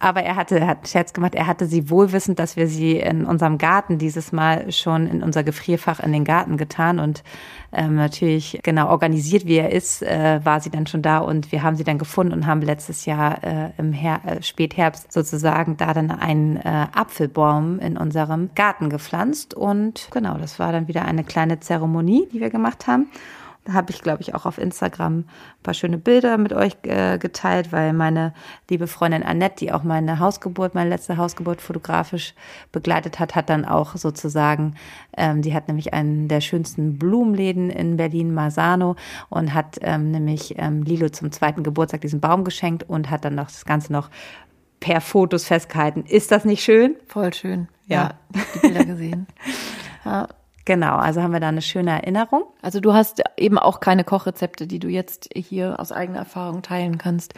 Aber 0.00 0.22
er 0.22 0.37
hatte, 0.37 0.59
er 0.59 0.66
hat 0.66 0.88
Scherz 0.88 1.12
gemacht, 1.12 1.35
er 1.35 1.46
hatte 1.46 1.66
sie 1.66 1.88
wohlwissend, 1.88 2.38
dass 2.38 2.56
wir 2.56 2.66
sie 2.66 2.98
in 2.98 3.24
unserem 3.24 3.56
Garten 3.56 3.98
dieses 3.98 4.32
Mal 4.32 4.70
schon 4.72 5.06
in 5.06 5.22
unser 5.22 5.42
Gefrierfach 5.42 6.00
in 6.00 6.12
den 6.12 6.24
Garten 6.24 6.56
getan 6.56 6.98
und 6.98 7.22
ähm, 7.72 7.94
natürlich 7.94 8.61
genau 8.62 8.88
organisiert, 8.88 9.46
wie 9.46 9.56
er 9.56 9.72
ist, 9.72 10.02
äh, 10.02 10.40
war 10.44 10.61
sie 10.61 10.70
dann 10.70 10.87
schon 10.87 11.02
da 11.02 11.18
und 11.18 11.50
wir 11.52 11.62
haben 11.62 11.76
sie 11.76 11.85
dann 11.85 11.98
gefunden 11.98 12.32
und 12.32 12.46
haben 12.46 12.62
letztes 12.62 13.06
Jahr 13.06 13.42
äh, 13.42 13.70
im 13.78 13.92
Her 13.92 14.20
äh, 14.26 14.42
Spätherbst 14.42 15.12
sozusagen 15.12 15.76
da 15.76 15.94
dann 15.94 16.11
einen 16.11 16.56
äh, 16.56 16.87
Apfelbaum 16.92 17.78
in 17.78 17.96
unserem 17.96 18.50
Garten 18.54 18.90
gepflanzt 18.90 19.54
und 19.54 20.09
genau, 20.11 20.37
das 20.37 20.59
war 20.59 20.72
dann 20.72 20.88
wieder 20.88 21.04
eine 21.04 21.24
kleine 21.24 21.36
Zeremonie, 21.61 22.29
die 22.33 22.40
wir 22.40 22.51
gemacht 22.51 22.87
haben. 22.87 23.09
Da 23.66 23.72
habe 23.72 23.90
ich, 23.90 24.01
glaube 24.01 24.22
ich, 24.22 24.33
auch 24.33 24.46
auf 24.46 24.59
Instagram 24.59 25.18
ein 25.18 25.27
paar 25.64 25.75
schöne 25.75 25.99
Bilder 25.99 26.38
mit 26.38 26.53
euch 26.53 26.77
äh, 26.83 27.18
geteilt, 27.18 27.72
weil 27.72 27.92
meine 27.92 28.33
liebe 28.70 28.87
Freundin 28.87 29.25
Annette, 29.25 29.57
die 29.57 29.72
auch 29.72 29.83
meine 29.83 30.20
Hausgeburt, 30.20 30.77
meine 30.77 30.88
letzte 30.88 31.16
Hausgeburt 31.16 31.61
fotografisch 31.61 32.35
begleitet 32.70 33.18
hat, 33.18 33.35
hat 33.35 33.51
dann 33.51 33.64
auch 33.64 33.96
sozusagen, 33.96 34.77
ähm, 35.16 35.42
die 35.42 35.53
hat 35.53 35.66
nämlich 35.66 35.92
einen 35.92 36.29
der 36.29 36.40
schönsten 36.40 36.96
Blumenläden 36.96 37.68
in 37.70 37.96
Berlin, 37.96 38.33
Masano, 38.33 38.94
und 39.31 39.53
hat 39.53 39.79
ähm, 39.81 40.12
nämlich 40.12 40.55
ähm, 40.59 40.85
Lilo 40.85 41.09
zum 41.09 41.33
zweiten 41.33 41.64
Geburtstag 41.64 42.03
diesen 42.03 42.20
Baum 42.20 42.44
geschenkt 42.44 42.85
und 42.88 43.11
hat 43.11 43.25
dann 43.25 43.35
noch 43.35 43.46
das 43.46 43.64
Ganze 43.64 43.92
noch 43.92 44.11
per 44.79 45.01
Fotos 45.01 45.44
festgehalten. 45.44 46.05
Ist 46.07 46.31
das 46.31 46.44
nicht 46.44 46.62
schön? 46.62 46.94
Voll 47.09 47.35
schön. 47.35 47.66
Ja. 47.87 47.96
Ja, 47.96 48.14
ich 48.33 48.53
die 48.53 48.59
Bilder 48.61 48.85
gesehen. 48.85 49.27
Ja. 50.05 50.29
Genau, 50.66 50.96
also 50.96 51.22
haben 51.22 51.33
wir 51.33 51.38
da 51.38 51.48
eine 51.48 51.62
schöne 51.62 51.92
Erinnerung. 51.92 52.42
Also 52.61 52.81
du 52.81 52.92
hast 52.92 53.22
eben 53.37 53.57
auch 53.57 53.79
keine 53.79 54.02
Kochrezepte, 54.02 54.66
die 54.66 54.81
du 54.81 54.88
jetzt 54.88 55.31
hier 55.35 55.79
aus 55.79 55.92
eigener 55.92 56.18
Erfahrung 56.18 56.62
teilen 56.62 56.98
kannst, 56.98 57.35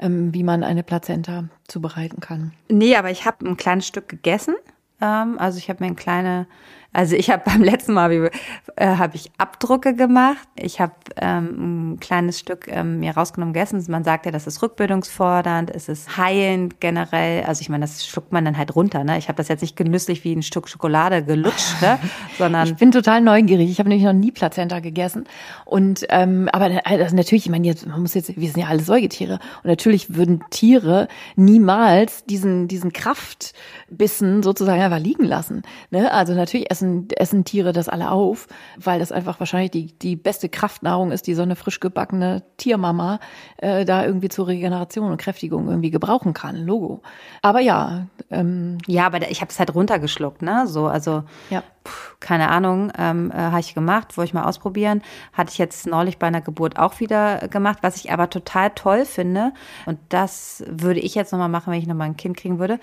ähm, 0.00 0.34
wie 0.34 0.42
man 0.42 0.64
eine 0.64 0.82
Plazenta 0.82 1.44
zubereiten 1.68 2.20
kann. 2.20 2.52
Nee, 2.68 2.96
aber 2.96 3.12
ich 3.12 3.26
habe 3.26 3.48
ein 3.48 3.56
kleines 3.56 3.86
Stück 3.86 4.08
gegessen. 4.08 4.56
Ähm, 5.00 5.38
also 5.38 5.58
ich 5.58 5.70
habe 5.70 5.84
mir 5.84 5.90
ein 5.90 5.96
kleine, 5.96 6.48
also 6.94 7.16
ich 7.16 7.28
habe 7.28 7.42
beim 7.50 7.62
letzten 7.62 7.92
Mal 7.92 8.30
äh, 8.76 8.86
habe 8.86 9.16
ich 9.16 9.30
Abdrucke 9.36 9.94
gemacht. 9.94 10.48
Ich 10.56 10.80
habe 10.80 10.94
ähm, 11.20 11.92
ein 11.92 12.00
kleines 12.00 12.38
Stück 12.38 12.68
ähm, 12.68 13.00
mir 13.00 13.12
rausgenommen 13.16 13.52
gegessen. 13.52 13.84
Man 13.88 14.04
sagt 14.04 14.24
ja, 14.24 14.32
das 14.32 14.46
ist 14.46 14.62
rückbildungsfordernd, 14.62 15.70
es 15.70 15.88
ist 15.88 16.16
heilend 16.16 16.80
generell. 16.80 17.44
Also 17.44 17.60
ich 17.60 17.68
meine, 17.68 17.82
das 17.84 18.06
schluckt 18.06 18.32
man 18.32 18.44
dann 18.44 18.56
halt 18.56 18.74
runter. 18.74 19.04
Ne? 19.04 19.18
Ich 19.18 19.28
habe 19.28 19.36
das 19.36 19.48
jetzt 19.48 19.60
nicht 19.60 19.76
genüsslich 19.76 20.24
wie 20.24 20.34
ein 20.34 20.42
Stück 20.42 20.68
Schokolade 20.68 21.22
gelutscht, 21.22 21.82
ne? 21.82 21.98
sondern 22.38 22.68
Ich 22.68 22.76
bin 22.76 22.92
total 22.92 23.20
neugierig. 23.20 23.70
Ich 23.70 23.78
habe 23.78 23.88
nämlich 23.88 24.06
noch 24.06 24.12
nie 24.12 24.30
Plazenta 24.30 24.80
gegessen. 24.80 25.24
Und 25.64 26.06
ähm, 26.10 26.48
aber 26.52 26.70
also 26.84 27.16
natürlich, 27.16 27.46
ich 27.46 27.50
meine, 27.50 27.66
jetzt, 27.66 27.86
man 27.86 28.00
muss 28.00 28.14
jetzt, 28.14 28.36
wir 28.36 28.48
sind 28.48 28.62
ja 28.62 28.68
alle 28.68 28.80
Säugetiere. 28.80 29.34
Und 29.62 29.70
natürlich 29.70 30.14
würden 30.14 30.44
Tiere 30.50 31.08
niemals 31.34 32.24
diesen, 32.24 32.68
diesen 32.68 32.92
Kraftbissen 32.92 34.42
sozusagen 34.42 34.80
einfach 34.80 35.00
liegen 35.00 35.24
lassen. 35.24 35.62
Ne? 35.90 36.12
Also 36.12 36.34
natürlich 36.34 36.70
essen, 36.70 36.83
essen 37.16 37.44
Tiere 37.44 37.72
das 37.72 37.88
alle 37.88 38.10
auf, 38.10 38.46
weil 38.78 38.98
das 38.98 39.12
einfach 39.12 39.40
wahrscheinlich 39.40 39.70
die, 39.70 39.98
die 39.98 40.16
beste 40.16 40.48
Kraftnahrung 40.48 41.12
ist, 41.12 41.26
die 41.26 41.34
so 41.34 41.42
eine 41.42 41.56
frisch 41.56 41.80
gebackene 41.80 42.42
Tiermama 42.56 43.20
äh, 43.58 43.84
da 43.84 44.04
irgendwie 44.04 44.28
zur 44.28 44.48
Regeneration 44.48 45.10
und 45.10 45.16
Kräftigung 45.16 45.68
irgendwie 45.68 45.90
gebrauchen 45.90 46.34
kann. 46.34 46.56
Logo. 46.56 47.02
Aber 47.42 47.60
ja, 47.60 48.06
ähm, 48.30 48.78
ja, 48.86 49.06
aber 49.06 49.30
ich 49.30 49.40
habe 49.40 49.50
es 49.50 49.58
halt 49.58 49.74
runtergeschluckt, 49.74 50.42
ne? 50.42 50.66
So, 50.66 50.86
also 50.86 51.24
ja. 51.50 51.62
Puh, 51.84 52.16
keine 52.18 52.48
Ahnung, 52.48 52.90
ähm, 52.98 53.30
äh, 53.30 53.34
habe 53.36 53.60
ich 53.60 53.74
gemacht, 53.74 54.16
wollte 54.16 54.30
ich 54.30 54.34
mal 54.34 54.44
ausprobieren. 54.44 55.02
Hatte 55.34 55.52
ich 55.52 55.58
jetzt 55.58 55.86
neulich 55.86 56.18
bei 56.18 56.26
einer 56.26 56.40
Geburt 56.40 56.78
auch 56.78 56.98
wieder 56.98 57.46
gemacht, 57.48 57.78
was 57.82 57.96
ich 57.96 58.10
aber 58.10 58.30
total 58.30 58.70
toll 58.70 59.04
finde. 59.04 59.52
Und 59.84 59.98
das 60.08 60.64
würde 60.66 61.00
ich 61.00 61.14
jetzt 61.14 61.32
nochmal 61.32 61.50
machen, 61.50 61.72
wenn 61.72 61.78
ich 61.78 61.86
nochmal 61.86 62.06
ein 62.06 62.16
Kind 62.16 62.38
kriegen 62.38 62.58
würde, 62.58 62.80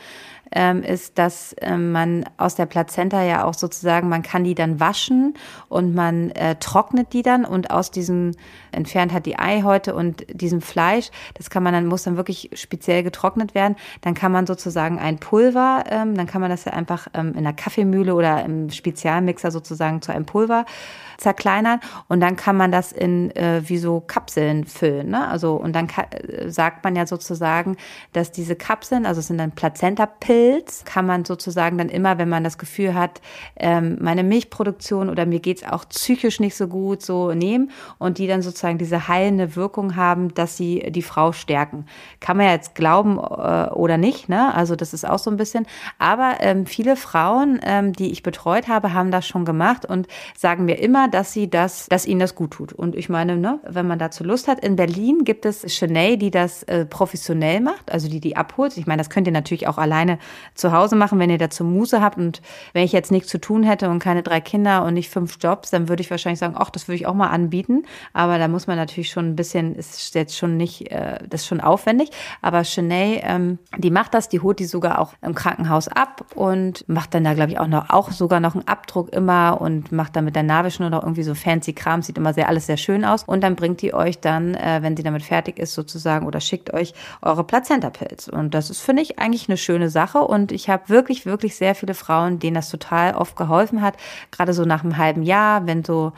ähm, 0.52 0.84
ist, 0.84 1.18
dass 1.18 1.56
ähm, 1.62 1.92
man 1.92 2.26
aus 2.38 2.56
der 2.56 2.68
Plazenta 2.68 3.24
ja 3.24 3.46
auch 3.46 3.56
sozusagen, 3.56 4.08
man 4.08 4.22
kann 4.22 4.44
die 4.44 4.54
dann 4.54 4.80
waschen 4.80 5.34
und 5.68 5.96
man 5.96 6.30
äh, 6.32 6.56
trocknet 6.58 7.14
die 7.14 7.24
dann 7.24 7.46
und 7.46 7.72
aus 7.72 7.90
diesem 7.90 8.32
entfernt 8.72 9.14
hat 9.14 9.26
die 9.26 9.40
Eihäute 9.40 9.96
und 9.96 10.26
diesem 10.30 10.62
Fleisch, 10.62 11.10
das 11.34 11.50
kann 11.50 11.64
man 11.64 11.74
dann, 11.74 11.88
muss 11.88 12.04
dann 12.04 12.18
wirklich 12.18 12.52
speziell 12.54 13.02
getrocknet 13.02 13.56
werden. 13.56 13.76
Dann 14.02 14.14
kann 14.14 14.32
man 14.32 14.46
sozusagen 14.46 15.00
ein 15.00 15.18
Pulver, 15.18 15.86
ähm, 15.90 16.16
dann 16.16 16.28
kann 16.28 16.42
man 16.42 16.50
das 16.50 16.66
ja 16.66 16.74
einfach 16.74 17.08
ähm, 17.14 17.30
in 17.32 17.40
einer 17.40 17.54
Kaffeemühle 17.54 18.14
oder 18.14 18.44
im 18.46 18.70
Spezialmixer 18.92 19.52
sozusagen 19.52 20.02
zu 20.02 20.12
einem 20.12 20.26
Pulver 20.26 20.66
zerkleinern 21.18 21.80
und 22.08 22.20
dann 22.20 22.36
kann 22.36 22.58
man 22.58 22.72
das 22.72 22.92
in 22.92 23.30
äh, 23.36 23.62
wie 23.66 23.78
so 23.78 24.02
Kapseln 24.02 24.66
füllen. 24.66 25.10
Ne? 25.10 25.28
Also 25.28 25.54
und 25.54 25.74
dann 25.74 25.88
äh, 25.88 26.50
sagt 26.50 26.84
man 26.84 26.96
ja 26.96 27.06
sozusagen, 27.06 27.78
dass 28.12 28.32
diese 28.32 28.56
Kapseln, 28.56 29.06
also 29.06 29.20
es 29.20 29.28
sind 29.28 29.38
dann 29.38 29.52
Plazenta-Pilz, 29.52 30.84
kann 30.84 31.06
man 31.06 31.24
sozusagen 31.24 31.78
dann 31.78 31.90
immer, 31.90 32.18
wenn 32.18 32.28
man 32.28 32.44
das 32.44 32.58
Gefühl 32.58 32.96
hat, 32.96 33.22
ähm, 33.56 33.98
meine 34.02 34.24
Milchproduktion 34.24 35.10
oder 35.10 35.28
mir 35.28 35.40
geht's 35.40 35.64
auch 35.64 35.88
psychisch 35.90 36.40
nicht 36.40 36.56
so 36.56 36.68
gut, 36.68 37.04
so 37.04 37.34
nehmen 37.34 37.70
und 38.00 38.18
die 38.18 38.26
dann 38.26 38.42
sozusagen 38.42 38.80
diese 38.80 39.08
heilende 39.08 39.56
Wirkung 39.56 39.96
haben, 39.96 40.34
dass 40.34 40.58
sie 40.58 40.92
die 40.92 41.04
Frau 41.04 41.34
stärken. 41.34 41.86
Kann 42.20 42.38
man 42.38 42.48
ja 42.48 42.54
jetzt 42.54 42.74
glauben 42.74 43.20
äh, 43.20 43.70
oder 43.72 43.98
nicht, 43.98 44.28
ne? 44.28 44.54
Also 44.56 44.76
das 44.76 44.92
ist 44.92 45.08
auch 45.08 45.20
so 45.20 45.30
ein 45.30 45.38
bisschen. 45.38 45.68
Aber 46.00 46.38
ähm, 46.40 46.66
viele 46.66 46.96
Frauen, 46.96 47.60
ähm, 47.64 47.94
die 47.94 48.12
ich 48.12 48.24
betreut 48.24 48.68
habe, 48.68 48.81
haben 48.84 49.12
das 49.12 49.28
schon 49.28 49.46
gemacht 49.46 49.86
und 49.86 50.08
sagen 50.38 50.66
mir 50.66 50.80
immer, 50.80 51.08
dass 51.08 51.34
sie 51.34 51.50
das, 51.50 51.88
dass 51.88 52.06
ihnen 52.06 52.20
das 52.20 52.36
gut 52.36 52.52
tut. 52.52 52.74
Und 52.74 52.96
ich 52.96 53.10
meine, 53.10 53.38
ne, 53.38 53.60
wenn 53.64 53.88
man 53.88 54.00
dazu 54.00 54.24
Lust 54.24 54.48
hat, 54.48 54.60
in 54.64 54.76
Berlin 54.76 55.24
gibt 55.24 55.46
es 55.46 55.66
Chanel, 55.74 56.18
die 56.18 56.32
das 56.32 56.64
äh, 56.64 56.86
professionell 56.86 57.62
macht, 57.62 57.92
also 57.92 58.10
die 58.10 58.20
die 58.20 58.36
abholt. 58.36 58.78
Ich 58.78 58.88
meine, 58.88 59.00
das 59.00 59.10
könnt 59.10 59.28
ihr 59.28 59.34
natürlich 59.34 59.68
auch 59.68 59.78
alleine 59.78 60.20
zu 60.56 60.72
Hause 60.72 60.96
machen, 60.96 61.20
wenn 61.20 61.30
ihr 61.30 61.38
dazu 61.38 61.64
Muse 61.64 62.02
habt. 62.02 62.18
Und 62.18 62.42
wenn 62.74 62.84
ich 62.84 62.92
jetzt 62.92 63.12
nichts 63.12 63.30
zu 63.30 63.40
tun 63.40 63.64
hätte 63.64 63.90
und 63.90 64.00
keine 64.00 64.24
drei 64.24 64.42
Kinder 64.42 64.84
und 64.84 64.94
nicht 64.94 65.10
fünf 65.10 65.38
Jobs, 65.40 65.70
dann 65.72 65.90
würde 65.90 66.02
ich 66.02 66.12
wahrscheinlich 66.12 66.40
sagen, 66.40 66.56
ach, 66.58 66.70
das 66.70 66.88
würde 66.88 66.96
ich 66.96 67.08
auch 67.08 67.14
mal 67.14 67.28
anbieten. 67.28 67.84
Aber 68.14 68.38
da 68.38 68.48
muss 68.48 68.68
man 68.68 68.78
natürlich 68.78 69.10
schon 69.10 69.30
ein 69.30 69.36
bisschen, 69.36 69.76
ist 69.76 70.16
jetzt 70.16 70.38
schon 70.38 70.58
nicht, 70.58 70.92
äh, 70.92 71.20
das 71.28 71.42
ist 71.42 71.48
schon 71.48 71.62
aufwendig. 71.62 72.10
Aber 72.42 72.64
Chanel, 72.64 73.20
ähm, 73.24 73.60
die 73.78 73.92
macht 73.92 74.14
das, 74.14 74.30
die 74.30 74.40
holt 74.40 74.60
die 74.60 74.66
sogar 74.66 75.00
auch 75.00 75.14
im 75.22 75.36
Krankenhaus 75.36 75.88
ab 75.88 76.26
und 76.36 76.88
macht 76.88 77.14
dann 77.14 77.24
da, 77.24 77.34
glaube 77.34 77.52
ich, 77.52 77.60
auch 77.60 77.68
noch, 77.68 77.90
auch 77.90 78.12
sogar 78.12 78.40
noch 78.40 78.56
einen 78.56 78.68
Abdruck 78.72 79.14
immer 79.14 79.60
und 79.60 79.92
macht 79.92 80.16
dann 80.16 80.26
mit 80.26 80.36
der 80.36 80.44
Nabelschnur 80.44 80.90
noch 80.90 81.04
irgendwie 81.04 81.24
so 81.24 81.36
fancy 81.36 81.74
Kram, 81.74 82.02
sieht 82.02 82.18
immer 82.18 82.34
sehr 82.34 82.48
alles 82.48 82.66
sehr 82.66 82.78
schön 82.78 83.06
aus. 83.06 83.24
Und 83.24 83.42
dann 83.42 83.56
bringt 83.56 83.82
die 83.82 83.94
euch 83.94 84.20
dann, 84.20 84.56
äh, 84.56 84.80
wenn 84.82 84.98
sie 84.98 85.04
damit 85.04 85.24
fertig 85.24 85.60
ist, 85.60 85.74
sozusagen 85.74 86.26
oder 86.26 86.40
schickt 86.40 86.74
euch 86.74 86.94
eure 87.22 87.44
Plazentapilz. 87.44 88.28
Und 88.28 88.54
das 88.54 88.70
ist, 88.70 88.82
finde 88.82 89.02
ich, 89.02 89.20
eigentlich 89.20 89.50
eine 89.50 89.58
schöne 89.58 89.90
Sache. 89.90 90.20
Und 90.20 90.52
ich 90.52 90.70
habe 90.70 90.90
wirklich, 90.90 91.26
wirklich 91.26 91.56
sehr 91.56 91.76
viele 91.76 91.94
Frauen, 91.94 92.40
denen 92.40 92.56
das 92.56 92.70
total 92.70 93.16
oft 93.16 93.36
geholfen 93.36 93.82
hat. 93.82 93.96
Gerade 94.32 94.54
so 94.54 94.66
nach 94.66 94.84
einem 94.84 94.98
halben 94.98 95.24
Jahr, 95.24 95.68
wenn 95.68 95.84
so 95.84 96.14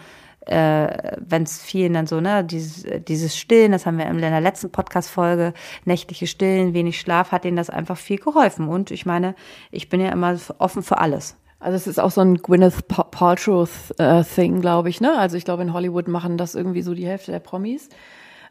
äh, 0.46 1.18
wenn 1.20 1.44
es 1.44 1.62
vielen 1.62 1.94
dann 1.94 2.08
so, 2.08 2.20
ne, 2.20 2.44
dieses, 2.44 2.86
dieses 3.08 3.38
Stillen, 3.38 3.72
das 3.72 3.86
haben 3.86 3.98
wir 3.98 4.08
in 4.08 4.20
der 4.20 4.42
letzten 4.42 4.72
Podcast-Folge, 4.72 5.54
nächtliche 5.86 6.28
Stillen, 6.28 6.74
wenig 6.74 7.00
Schlaf, 7.00 7.32
hat 7.32 7.46
denen 7.46 7.58
das 7.58 7.70
einfach 7.70 7.98
viel 7.98 8.18
geholfen. 8.18 8.68
Und 8.68 8.92
ich 8.92 9.06
meine, 9.06 9.36
ich 9.72 9.90
bin 9.90 10.02
ja 10.02 10.10
immer 10.10 10.38
offen 10.58 10.84
für 10.84 10.98
alles. 10.98 11.38
Also 11.64 11.78
es 11.78 11.88
ist 11.88 12.00
auch 12.00 12.12
so 12.12 12.22
ein 12.22 12.36
Gwyneth 12.38 12.88
Pa- 12.88 13.04
Paltrow-Thing, 13.06 14.62
glaube 14.62 14.90
ich. 14.90 15.02
Ne? 15.02 15.18
Also 15.18 15.38
ich 15.38 15.46
glaube, 15.46 15.64
in 15.64 15.74
Hollywood 15.74 16.08
machen 16.08 16.38
das 16.38 16.56
irgendwie 16.56 16.82
so 16.82 16.94
die 16.94 17.08
Hälfte 17.08 17.32
der 17.32 17.40
Promis. 17.40 17.90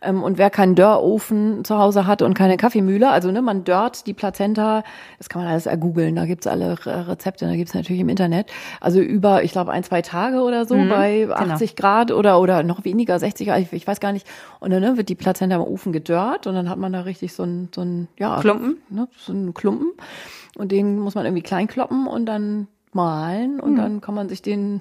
Ähm, 0.05 0.23
und 0.23 0.37
wer 0.37 0.51
keinen 0.51 0.75
Dörrofen 0.75 1.65
zu 1.65 1.79
Hause 1.79 2.07
hat 2.09 2.23
und 2.23 2.35
keine 2.35 2.57
Kaffeemühle, 2.57 3.09
also 3.09 3.31
ne, 3.31 3.41
man 3.41 3.63
dört 3.63 4.07
die 4.09 4.15
Plazenta, 4.15 4.83
das 5.19 5.29
kann 5.29 5.43
man 5.43 5.51
alles 5.53 5.67
ergoogeln, 5.67 6.17
da 6.17 6.27
gibt's 6.27 6.49
alle 6.49 6.85
Re- 6.85 7.07
Rezepte, 7.07 7.47
da 7.47 7.55
gibt's 7.55 7.73
natürlich 7.73 8.01
im 8.01 8.09
Internet. 8.09 8.51
Also 8.81 8.99
über, 9.01 9.45
ich 9.45 9.53
glaube, 9.53 9.71
ein, 9.71 9.85
zwei 9.85 10.03
Tage 10.03 10.41
oder 10.41 10.65
so 10.65 10.75
bei 10.89 11.29
80 11.31 11.77
Grad 11.77 12.11
oder 12.11 12.41
oder 12.41 12.65
noch 12.65 12.85
weniger, 12.85 13.17
60 13.17 13.47
Grad, 13.47 13.61
ich, 13.61 13.73
ich 13.73 13.87
weiß 13.87 14.01
gar 14.01 14.13
nicht. 14.13 14.27
Und 14.59 14.71
dann 14.73 14.81
ne, 14.83 14.97
wird 14.97 15.09
die 15.09 15.15
Plazenta 15.15 15.55
im 15.55 15.63
Ofen 15.63 15.93
gedörrt 15.93 16.49
und 16.49 16.55
dann 16.57 16.69
hat 16.69 16.79
man 16.79 16.93
da 16.93 17.03
richtig 17.03 17.33
so 17.33 17.45
ein, 17.45 17.69
so 17.73 17.83
ein 17.83 18.09
ja, 18.19 18.41
Klumpen? 18.41 18.79
Ne, 18.89 19.07
so 19.17 19.33
ein 19.33 19.55
Klumpen. 19.55 19.93
Und 20.57 20.73
den 20.73 20.99
muss 20.99 21.15
man 21.15 21.25
irgendwie 21.27 21.43
klein 21.45 21.69
kloppen 21.69 22.09
und 22.09 22.27
dann 22.27 22.67
malen 22.95 23.61
und 23.61 23.77
dann 23.77 24.01
kann 24.01 24.15
man 24.15 24.29
sich 24.29 24.43
den 24.43 24.81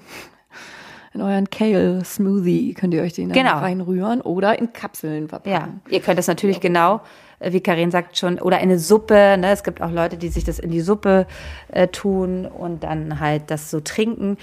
in 1.14 1.20
euren 1.20 1.50
Kale 1.50 2.02
Smoothie 2.04 2.72
könnt 2.74 2.94
ihr 2.94 3.02
euch 3.02 3.12
den 3.12 3.28
dann 3.28 3.36
Genau. 3.36 3.58
reinrühren 3.58 4.22
oder 4.22 4.58
in 4.58 4.72
Kapseln 4.72 5.24
Ja, 5.24 5.28
verpacken. 5.28 5.82
ihr 5.90 6.00
könnt 6.00 6.18
das 6.18 6.26
natürlich 6.26 6.58
genau, 6.60 7.02
äh, 7.38 7.52
wie 7.52 7.60
Karin 7.60 7.90
sagt 7.90 8.16
schon, 8.16 8.38
oder 8.38 8.56
in 8.58 8.62
eine 8.70 8.78
Suppe. 8.78 9.36
Ne? 9.38 9.50
Es 9.50 9.62
gibt 9.62 9.82
auch 9.82 9.90
Leute, 9.90 10.16
die 10.16 10.28
sich 10.28 10.44
das 10.44 10.58
in 10.58 10.70
die 10.70 10.80
Suppe 10.80 11.26
äh, 11.68 11.88
tun 11.88 12.46
und 12.46 12.82
dann 12.82 13.20
halt 13.20 13.50
das 13.50 13.70
so 13.70 13.80
trinken. 13.80 14.38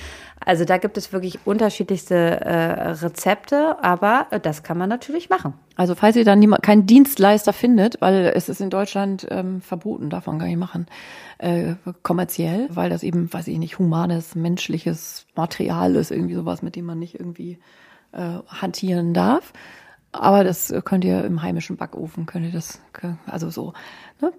Also 0.46 0.64
da 0.64 0.78
gibt 0.78 0.98
es 0.98 1.12
wirklich 1.12 1.40
unterschiedlichste 1.46 2.16
äh, 2.16 2.92
Rezepte, 2.92 3.84
aber 3.84 4.28
das 4.42 4.64
kann 4.64 4.78
man 4.78 4.88
natürlich 4.90 5.30
machen. 5.30 5.54
Also 5.76 5.96
falls 5.96 6.16
ihr 6.16 6.24
dann 6.24 6.40
niemand, 6.40 6.64
keinen 6.64 6.86
Dienstleister 6.86 7.54
findet, 7.54 8.00
weil 8.02 8.32
es 8.34 8.48
ist 8.48 8.62
in 8.62 8.70
Deutschland 8.70 9.28
ähm, 9.30 9.62
verboten, 9.62 10.10
man 10.10 10.40
gar 10.40 10.48
nicht 10.48 10.58
machen, 10.58 10.88
äh, 11.40 11.76
kommerziell, 12.04 12.68
weil 12.72 12.90
das 12.90 13.04
eben, 13.04 13.32
weiß 13.32 13.48
ich 13.48 13.58
nicht, 13.58 13.80
humanes, 13.80 14.36
menschliches 14.36 15.26
Material 15.36 15.96
ist, 15.96 16.12
irgendwie 16.12 16.36
sowas, 16.36 16.62
mit 16.62 16.76
dem 16.76 16.86
man 16.86 17.00
nicht 17.00 17.20
irgendwie 17.20 17.60
äh, 18.14 18.40
hantieren 18.48 19.14
darf. 19.14 19.54
Aber 20.12 20.44
das 20.44 20.74
könnt 20.86 21.06
ihr 21.06 21.24
im 21.24 21.44
heimischen 21.44 21.78
Backofen, 21.78 22.26
könnt 22.26 22.46
ihr 22.46 22.52
das, 22.52 22.82
also 23.28 23.50
so, 23.52 23.74
ne, 24.22 24.34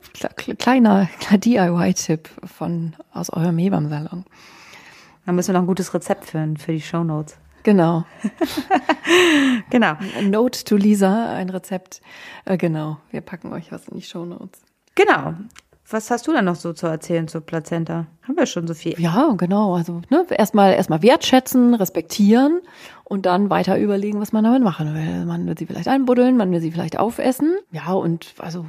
kleiner, 0.57 1.09
kleiner 1.21 1.39
DIY-Tipp 1.39 2.29
von, 2.45 2.97
aus 3.13 3.31
eurem 3.31 3.59
Hebammsalon. 3.59 4.25
Da 5.31 5.33
müssen 5.33 5.51
wir 5.51 5.53
noch 5.53 5.61
ein 5.61 5.69
gutes 5.69 5.95
Rezept 5.95 6.25
führen 6.25 6.57
für 6.57 6.73
die 6.73 6.81
Show 6.81 7.05
Notes. 7.05 7.39
Genau. 7.63 8.03
genau. 9.71 9.93
Note 10.25 10.65
to 10.65 10.75
Lisa, 10.75 11.33
ein 11.33 11.51
Rezept. 11.51 12.01
Äh, 12.47 12.57
genau. 12.57 12.97
Wir 13.13 13.21
packen 13.21 13.53
euch 13.53 13.71
was 13.71 13.87
in 13.87 13.95
die 13.97 14.03
Show 14.03 14.25
Notes. 14.25 14.61
Genau. 14.97 15.35
Was 15.89 16.11
hast 16.11 16.27
du 16.27 16.33
dann 16.33 16.47
noch 16.47 16.57
so 16.57 16.73
zu 16.73 16.89
erzählen 16.89 17.29
zur 17.29 17.43
Plazenta? 17.43 18.09
Haben 18.23 18.37
wir 18.37 18.47
schon 18.47 18.67
so 18.67 18.75
viel? 18.75 18.99
Ja, 18.99 19.33
genau. 19.37 19.77
Also 19.77 20.03
ne, 20.11 20.27
erstmal 20.31 20.73
erstmal 20.73 21.01
wertschätzen, 21.01 21.75
respektieren 21.75 22.61
und 23.05 23.25
dann 23.25 23.51
weiter 23.51 23.79
überlegen, 23.79 24.21
was 24.21 24.33
man 24.33 24.43
damit 24.43 24.65
machen 24.65 24.97
will. 24.97 25.27
Man 25.27 25.47
will 25.47 25.57
sie 25.57 25.67
vielleicht 25.67 25.87
einbuddeln, 25.87 26.37
man 26.37 26.51
will 26.51 26.61
sie 26.61 26.73
vielleicht 26.73 26.99
aufessen. 26.99 27.57
Ja, 27.71 27.93
und 27.93 28.35
also 28.39 28.67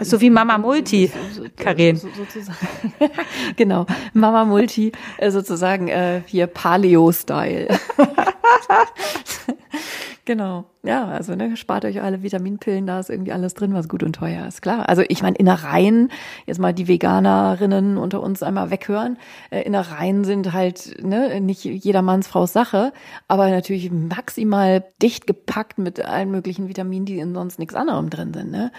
so 0.00 0.20
wie 0.20 0.30
Mama 0.30 0.58
Multi, 0.58 1.10
Karin. 1.56 1.96
So, 1.96 2.08
sozusagen. 2.16 2.58
genau, 3.56 3.86
Mama 4.12 4.44
Multi, 4.44 4.92
äh, 5.18 5.30
sozusagen 5.30 5.88
äh, 5.88 6.22
hier 6.26 6.46
Paleo-Style. 6.46 7.68
Genau. 10.26 10.64
Ja, 10.82 11.06
also 11.06 11.36
ne, 11.36 11.56
spart 11.56 11.84
euch 11.84 12.02
alle 12.02 12.24
Vitaminpillen, 12.24 12.84
da 12.84 12.98
ist 12.98 13.10
irgendwie 13.10 13.30
alles 13.30 13.54
drin, 13.54 13.74
was 13.74 13.88
gut 13.88 14.02
und 14.02 14.14
teuer 14.14 14.46
ist. 14.48 14.60
Klar. 14.60 14.88
Also 14.88 15.02
ich 15.08 15.22
meine, 15.22 15.36
Innereien, 15.36 16.10
jetzt 16.46 16.58
mal 16.58 16.74
die 16.74 16.88
Veganerinnen 16.88 17.96
unter 17.96 18.20
uns 18.20 18.42
einmal 18.42 18.70
weghören. 18.72 19.18
Äh, 19.50 19.62
Innereien 19.62 20.24
sind 20.24 20.52
halt 20.52 21.00
ne, 21.00 21.40
nicht 21.40 21.64
jedermanns 21.64 22.26
Frau's 22.26 22.52
Sache, 22.52 22.92
aber 23.28 23.50
natürlich 23.50 23.92
maximal 23.92 24.84
dicht 25.00 25.28
gepackt 25.28 25.78
mit 25.78 26.04
allen 26.04 26.32
möglichen 26.32 26.68
Vitaminen, 26.68 27.06
die 27.06 27.20
in 27.20 27.32
sonst 27.32 27.60
nichts 27.60 27.76
anderem 27.76 28.10
drin 28.10 28.34
sind. 28.34 28.50
Ne? 28.50 28.72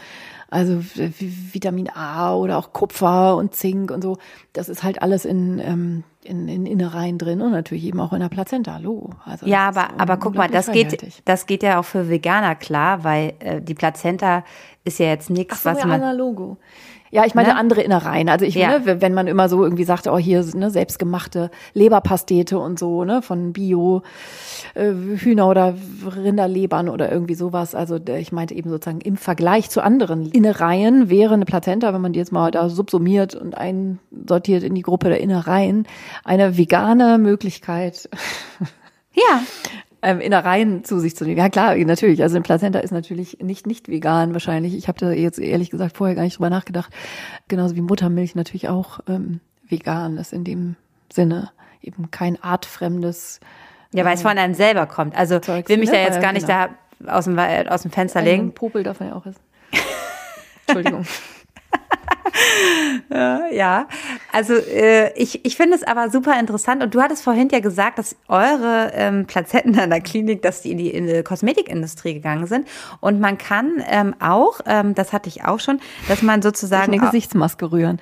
Also 0.49 0.81
Vitamin 0.81 1.89
A 1.93 2.35
oder 2.35 2.57
auch 2.57 2.73
Kupfer 2.73 3.37
und 3.37 3.55
Zink 3.55 3.89
und 3.91 4.01
so, 4.01 4.17
das 4.51 4.67
ist 4.67 4.83
halt 4.83 5.01
alles 5.01 5.23
in, 5.23 5.59
ähm, 5.59 6.03
in, 6.27 6.47
in 6.47 6.65
Innereien 6.65 7.17
drin 7.17 7.41
und 7.41 7.51
natürlich 7.51 7.85
eben 7.85 7.99
auch 7.99 8.13
in 8.13 8.19
der 8.19 8.29
Plazenta. 8.29 8.73
Hallo. 8.73 9.11
Also 9.25 9.45
ja, 9.45 9.67
aber, 9.67 9.89
aber 9.97 10.17
guck 10.17 10.35
mal, 10.35 10.49
das 10.49 10.71
geht, 10.71 11.21
das 11.25 11.45
geht 11.45 11.63
ja 11.63 11.79
auch 11.79 11.85
für 11.85 12.09
Veganer 12.09 12.55
klar, 12.55 13.03
weil 13.03 13.33
äh, 13.39 13.61
die 13.61 13.73
Plazenta 13.73 14.43
ist 14.83 14.99
ja 14.99 15.07
jetzt 15.07 15.29
nichts, 15.29 15.63
so, 15.63 15.69
was 15.69 15.79
ja, 15.79 15.85
man. 15.85 16.17
Logo. 16.17 16.57
Ja, 17.09 17.25
ich 17.25 17.35
meine 17.35 17.49
ne? 17.49 17.55
andere 17.55 17.81
Innereien. 17.81 18.29
Also 18.29 18.45
ich 18.45 18.55
ja. 18.55 18.79
ne, 18.79 19.01
wenn 19.01 19.13
man 19.13 19.27
immer 19.27 19.49
so 19.49 19.63
irgendwie 19.63 19.83
sagt, 19.83 20.07
oh 20.07 20.17
hier 20.17 20.43
ne, 20.55 20.69
selbstgemachte 20.69 21.49
Leberpastete 21.73 22.59
und 22.59 22.77
so, 22.77 23.03
ne, 23.03 23.21
von 23.21 23.53
Bio 23.53 24.03
äh, 24.73 24.91
Hühner 24.91 25.47
oder 25.47 25.75
Rinderlebern 26.15 26.89
oder 26.89 27.11
irgendwie 27.11 27.35
sowas. 27.35 27.75
Also 27.75 27.97
ich 27.97 28.31
meinte 28.31 28.55
eben 28.55 28.69
sozusagen 28.69 29.01
im 29.01 29.17
Vergleich 29.17 29.69
zu 29.69 29.81
anderen 29.81 30.31
Innereien 30.31 31.09
wäre 31.09 31.33
eine 31.33 31.45
Plazenta, 31.45 31.93
wenn 31.93 32.01
man 32.01 32.13
die 32.13 32.19
jetzt 32.19 32.31
mal 32.31 32.51
da 32.51 32.69
subsumiert 32.69 33.35
und 33.35 33.57
einsortiert 33.57 34.63
in 34.63 34.75
die 34.75 34.81
Gruppe 34.81 35.09
der 35.09 35.21
Innereien, 35.21 35.87
eine 36.23 36.57
vegane 36.57 37.17
Möglichkeit. 37.17 38.09
Ja, 39.13 39.41
ähm, 40.07 40.21
Innereien 40.21 40.85
zu 40.85 40.99
sich 40.99 41.15
zu 41.15 41.25
nehmen. 41.25 41.37
Ja 41.37 41.49
klar, 41.49 41.75
natürlich. 41.75 42.23
Also 42.23 42.37
ein 42.37 42.43
Plazenta 42.43 42.79
ist 42.79 42.91
natürlich 42.91 43.39
nicht 43.41 43.67
nicht 43.67 43.89
vegan 43.89 44.31
wahrscheinlich. 44.33 44.75
Ich 44.75 44.87
habe 44.87 44.97
da 44.99 45.11
jetzt 45.11 45.37
ehrlich 45.37 45.69
gesagt 45.69 45.97
vorher 45.97 46.15
gar 46.15 46.23
nicht 46.23 46.37
drüber 46.37 46.49
nachgedacht. 46.49 46.93
Genauso 47.49 47.75
wie 47.75 47.81
Muttermilch 47.81 48.33
natürlich 48.33 48.69
auch 48.69 49.01
ähm, 49.09 49.41
vegan 49.67 50.17
ist 50.17 50.31
in 50.31 50.45
dem 50.45 50.77
Sinne 51.11 51.51
eben 51.81 52.09
kein 52.09 52.41
artfremdes. 52.41 53.41
Ja, 53.93 54.05
weil 54.05 54.15
es 54.15 54.21
von 54.21 54.37
einem 54.37 54.53
selber 54.53 54.85
kommt. 54.85 55.15
Also 55.15 55.39
Zeugs, 55.39 55.69
ich 55.69 55.75
will 55.75 55.77
mich 55.77 55.91
ne? 55.91 55.97
da 55.97 56.01
jetzt 56.01 56.21
gar 56.21 56.31
nicht 56.31 56.47
genau. 56.47 56.67
da 57.03 57.17
aus 57.17 57.25
dem, 57.25 57.37
aus 57.37 57.81
dem 57.81 57.91
Fenster 57.91 58.21
legen. 58.21 58.53
Popel 58.53 58.83
darf 58.83 58.99
man 58.99 59.09
ja 59.09 59.15
auch 59.15 59.25
essen. 59.25 59.41
Entschuldigung. 60.67 61.05
ja, 63.09 63.87
also 64.31 64.53
äh, 64.53 65.13
ich, 65.13 65.45
ich 65.45 65.55
finde 65.55 65.75
es 65.75 65.83
aber 65.83 66.09
super 66.09 66.39
interessant. 66.39 66.83
Und 66.83 66.93
du 66.93 67.01
hattest 67.01 67.23
vorhin 67.23 67.49
ja 67.49 67.59
gesagt, 67.59 67.99
dass 67.99 68.15
eure 68.27 68.91
ähm, 68.93 69.25
Plazenten 69.25 69.79
an 69.79 69.89
der 69.89 70.01
Klinik, 70.01 70.41
dass 70.41 70.61
die 70.61 70.71
in 70.71 70.77
die, 70.77 70.89
in 70.89 71.07
die 71.07 71.23
Kosmetikindustrie 71.23 72.13
gegangen 72.13 72.47
sind. 72.47 72.67
Und 72.99 73.19
man 73.19 73.37
kann 73.37 73.83
ähm, 73.89 74.15
auch, 74.19 74.59
ähm, 74.65 74.95
das 74.95 75.13
hatte 75.13 75.29
ich 75.29 75.45
auch 75.45 75.59
schon, 75.59 75.79
dass 76.07 76.21
man 76.21 76.41
sozusagen 76.41 76.93
eine 76.93 77.01
Gesichtsmaske 77.01 77.71
rühren. 77.71 77.99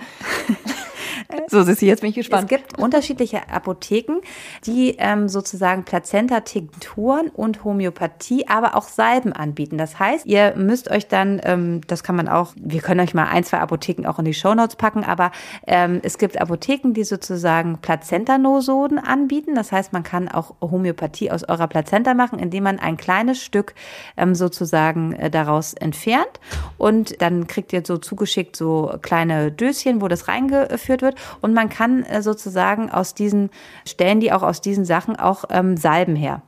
So, 1.47 1.63
Sissi, 1.63 1.85
jetzt 1.85 2.01
bin 2.01 2.09
ich 2.09 2.15
gespannt. 2.15 2.51
Es 2.51 2.57
gibt 2.57 2.79
unterschiedliche 2.79 3.49
Apotheken, 3.49 4.21
die 4.65 4.95
ähm, 4.97 5.29
sozusagen 5.29 5.83
Plazenta-Tinkturen 5.83 7.29
und 7.29 7.63
Homöopathie, 7.63 8.47
aber 8.47 8.75
auch 8.75 8.87
Salben 8.87 9.31
anbieten. 9.31 9.77
Das 9.77 9.99
heißt, 9.99 10.25
ihr 10.25 10.55
müsst 10.55 10.89
euch 10.89 11.07
dann, 11.07 11.39
ähm, 11.43 11.81
das 11.87 12.03
kann 12.03 12.15
man 12.15 12.27
auch, 12.27 12.53
wir 12.55 12.81
können 12.81 12.99
euch 12.99 13.13
mal 13.13 13.25
ein, 13.25 13.43
zwei 13.43 13.59
Apotheken 13.59 14.07
auch 14.07 14.19
in 14.19 14.25
die 14.25 14.33
Shownotes 14.33 14.75
packen, 14.75 15.03
aber 15.03 15.31
ähm, 15.67 15.99
es 16.03 16.17
gibt 16.17 16.39
Apotheken, 16.41 16.93
die 16.93 17.03
sozusagen 17.03 17.77
Plazentanosoden 17.77 18.97
anbieten. 18.97 19.55
Das 19.55 19.71
heißt, 19.71 19.93
man 19.93 20.03
kann 20.03 20.27
auch 20.27 20.55
Homöopathie 20.61 21.31
aus 21.31 21.43
eurer 21.47 21.67
Plazenta 21.67 22.13
machen, 22.13 22.39
indem 22.39 22.63
man 22.63 22.79
ein 22.79 22.97
kleines 22.97 23.41
Stück 23.41 23.75
ähm, 24.17 24.35
sozusagen 24.35 25.13
äh, 25.13 25.29
daraus 25.29 25.73
entfernt 25.73 26.39
und 26.77 27.21
dann 27.21 27.47
kriegt 27.47 27.73
ihr 27.73 27.83
so 27.85 27.97
zugeschickt 27.97 28.55
so 28.55 28.93
kleine 29.01 29.51
Döschen, 29.51 30.01
wo 30.01 30.07
das 30.07 30.27
reingeführt 30.27 31.01
wird 31.01 31.04
und 31.41 31.53
man 31.53 31.69
kann 31.69 32.03
äh, 32.03 32.21
sozusagen 32.21 32.89
aus 32.89 33.13
diesen, 33.13 33.49
stellen 33.85 34.19
die 34.19 34.31
auch 34.31 34.43
aus 34.43 34.61
diesen 34.61 34.85
Sachen 34.85 35.15
auch 35.15 35.45
ähm, 35.49 35.77
Salben 35.77 36.15
her. 36.15 36.41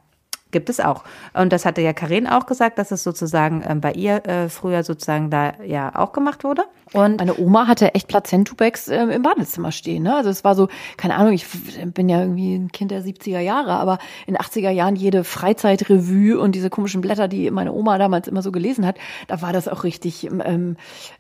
Gibt 0.51 0.70
es 0.70 0.80
auch. 0.80 1.03
Und 1.34 1.51
das 1.51 1.66
hatte 1.66 1.82
ja 1.82 1.91
Karin 1.91 2.26
auch 2.26 2.45
gesagt, 2.45 2.80
dass 2.80 2.91
es 2.91 3.03
sozusagen 3.03 3.64
ähm, 3.68 3.82
bei 3.82 3.91
ihr 3.91 4.26
äh, 4.26 4.49
früher 4.49 4.84
sozusagen 4.84 5.30
da 5.30 5.53
ja 5.64 5.93
auch 5.95 6.14
gemacht 6.14 6.43
wurde. 6.43 6.64
Und 6.94 7.20
meine 7.20 7.38
Oma 7.38 7.68
hatte 7.68 7.94
echt 7.96 8.08
Plazentubex 8.08 8.88
äh, 8.88 9.04
im 9.04 9.22
Badezimmer 9.22 9.72
stehen. 9.72 10.04
Ne? 10.04 10.16
Also 10.16 10.30
es 10.30 10.44
war 10.44 10.56
so, 10.56 10.68
keine 10.96 11.16
Ahnung, 11.16 11.34
ich 11.34 11.46
bin 11.94 12.10
ja 12.10 12.22
irgendwie 12.22 12.56
ein 12.56 12.72
Kind 12.72 12.92
der 12.92 13.04
70er 13.04 13.40
Jahre, 13.40 13.74
aber 13.74 14.00
in 14.26 14.34
den 14.34 14.42
80er 14.42 14.70
Jahren 14.70 14.96
jede 14.96 15.24
Freizeitrevue 15.24 16.40
und 16.40 16.54
diese 16.54 16.70
komischen 16.70 17.02
Blätter, 17.02 17.28
die 17.28 17.52
meine 17.52 17.74
Oma 17.74 17.98
damals 17.98 18.28
immer 18.28 18.42
so 18.42 18.52
gelesen 18.52 18.86
hat, 18.86 18.98
da 19.28 19.42
war 19.42 19.54
das 19.54 19.68
auch 19.68 19.84
richtig 19.84 20.26
ähm, 20.26 20.78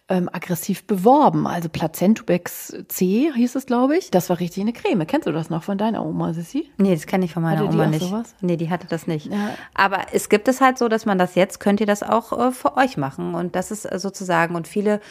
ähm, 0.09 0.29
aggressiv 0.31 0.85
beworben. 0.85 1.47
Also 1.47 1.69
Placentubex 1.69 2.75
C 2.87 3.31
hieß 3.35 3.55
es, 3.55 3.65
glaube 3.65 3.97
ich. 3.97 4.11
Das 4.11 4.29
war 4.29 4.39
richtig 4.39 4.61
eine 4.61 4.73
Creme. 4.73 5.05
Kennst 5.05 5.27
du 5.27 5.31
das 5.31 5.49
noch 5.49 5.63
von 5.63 5.77
deiner 5.77 6.05
Oma, 6.05 6.33
Sissi? 6.33 6.69
Nee, 6.77 6.93
das 6.93 7.05
kenne 7.05 7.25
ich 7.25 7.33
von 7.33 7.43
meiner 7.43 7.67
Oma 7.67 7.87
nicht. 7.87 8.07
Sowas? 8.07 8.35
Nee, 8.41 8.57
die 8.57 8.69
hatte 8.69 8.87
das 8.87 9.07
nicht. 9.07 9.27
Ja. 9.27 9.49
Aber 9.73 10.07
es 10.13 10.29
gibt 10.29 10.47
es 10.47 10.61
halt 10.61 10.77
so, 10.77 10.87
dass 10.87 11.05
man 11.05 11.17
das 11.17 11.35
jetzt, 11.35 11.59
könnt 11.59 11.79
ihr 11.81 11.85
das 11.85 12.03
auch 12.03 12.31
äh, 12.31 12.51
für 12.51 12.77
euch 12.77 12.97
machen. 12.97 13.35
Und 13.35 13.55
das 13.55 13.71
ist 13.71 13.85
äh, 13.85 13.99
sozusagen, 13.99 14.55
und 14.55 14.67
viele 14.67 15.01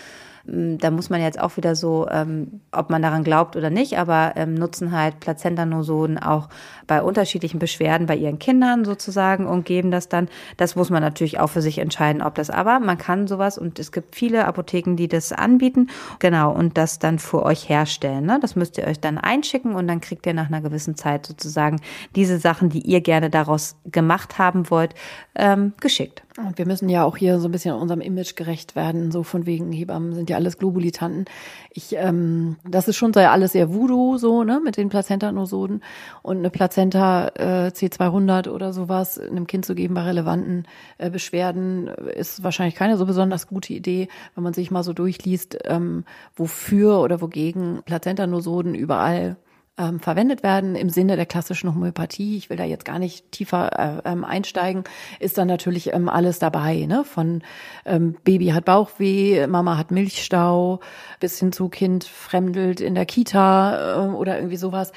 da 0.49 0.91
muss 0.93 1.11
man 1.11 1.21
jetzt 1.21 1.41
auch 1.41 1.57
wieder 1.57 1.75
so, 1.75 2.07
ähm, 2.09 2.61
ob 2.71 2.89
man 2.89 3.03
daran 3.03 3.25
glaubt 3.25 3.57
oder 3.57 3.69
nicht, 3.69 3.99
aber 3.99 4.35
ähm, 4.37 4.55
nutzen 4.55 4.93
halt 4.93 5.19
Plazentanosoden 5.19 6.19
auch 6.19 6.49
bei 6.87 7.03
unterschiedlichen 7.03 7.59
Beschwerden 7.59 8.07
bei 8.07 8.15
ihren 8.15 8.39
Kindern 8.39 8.85
sozusagen 8.85 9.47
und 9.47 9.65
geben 9.65 9.91
das 9.91 10.09
dann. 10.09 10.29
Das 10.57 10.77
muss 10.77 10.89
man 10.89 11.03
natürlich 11.03 11.41
auch 11.41 11.49
für 11.49 11.63
sich 11.63 11.79
entscheiden, 11.79 12.23
ob 12.23 12.37
das 12.37 12.51
aber, 12.51 12.79
man 12.79 12.97
kann 12.97 13.27
sowas 13.27 13.59
und 13.59 13.81
es 13.81 13.91
gibt 13.91 14.15
viele 14.15 14.47
Apotheken, 14.47 14.95
die 14.95 15.09
das 15.09 15.33
anbieten, 15.33 15.89
genau, 16.21 16.53
und 16.53 16.79
das 16.79 17.01
dann 17.01 17.19
für 17.19 17.43
euch 17.43 17.69
herstellen. 17.69 18.27
Ne? 18.27 18.39
Das 18.41 18.55
müsst 18.55 18.79
ihr 18.79 18.87
euch 18.87 19.01
dann 19.01 19.19
einschicken 19.19 19.75
und 19.75 19.89
dann 19.89 20.01
kriegt 20.01 20.27
ihr 20.27 20.35
nach 20.35 20.47
einer 20.47 20.61
gewissen 20.61 20.95
Zeit 20.95 21.27
sozusagen 21.27 21.81
diese 22.15 22.39
Sachen, 22.39 22.69
die 22.69 22.81
ihr 22.81 23.01
gerne 23.01 23.31
daraus 23.31 23.77
gemacht 23.91 24.39
haben 24.39 24.71
wollt, 24.71 24.95
ähm, 25.35 25.73
geschickt. 25.81 26.26
Und 26.39 26.59
wir 26.59 26.67
müssen 26.67 26.91
ja 26.91 27.03
auch 27.03 27.17
hier 27.17 27.41
so 27.41 27.49
ein 27.49 27.53
bisschen 27.53 27.75
unserem 27.75 28.03
Image 28.03 28.37
gerecht 28.37 28.77
werden, 28.77 29.11
so 29.11 29.23
von 29.23 29.47
wegen 29.47 29.73
Hebammen 29.73 30.15
sind 30.15 30.29
ja 30.29 30.37
alles 30.37 30.59
Globulitanten. 30.59 31.25
Ich, 31.71 31.95
ähm, 31.97 32.57
das 32.69 32.89
ist 32.89 32.97
schon 32.97 33.15
sehr 33.15 33.33
alles 33.33 33.53
sehr 33.53 33.73
Voodoo 33.73 34.19
so, 34.19 34.45
ne, 34.45 34.61
mit 34.63 34.77
den 34.77 34.91
Plazentanosoden 34.91 35.83
und 36.23 36.37
eine 36.37 36.51
Plazenta 36.51 37.29
äh, 37.29 37.69
C200 37.69 38.51
oder 38.51 38.75
sowas 38.75 39.19
einem 39.19 39.47
Kind 39.47 39.65
zu 39.65 39.75
geben 39.75 39.95
bei 39.95 40.03
relevanten 40.03 40.67
äh, 40.99 41.09
Beschwerden 41.09 41.89
ist 41.89 42.43
wahrscheinlich 42.43 42.75
keine 42.75 42.99
so 42.99 43.07
besonders 43.07 43.47
gute 43.47 43.73
Idee, 43.73 44.09
wenn 44.35 44.45
man 44.45 44.53
sich 44.53 44.71
mal 44.71 44.83
so 44.83 44.93
durchliest, 44.93 45.57
ähm, 45.65 46.05
wofür 46.35 47.01
oder 47.01 47.23
wogegen 47.23 47.83
Plazentanosoden 47.85 48.75
überall 48.75 49.37
ähm, 49.79 50.01
verwendet 50.01 50.43
werden 50.43 50.75
im 50.75 50.89
Sinne 50.89 51.17
der 51.17 51.27
klassischen 51.27 51.75
Homöopathie. 51.75 52.37
Ich 52.37 52.49
will 52.49 52.57
da 52.57 52.65
jetzt 52.65 52.85
gar 52.85 52.99
nicht 52.99 53.31
tiefer 53.31 54.03
äh, 54.05 54.11
ähm, 54.11 54.25
einsteigen. 54.25 54.85
Ist 55.21 55.37
dann 55.37 55.49
natürlich 55.49 55.93
ähm, 55.93 56.09
alles 56.09 56.39
dabei, 56.39 56.87
ne? 56.87 57.05
Von 57.05 57.43
ähm, 57.85 58.17
Baby 58.25 58.49
hat 58.49 58.65
Bauchweh, 58.65 59.47
Mama 59.47 59.77
hat 59.77 59.91
Milchstau, 59.91 60.81
bis 61.21 61.39
hin 61.39 61.53
zu 61.53 61.69
Kind 61.69 62.05
fremdelt 62.05 62.81
in 62.81 62.95
der 62.95 63.05
Kita 63.05 64.07
äh, 64.07 64.09
oder 64.09 64.37
irgendwie 64.37 64.57
sowas. 64.57 64.93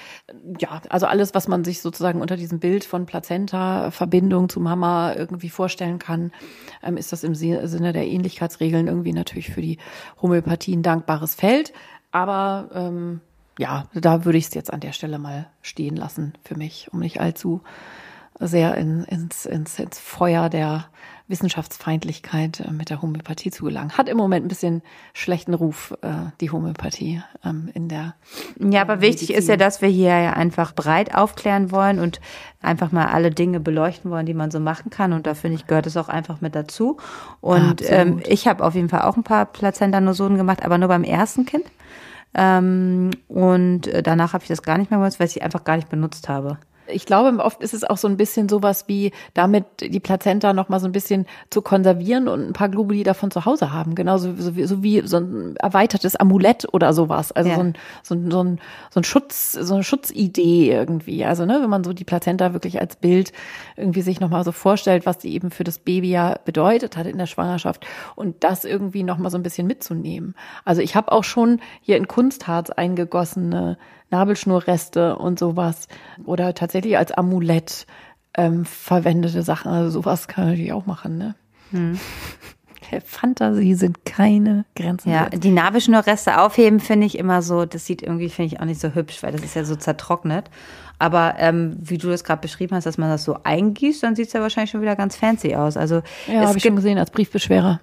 Ja, 0.59 0.81
also 0.89 1.07
alles, 1.07 1.33
was 1.33 1.47
man 1.47 1.63
sich 1.65 1.81
sozusagen 1.81 2.21
unter 2.21 2.37
diesem 2.37 2.59
Bild 2.59 2.85
von 2.85 3.05
Plazenta, 3.05 3.91
Verbindung 3.91 4.47
zu 4.47 4.61
Mama 4.61 5.13
irgendwie 5.13 5.49
vorstellen 5.49 5.99
kann, 5.99 6.31
ähm, 6.81 6.95
ist 6.95 7.11
das 7.11 7.23
im 7.23 7.35
Sinne 7.35 7.93
der 7.93 8.07
Ähnlichkeitsregeln 8.07 8.87
irgendwie 8.87 9.13
natürlich 9.13 9.49
für 9.49 9.61
die 9.61 9.77
Homöopathie 10.21 10.75
ein 10.75 10.83
dankbares 10.83 11.35
Feld. 11.35 11.73
Aber 12.11 12.69
ähm, 12.73 13.21
ja, 13.59 13.87
da 13.93 14.23
würde 14.23 14.37
ich 14.37 14.45
es 14.45 14.53
jetzt 14.53 14.71
an 14.71 14.79
der 14.79 14.93
Stelle 14.93 15.19
mal 15.19 15.47
stehen 15.61 15.97
lassen 15.97 16.31
für 16.45 16.55
mich, 16.55 16.87
um 16.93 17.01
nicht 17.01 17.19
allzu 17.19 17.61
sehr 18.39 18.75
in, 18.75 19.03
ins, 19.03 19.45
ins, 19.45 19.77
ins 19.79 19.99
Feuer 19.99 20.49
der 20.49 20.85
Wissenschaftsfeindlichkeit 21.27 22.61
äh, 22.61 22.71
mit 22.71 22.89
der 22.89 23.01
Homöopathie 23.01 23.51
zu 23.51 23.65
gelangen. 23.65 23.97
Hat 23.97 24.07
im 24.07 24.15
Moment 24.15 24.45
ein 24.45 24.47
bisschen 24.47 24.81
schlechten 25.13 25.53
Ruf, 25.53 25.93
äh, 26.01 26.31
die 26.39 26.51
Homöopathie 26.51 27.21
ähm, 27.43 27.69
in 27.73 27.89
der. 27.89 28.15
Ja, 28.61 28.79
aber 28.79 29.01
wichtig 29.01 29.33
ist 29.33 29.49
ja, 29.49 29.57
dass 29.57 29.81
wir 29.81 29.89
hier 29.89 30.17
ja 30.17 30.31
einfach 30.31 30.73
breit 30.73 31.13
aufklären 31.13 31.69
wollen 31.69 31.99
und 31.99 32.21
einfach 32.61 32.93
mal 32.93 33.07
alle 33.07 33.29
Dinge 33.29 33.59
beleuchten 33.59 34.09
wollen, 34.09 34.25
die 34.25 34.33
man 34.33 34.51
so 34.51 34.61
machen 34.61 34.89
kann. 34.89 35.11
Und 35.11 35.27
da 35.27 35.33
finde 35.33 35.57
ich, 35.57 35.67
gehört 35.67 35.85
es 35.85 35.97
auch 35.97 36.07
einfach 36.07 36.39
mit 36.39 36.55
dazu. 36.55 36.95
Und 37.41 37.81
ähm, 37.89 38.21
ich 38.25 38.47
habe 38.47 38.63
auf 38.63 38.73
jeden 38.73 38.87
Fall 38.87 39.01
auch 39.01 39.17
ein 39.17 39.23
paar 39.23 39.45
Plazentanosoden 39.47 40.37
gemacht, 40.37 40.63
aber 40.63 40.77
nur 40.77 40.87
beim 40.87 41.03
ersten 41.03 41.45
Kind. 41.45 41.65
Ähm, 42.33 43.11
und 43.27 43.87
äh, 43.87 44.03
danach 44.03 44.33
habe 44.33 44.43
ich 44.43 44.47
das 44.49 44.61
gar 44.61 44.77
nicht 44.77 44.91
mehr 44.91 44.99
benutzt, 44.99 45.19
weil 45.19 45.27
ich 45.27 45.33
sie 45.33 45.41
einfach 45.41 45.63
gar 45.63 45.75
nicht 45.75 45.89
benutzt 45.89 46.29
habe 46.29 46.57
ich 46.91 47.05
glaube, 47.05 47.43
oft 47.43 47.61
ist 47.61 47.73
es 47.73 47.83
auch 47.83 47.97
so 47.97 48.07
ein 48.07 48.17
bisschen 48.17 48.49
sowas 48.49 48.85
wie 48.87 49.11
damit 49.33 49.65
die 49.79 49.99
Plazenta 49.99 50.53
noch 50.53 50.69
mal 50.69 50.79
so 50.79 50.85
ein 50.85 50.91
bisschen 50.91 51.25
zu 51.49 51.61
konservieren 51.61 52.27
und 52.27 52.47
ein 52.47 52.53
paar 52.53 52.69
Globuli 52.69 53.03
davon 53.03 53.31
zu 53.31 53.45
Hause 53.45 53.71
haben. 53.71 53.95
Genauso 53.95 54.35
so 54.35 54.55
wie, 54.55 54.65
so 54.65 54.83
wie 54.83 55.01
so 55.05 55.17
ein 55.17 55.55
erweitertes 55.57 56.15
Amulett 56.15 56.67
oder 56.71 56.93
sowas. 56.93 57.31
Also 57.31 57.49
ja. 57.49 57.55
so, 57.55 57.61
ein, 57.61 57.73
so, 58.03 58.15
ein, 58.15 58.31
so, 58.31 58.43
ein, 58.43 58.59
so 58.91 58.99
ein 58.99 59.03
Schutz, 59.03 59.53
so 59.53 59.73
eine 59.73 59.83
Schutzidee 59.83 60.71
irgendwie. 60.71 61.25
Also, 61.25 61.45
ne, 61.45 61.59
wenn 61.61 61.69
man 61.69 61.83
so 61.83 61.93
die 61.93 62.03
Plazenta 62.03 62.53
wirklich 62.53 62.79
als 62.79 62.95
Bild 62.95 63.31
irgendwie 63.75 64.01
sich 64.01 64.19
noch 64.19 64.29
mal 64.29 64.43
so 64.43 64.51
vorstellt, 64.51 65.05
was 65.05 65.17
die 65.17 65.33
eben 65.33 65.51
für 65.51 65.63
das 65.63 65.79
Baby 65.79 66.09
ja 66.09 66.35
bedeutet 66.45 66.97
hat 66.97 67.07
in 67.07 67.17
der 67.17 67.27
Schwangerschaft 67.27 67.85
und 68.15 68.43
das 68.43 68.65
irgendwie 68.65 69.03
noch 69.03 69.17
mal 69.17 69.29
so 69.29 69.37
ein 69.37 69.43
bisschen 69.43 69.67
mitzunehmen. 69.67 70.35
Also 70.65 70.81
ich 70.81 70.95
habe 70.95 71.11
auch 71.11 71.23
schon 71.23 71.59
hier 71.81 71.97
in 71.97 72.07
Kunstharz 72.07 72.69
eingegossene 72.69 73.77
Nabelschnurreste 74.11 75.17
und 75.17 75.39
sowas 75.39 75.87
oder 76.25 76.53
tatsächlich 76.53 76.97
als 76.97 77.11
Amulett 77.11 77.85
ähm, 78.35 78.65
verwendete 78.65 79.43
Sachen. 79.43 79.71
Also 79.71 79.89
sowas 79.89 80.27
kann 80.27 80.45
man 80.45 80.53
natürlich 80.53 80.73
auch 80.73 80.85
machen, 80.85 81.17
ne? 81.17 81.35
Hm. 81.71 81.99
Fantasie 83.05 83.75
sind 83.75 84.05
keine 84.05 84.65
Grenzen. 84.75 85.11
Ja, 85.11 85.29
die 85.29 85.51
Nabelschnurreste 85.51 86.41
aufheben 86.41 86.79
finde 86.79 87.05
ich 87.05 87.17
immer 87.17 87.43
so, 87.43 87.65
das 87.65 87.85
sieht 87.85 88.01
irgendwie, 88.01 88.29
finde 88.29 88.53
ich 88.55 88.59
auch 88.59 88.65
nicht 88.65 88.81
so 88.81 88.95
hübsch, 88.95 89.21
weil 89.21 89.31
das 89.31 89.43
ist 89.43 89.55
ja 89.55 89.63
so 89.63 89.75
zertrocknet. 89.75 90.49
Aber 90.97 91.35
ähm, 91.37 91.77
wie 91.79 91.97
du 91.97 92.09
das 92.09 92.23
gerade 92.23 92.41
beschrieben 92.41 92.75
hast, 92.75 92.85
dass 92.85 92.97
man 92.97 93.09
das 93.09 93.23
so 93.23 93.37
eingießt, 93.43 94.03
dann 94.03 94.15
sieht 94.15 94.27
es 94.27 94.33
ja 94.33 94.41
wahrscheinlich 94.41 94.71
schon 94.71 94.81
wieder 94.81 94.95
ganz 94.95 95.15
fancy 95.15 95.55
aus. 95.55 95.77
Also 95.77 96.01
ja, 96.27 96.47
habe 96.47 96.57
ich 96.57 96.63
schon 96.63 96.75
gesehen 96.75 96.97
als 96.97 97.11
Briefbeschwerer. 97.11 97.79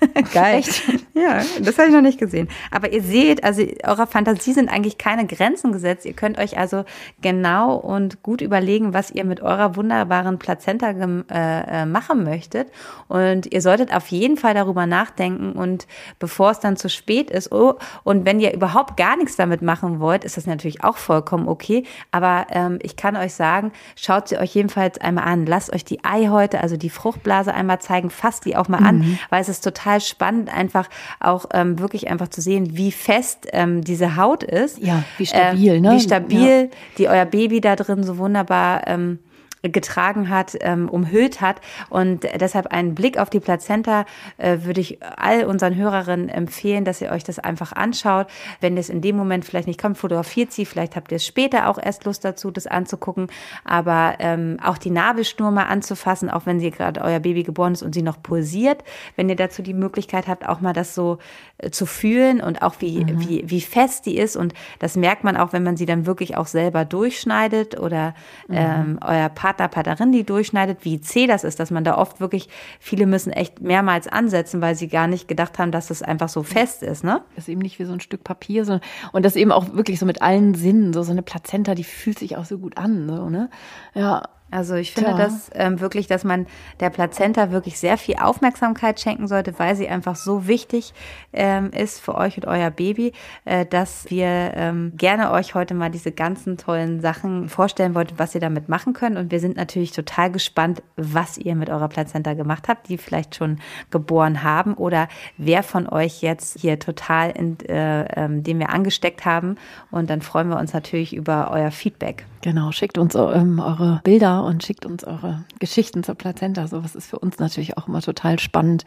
Geil. 0.32 0.60
Echt? 0.60 0.82
Ja, 1.14 1.42
das 1.60 1.78
habe 1.78 1.88
ich 1.88 1.94
noch 1.94 2.00
nicht 2.00 2.18
gesehen. 2.18 2.48
Aber 2.70 2.92
ihr 2.92 3.02
seht, 3.02 3.44
also 3.44 3.62
eurer 3.84 4.06
Fantasie 4.06 4.52
sind 4.52 4.68
eigentlich 4.68 4.98
keine 4.98 5.26
Grenzen 5.26 5.72
gesetzt. 5.72 6.06
Ihr 6.06 6.14
könnt 6.14 6.38
euch 6.38 6.58
also 6.58 6.84
genau 7.20 7.74
und 7.76 8.22
gut 8.22 8.40
überlegen, 8.40 8.94
was 8.94 9.10
ihr 9.10 9.24
mit 9.24 9.40
eurer 9.40 9.76
wunderbaren 9.76 10.38
Plazenta 10.38 10.90
äh, 10.90 11.82
äh, 11.82 11.86
machen 11.86 12.24
möchtet. 12.24 12.68
Und 13.08 13.52
ihr 13.52 13.60
solltet 13.60 13.94
auf 13.94 14.08
jeden 14.08 14.36
Fall 14.36 14.54
darüber 14.54 14.86
nachdenken. 14.86 15.52
Und 15.52 15.86
bevor 16.18 16.52
es 16.52 16.60
dann 16.60 16.76
zu 16.76 16.88
spät 16.88 17.30
ist, 17.30 17.52
oh, 17.52 17.74
und 18.04 18.24
wenn 18.24 18.40
ihr 18.40 18.54
überhaupt 18.54 18.96
gar 18.96 19.16
nichts 19.16 19.36
damit 19.36 19.62
machen 19.62 20.00
wollt, 20.00 20.24
ist 20.24 20.36
das 20.36 20.46
natürlich 20.46 20.82
auch 20.84 20.96
vollkommen 20.96 21.48
okay. 21.48 21.84
Aber 22.10 22.46
ähm, 22.50 22.78
ich 22.82 22.96
kann 22.96 23.16
euch 23.16 23.34
sagen, 23.34 23.72
schaut 23.96 24.28
sie 24.28 24.38
euch 24.38 24.54
jedenfalls 24.54 24.98
einmal 24.98 25.24
an. 25.24 25.44
Lasst 25.44 25.72
euch 25.72 25.84
die 25.84 26.04
Eihäute, 26.04 26.60
also 26.60 26.76
die 26.76 26.90
Fruchtblase 26.90 27.52
einmal 27.52 27.80
zeigen. 27.80 28.10
Fasst 28.10 28.44
die 28.46 28.56
auch 28.56 28.68
mal 28.68 28.78
an, 28.78 28.98
mhm. 28.98 29.18
weil 29.28 29.42
es 29.42 29.48
ist 29.48 29.62
total 29.62 29.89
spannend, 29.98 30.54
einfach 30.54 30.88
auch 31.18 31.46
ähm, 31.52 31.78
wirklich 31.78 32.08
einfach 32.08 32.28
zu 32.28 32.40
sehen, 32.40 32.76
wie 32.76 32.92
fest 32.92 33.48
ähm, 33.52 33.82
diese 33.82 34.16
Haut 34.16 34.44
ist. 34.44 34.78
Ja, 34.78 35.02
wie 35.18 35.26
stabil, 35.26 35.74
ähm, 35.74 35.82
ne? 35.82 35.92
Wie 35.92 36.00
stabil, 36.00 36.60
ja. 36.62 36.68
die 36.98 37.08
euer 37.08 37.24
Baby 37.24 37.60
da 37.60 37.74
drin 37.74 38.04
so 38.04 38.18
wunderbar 38.18 38.86
ähm, 38.86 39.18
getragen 39.62 40.28
hat, 40.30 40.56
ähm, 40.60 40.88
umhüllt 40.88 41.40
hat. 41.40 41.60
Und 41.90 42.24
deshalb 42.40 42.68
einen 42.68 42.94
Blick 42.94 43.18
auf 43.18 43.30
die 43.30 43.40
Plazenta 43.40 44.06
äh, 44.38 44.58
würde 44.62 44.80
ich 44.80 44.98
all 45.02 45.44
unseren 45.44 45.76
Hörerinnen 45.76 46.28
empfehlen, 46.28 46.84
dass 46.84 47.00
ihr 47.00 47.10
euch 47.10 47.24
das 47.24 47.38
einfach 47.38 47.72
anschaut. 47.72 48.26
Wenn 48.60 48.76
es 48.76 48.88
in 48.88 49.02
dem 49.02 49.16
Moment 49.16 49.44
vielleicht 49.44 49.68
nicht 49.68 49.80
kommt, 49.80 49.98
fotografiert 49.98 50.52
sie. 50.52 50.64
Vielleicht 50.64 50.96
habt 50.96 51.12
ihr 51.12 51.16
es 51.16 51.26
später 51.26 51.68
auch 51.68 51.78
erst 51.78 52.04
Lust 52.04 52.24
dazu, 52.24 52.50
das 52.50 52.66
anzugucken. 52.66 53.28
Aber 53.64 54.14
ähm, 54.18 54.56
auch 54.64 54.78
die 54.78 54.90
Nabelschnur 54.90 55.50
mal 55.50 55.64
anzufassen, 55.64 56.30
auch 56.30 56.46
wenn 56.46 56.60
sie 56.60 56.70
gerade 56.70 57.02
euer 57.02 57.20
Baby 57.20 57.42
geboren 57.42 57.72
ist 57.74 57.82
und 57.82 57.94
sie 57.94 58.02
noch 58.02 58.22
pulsiert. 58.22 58.82
Wenn 59.16 59.28
ihr 59.28 59.36
dazu 59.36 59.62
die 59.62 59.74
Möglichkeit 59.74 60.26
habt, 60.26 60.48
auch 60.48 60.60
mal 60.60 60.72
das 60.72 60.94
so 60.94 61.18
äh, 61.58 61.70
zu 61.70 61.84
fühlen 61.84 62.40
und 62.40 62.62
auch 62.62 62.76
wie, 62.78 63.04
mhm. 63.04 63.20
wie, 63.20 63.44
wie 63.46 63.60
fest 63.60 64.06
die 64.06 64.16
ist. 64.16 64.36
Und 64.36 64.54
das 64.78 64.96
merkt 64.96 65.22
man 65.22 65.36
auch, 65.36 65.52
wenn 65.52 65.62
man 65.62 65.76
sie 65.76 65.86
dann 65.86 66.06
wirklich 66.06 66.36
auch 66.36 66.46
selber 66.46 66.86
durchschneidet 66.86 67.78
oder 67.78 68.14
mhm. 68.48 68.56
ähm, 68.56 68.98
euer 69.02 69.28
Partner 69.28 69.49
Partner, 69.50 69.68
Partnerin, 69.68 70.12
die 70.12 70.24
durchschneidet, 70.24 70.84
wie 70.84 71.00
zäh 71.00 71.26
das 71.26 71.44
ist, 71.44 71.58
dass 71.58 71.70
man 71.70 71.84
da 71.84 71.98
oft 71.98 72.20
wirklich, 72.20 72.48
viele 72.78 73.06
müssen 73.06 73.32
echt 73.32 73.60
mehrmals 73.60 74.06
ansetzen, 74.06 74.60
weil 74.60 74.74
sie 74.74 74.88
gar 74.88 75.06
nicht 75.06 75.28
gedacht 75.28 75.58
haben, 75.58 75.72
dass 75.72 75.90
es 75.90 76.02
einfach 76.02 76.28
so 76.28 76.42
fest 76.42 76.82
ist, 76.82 77.02
ne? 77.04 77.22
Das 77.34 77.44
ist 77.44 77.48
eben 77.48 77.60
nicht 77.60 77.78
wie 77.78 77.84
so 77.84 77.92
ein 77.92 78.00
Stück 78.00 78.24
Papier, 78.24 78.64
sondern, 78.64 78.86
und 79.12 79.24
das 79.24 79.36
eben 79.36 79.52
auch 79.52 79.74
wirklich 79.74 79.98
so 79.98 80.06
mit 80.06 80.22
allen 80.22 80.54
Sinnen, 80.54 80.92
so, 80.92 81.02
so 81.02 81.12
eine 81.12 81.22
Plazenta, 81.22 81.74
die 81.74 81.84
fühlt 81.84 82.18
sich 82.18 82.36
auch 82.36 82.44
so 82.44 82.58
gut 82.58 82.76
an, 82.76 83.08
so, 83.08 83.28
ne? 83.28 83.50
Ja. 83.94 84.22
Also 84.50 84.74
ich 84.74 84.92
finde 84.92 85.10
ja. 85.10 85.16
das 85.16 85.50
ähm, 85.54 85.80
wirklich, 85.80 86.06
dass 86.06 86.24
man 86.24 86.46
der 86.80 86.90
Plazenta 86.90 87.52
wirklich 87.52 87.78
sehr 87.78 87.96
viel 87.96 88.16
Aufmerksamkeit 88.16 88.98
schenken 88.98 89.28
sollte, 89.28 89.58
weil 89.58 89.76
sie 89.76 89.88
einfach 89.88 90.16
so 90.16 90.46
wichtig 90.46 90.92
ähm, 91.32 91.70
ist 91.70 92.00
für 92.00 92.16
euch 92.16 92.36
und 92.36 92.46
euer 92.46 92.70
Baby, 92.70 93.12
äh, 93.44 93.64
dass 93.64 94.10
wir 94.10 94.26
ähm, 94.26 94.92
gerne 94.96 95.30
euch 95.30 95.54
heute 95.54 95.74
mal 95.74 95.90
diese 95.90 96.10
ganzen 96.10 96.56
tollen 96.56 97.00
Sachen 97.00 97.48
vorstellen 97.48 97.94
wollten, 97.94 98.18
was 98.18 98.34
ihr 98.34 98.40
damit 98.40 98.68
machen 98.68 98.92
könnt. 98.92 99.16
Und 99.16 99.30
wir 99.30 99.38
sind 99.38 99.56
natürlich 99.56 99.92
total 99.92 100.30
gespannt, 100.32 100.82
was 100.96 101.38
ihr 101.38 101.54
mit 101.54 101.70
eurer 101.70 101.88
Plazenta 101.88 102.34
gemacht 102.34 102.66
habt, 102.68 102.88
die 102.88 102.98
vielleicht 102.98 103.36
schon 103.36 103.58
geboren 103.90 104.42
haben 104.42 104.74
oder 104.74 105.08
wer 105.36 105.62
von 105.62 105.88
euch 105.88 106.22
jetzt 106.22 106.58
hier 106.60 106.78
total, 106.78 107.30
in, 107.30 107.58
äh, 107.68 108.04
ähm, 108.16 108.42
den 108.42 108.58
wir 108.58 108.70
angesteckt 108.70 109.24
haben. 109.24 109.56
Und 109.90 110.10
dann 110.10 110.22
freuen 110.22 110.48
wir 110.48 110.58
uns 110.58 110.72
natürlich 110.72 111.14
über 111.14 111.50
euer 111.52 111.70
Feedback. 111.70 112.26
Genau, 112.42 112.72
schickt 112.72 112.96
uns 112.96 113.14
ähm, 113.14 113.58
eure 113.58 114.00
Bilder 114.02 114.39
und 114.44 114.62
schickt 114.64 114.86
uns 114.86 115.04
eure 115.04 115.44
Geschichten 115.58 116.02
zur 116.02 116.14
Plazenta. 116.14 116.66
So 116.66 116.82
was 116.84 116.94
ist 116.94 117.08
für 117.08 117.18
uns 117.18 117.38
natürlich 117.38 117.76
auch 117.76 117.88
immer 117.88 118.02
total 118.02 118.38
spannend 118.38 118.84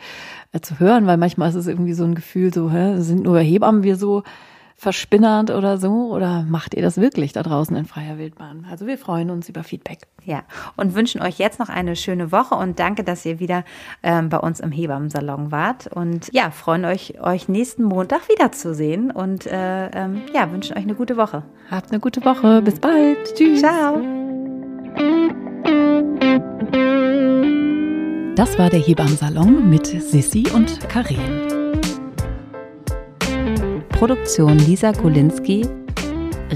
äh, 0.51 0.59
zu 0.59 0.79
hören, 0.79 1.05
weil 1.07 1.17
manchmal 1.17 1.49
ist 1.49 1.55
es 1.55 1.67
irgendwie 1.67 1.93
so 1.93 2.03
ein 2.03 2.15
Gefühl, 2.15 2.53
so 2.53 2.71
hä, 2.71 2.99
sind 3.01 3.23
nur 3.23 3.39
Hebammen 3.39 3.83
wir 3.83 3.95
so 3.95 4.23
verspinnernd 4.75 5.49
oder 5.49 5.77
so? 5.77 6.13
Oder 6.13 6.43
macht 6.43 6.73
ihr 6.73 6.81
das 6.81 6.97
wirklich 6.97 7.33
da 7.33 7.41
draußen 7.41 7.75
in 7.75 7.85
freier 7.85 8.17
Wildbahn? 8.17 8.67
Also 8.69 8.85
wir 8.85 8.97
freuen 8.97 9.29
uns 9.29 9.49
über 9.49 9.63
Feedback. 9.63 9.99
Ja, 10.25 10.43
und 10.77 10.95
wünschen 10.95 11.21
euch 11.21 11.37
jetzt 11.37 11.59
noch 11.59 11.69
eine 11.69 11.95
schöne 11.95 12.31
Woche 12.31 12.55
und 12.55 12.79
danke, 12.79 13.03
dass 13.03 13.25
ihr 13.25 13.39
wieder 13.39 13.65
ähm, 14.03 14.29
bei 14.29 14.37
uns 14.37 14.59
im 14.59 14.71
Hebammensalon 14.71 15.51
wart. 15.51 15.87
Und 15.87 16.29
ja, 16.31 16.51
freuen 16.51 16.85
euch, 16.85 17.19
euch 17.21 17.49
nächsten 17.49 17.83
Montag 17.83 18.29
wiederzusehen 18.29 19.11
und 19.11 19.47
äh, 19.47 19.87
ähm, 19.87 20.21
ja, 20.33 20.51
wünschen 20.51 20.77
euch 20.77 20.83
eine 20.83 20.95
gute 20.95 21.17
Woche. 21.17 21.43
Habt 21.69 21.91
eine 21.91 21.99
gute 21.99 22.23
Woche. 22.23 22.61
Bis 22.61 22.79
bald. 22.79 23.35
Tschüss. 23.35 23.59
Ciao. 23.59 24.32
Das 28.35 28.57
war 28.57 28.69
der 28.69 28.79
Hebammensalon 28.79 29.69
mit 29.69 29.85
Sissi 29.85 30.45
und 30.53 30.79
Karin. 30.89 31.17
Produktion 33.89 34.57
Lisa 34.59 34.91
Golinski, 34.91 35.65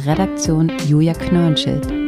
Redaktion 0.06 0.72
Julia 0.88 1.14
Knörnschild. 1.14 2.07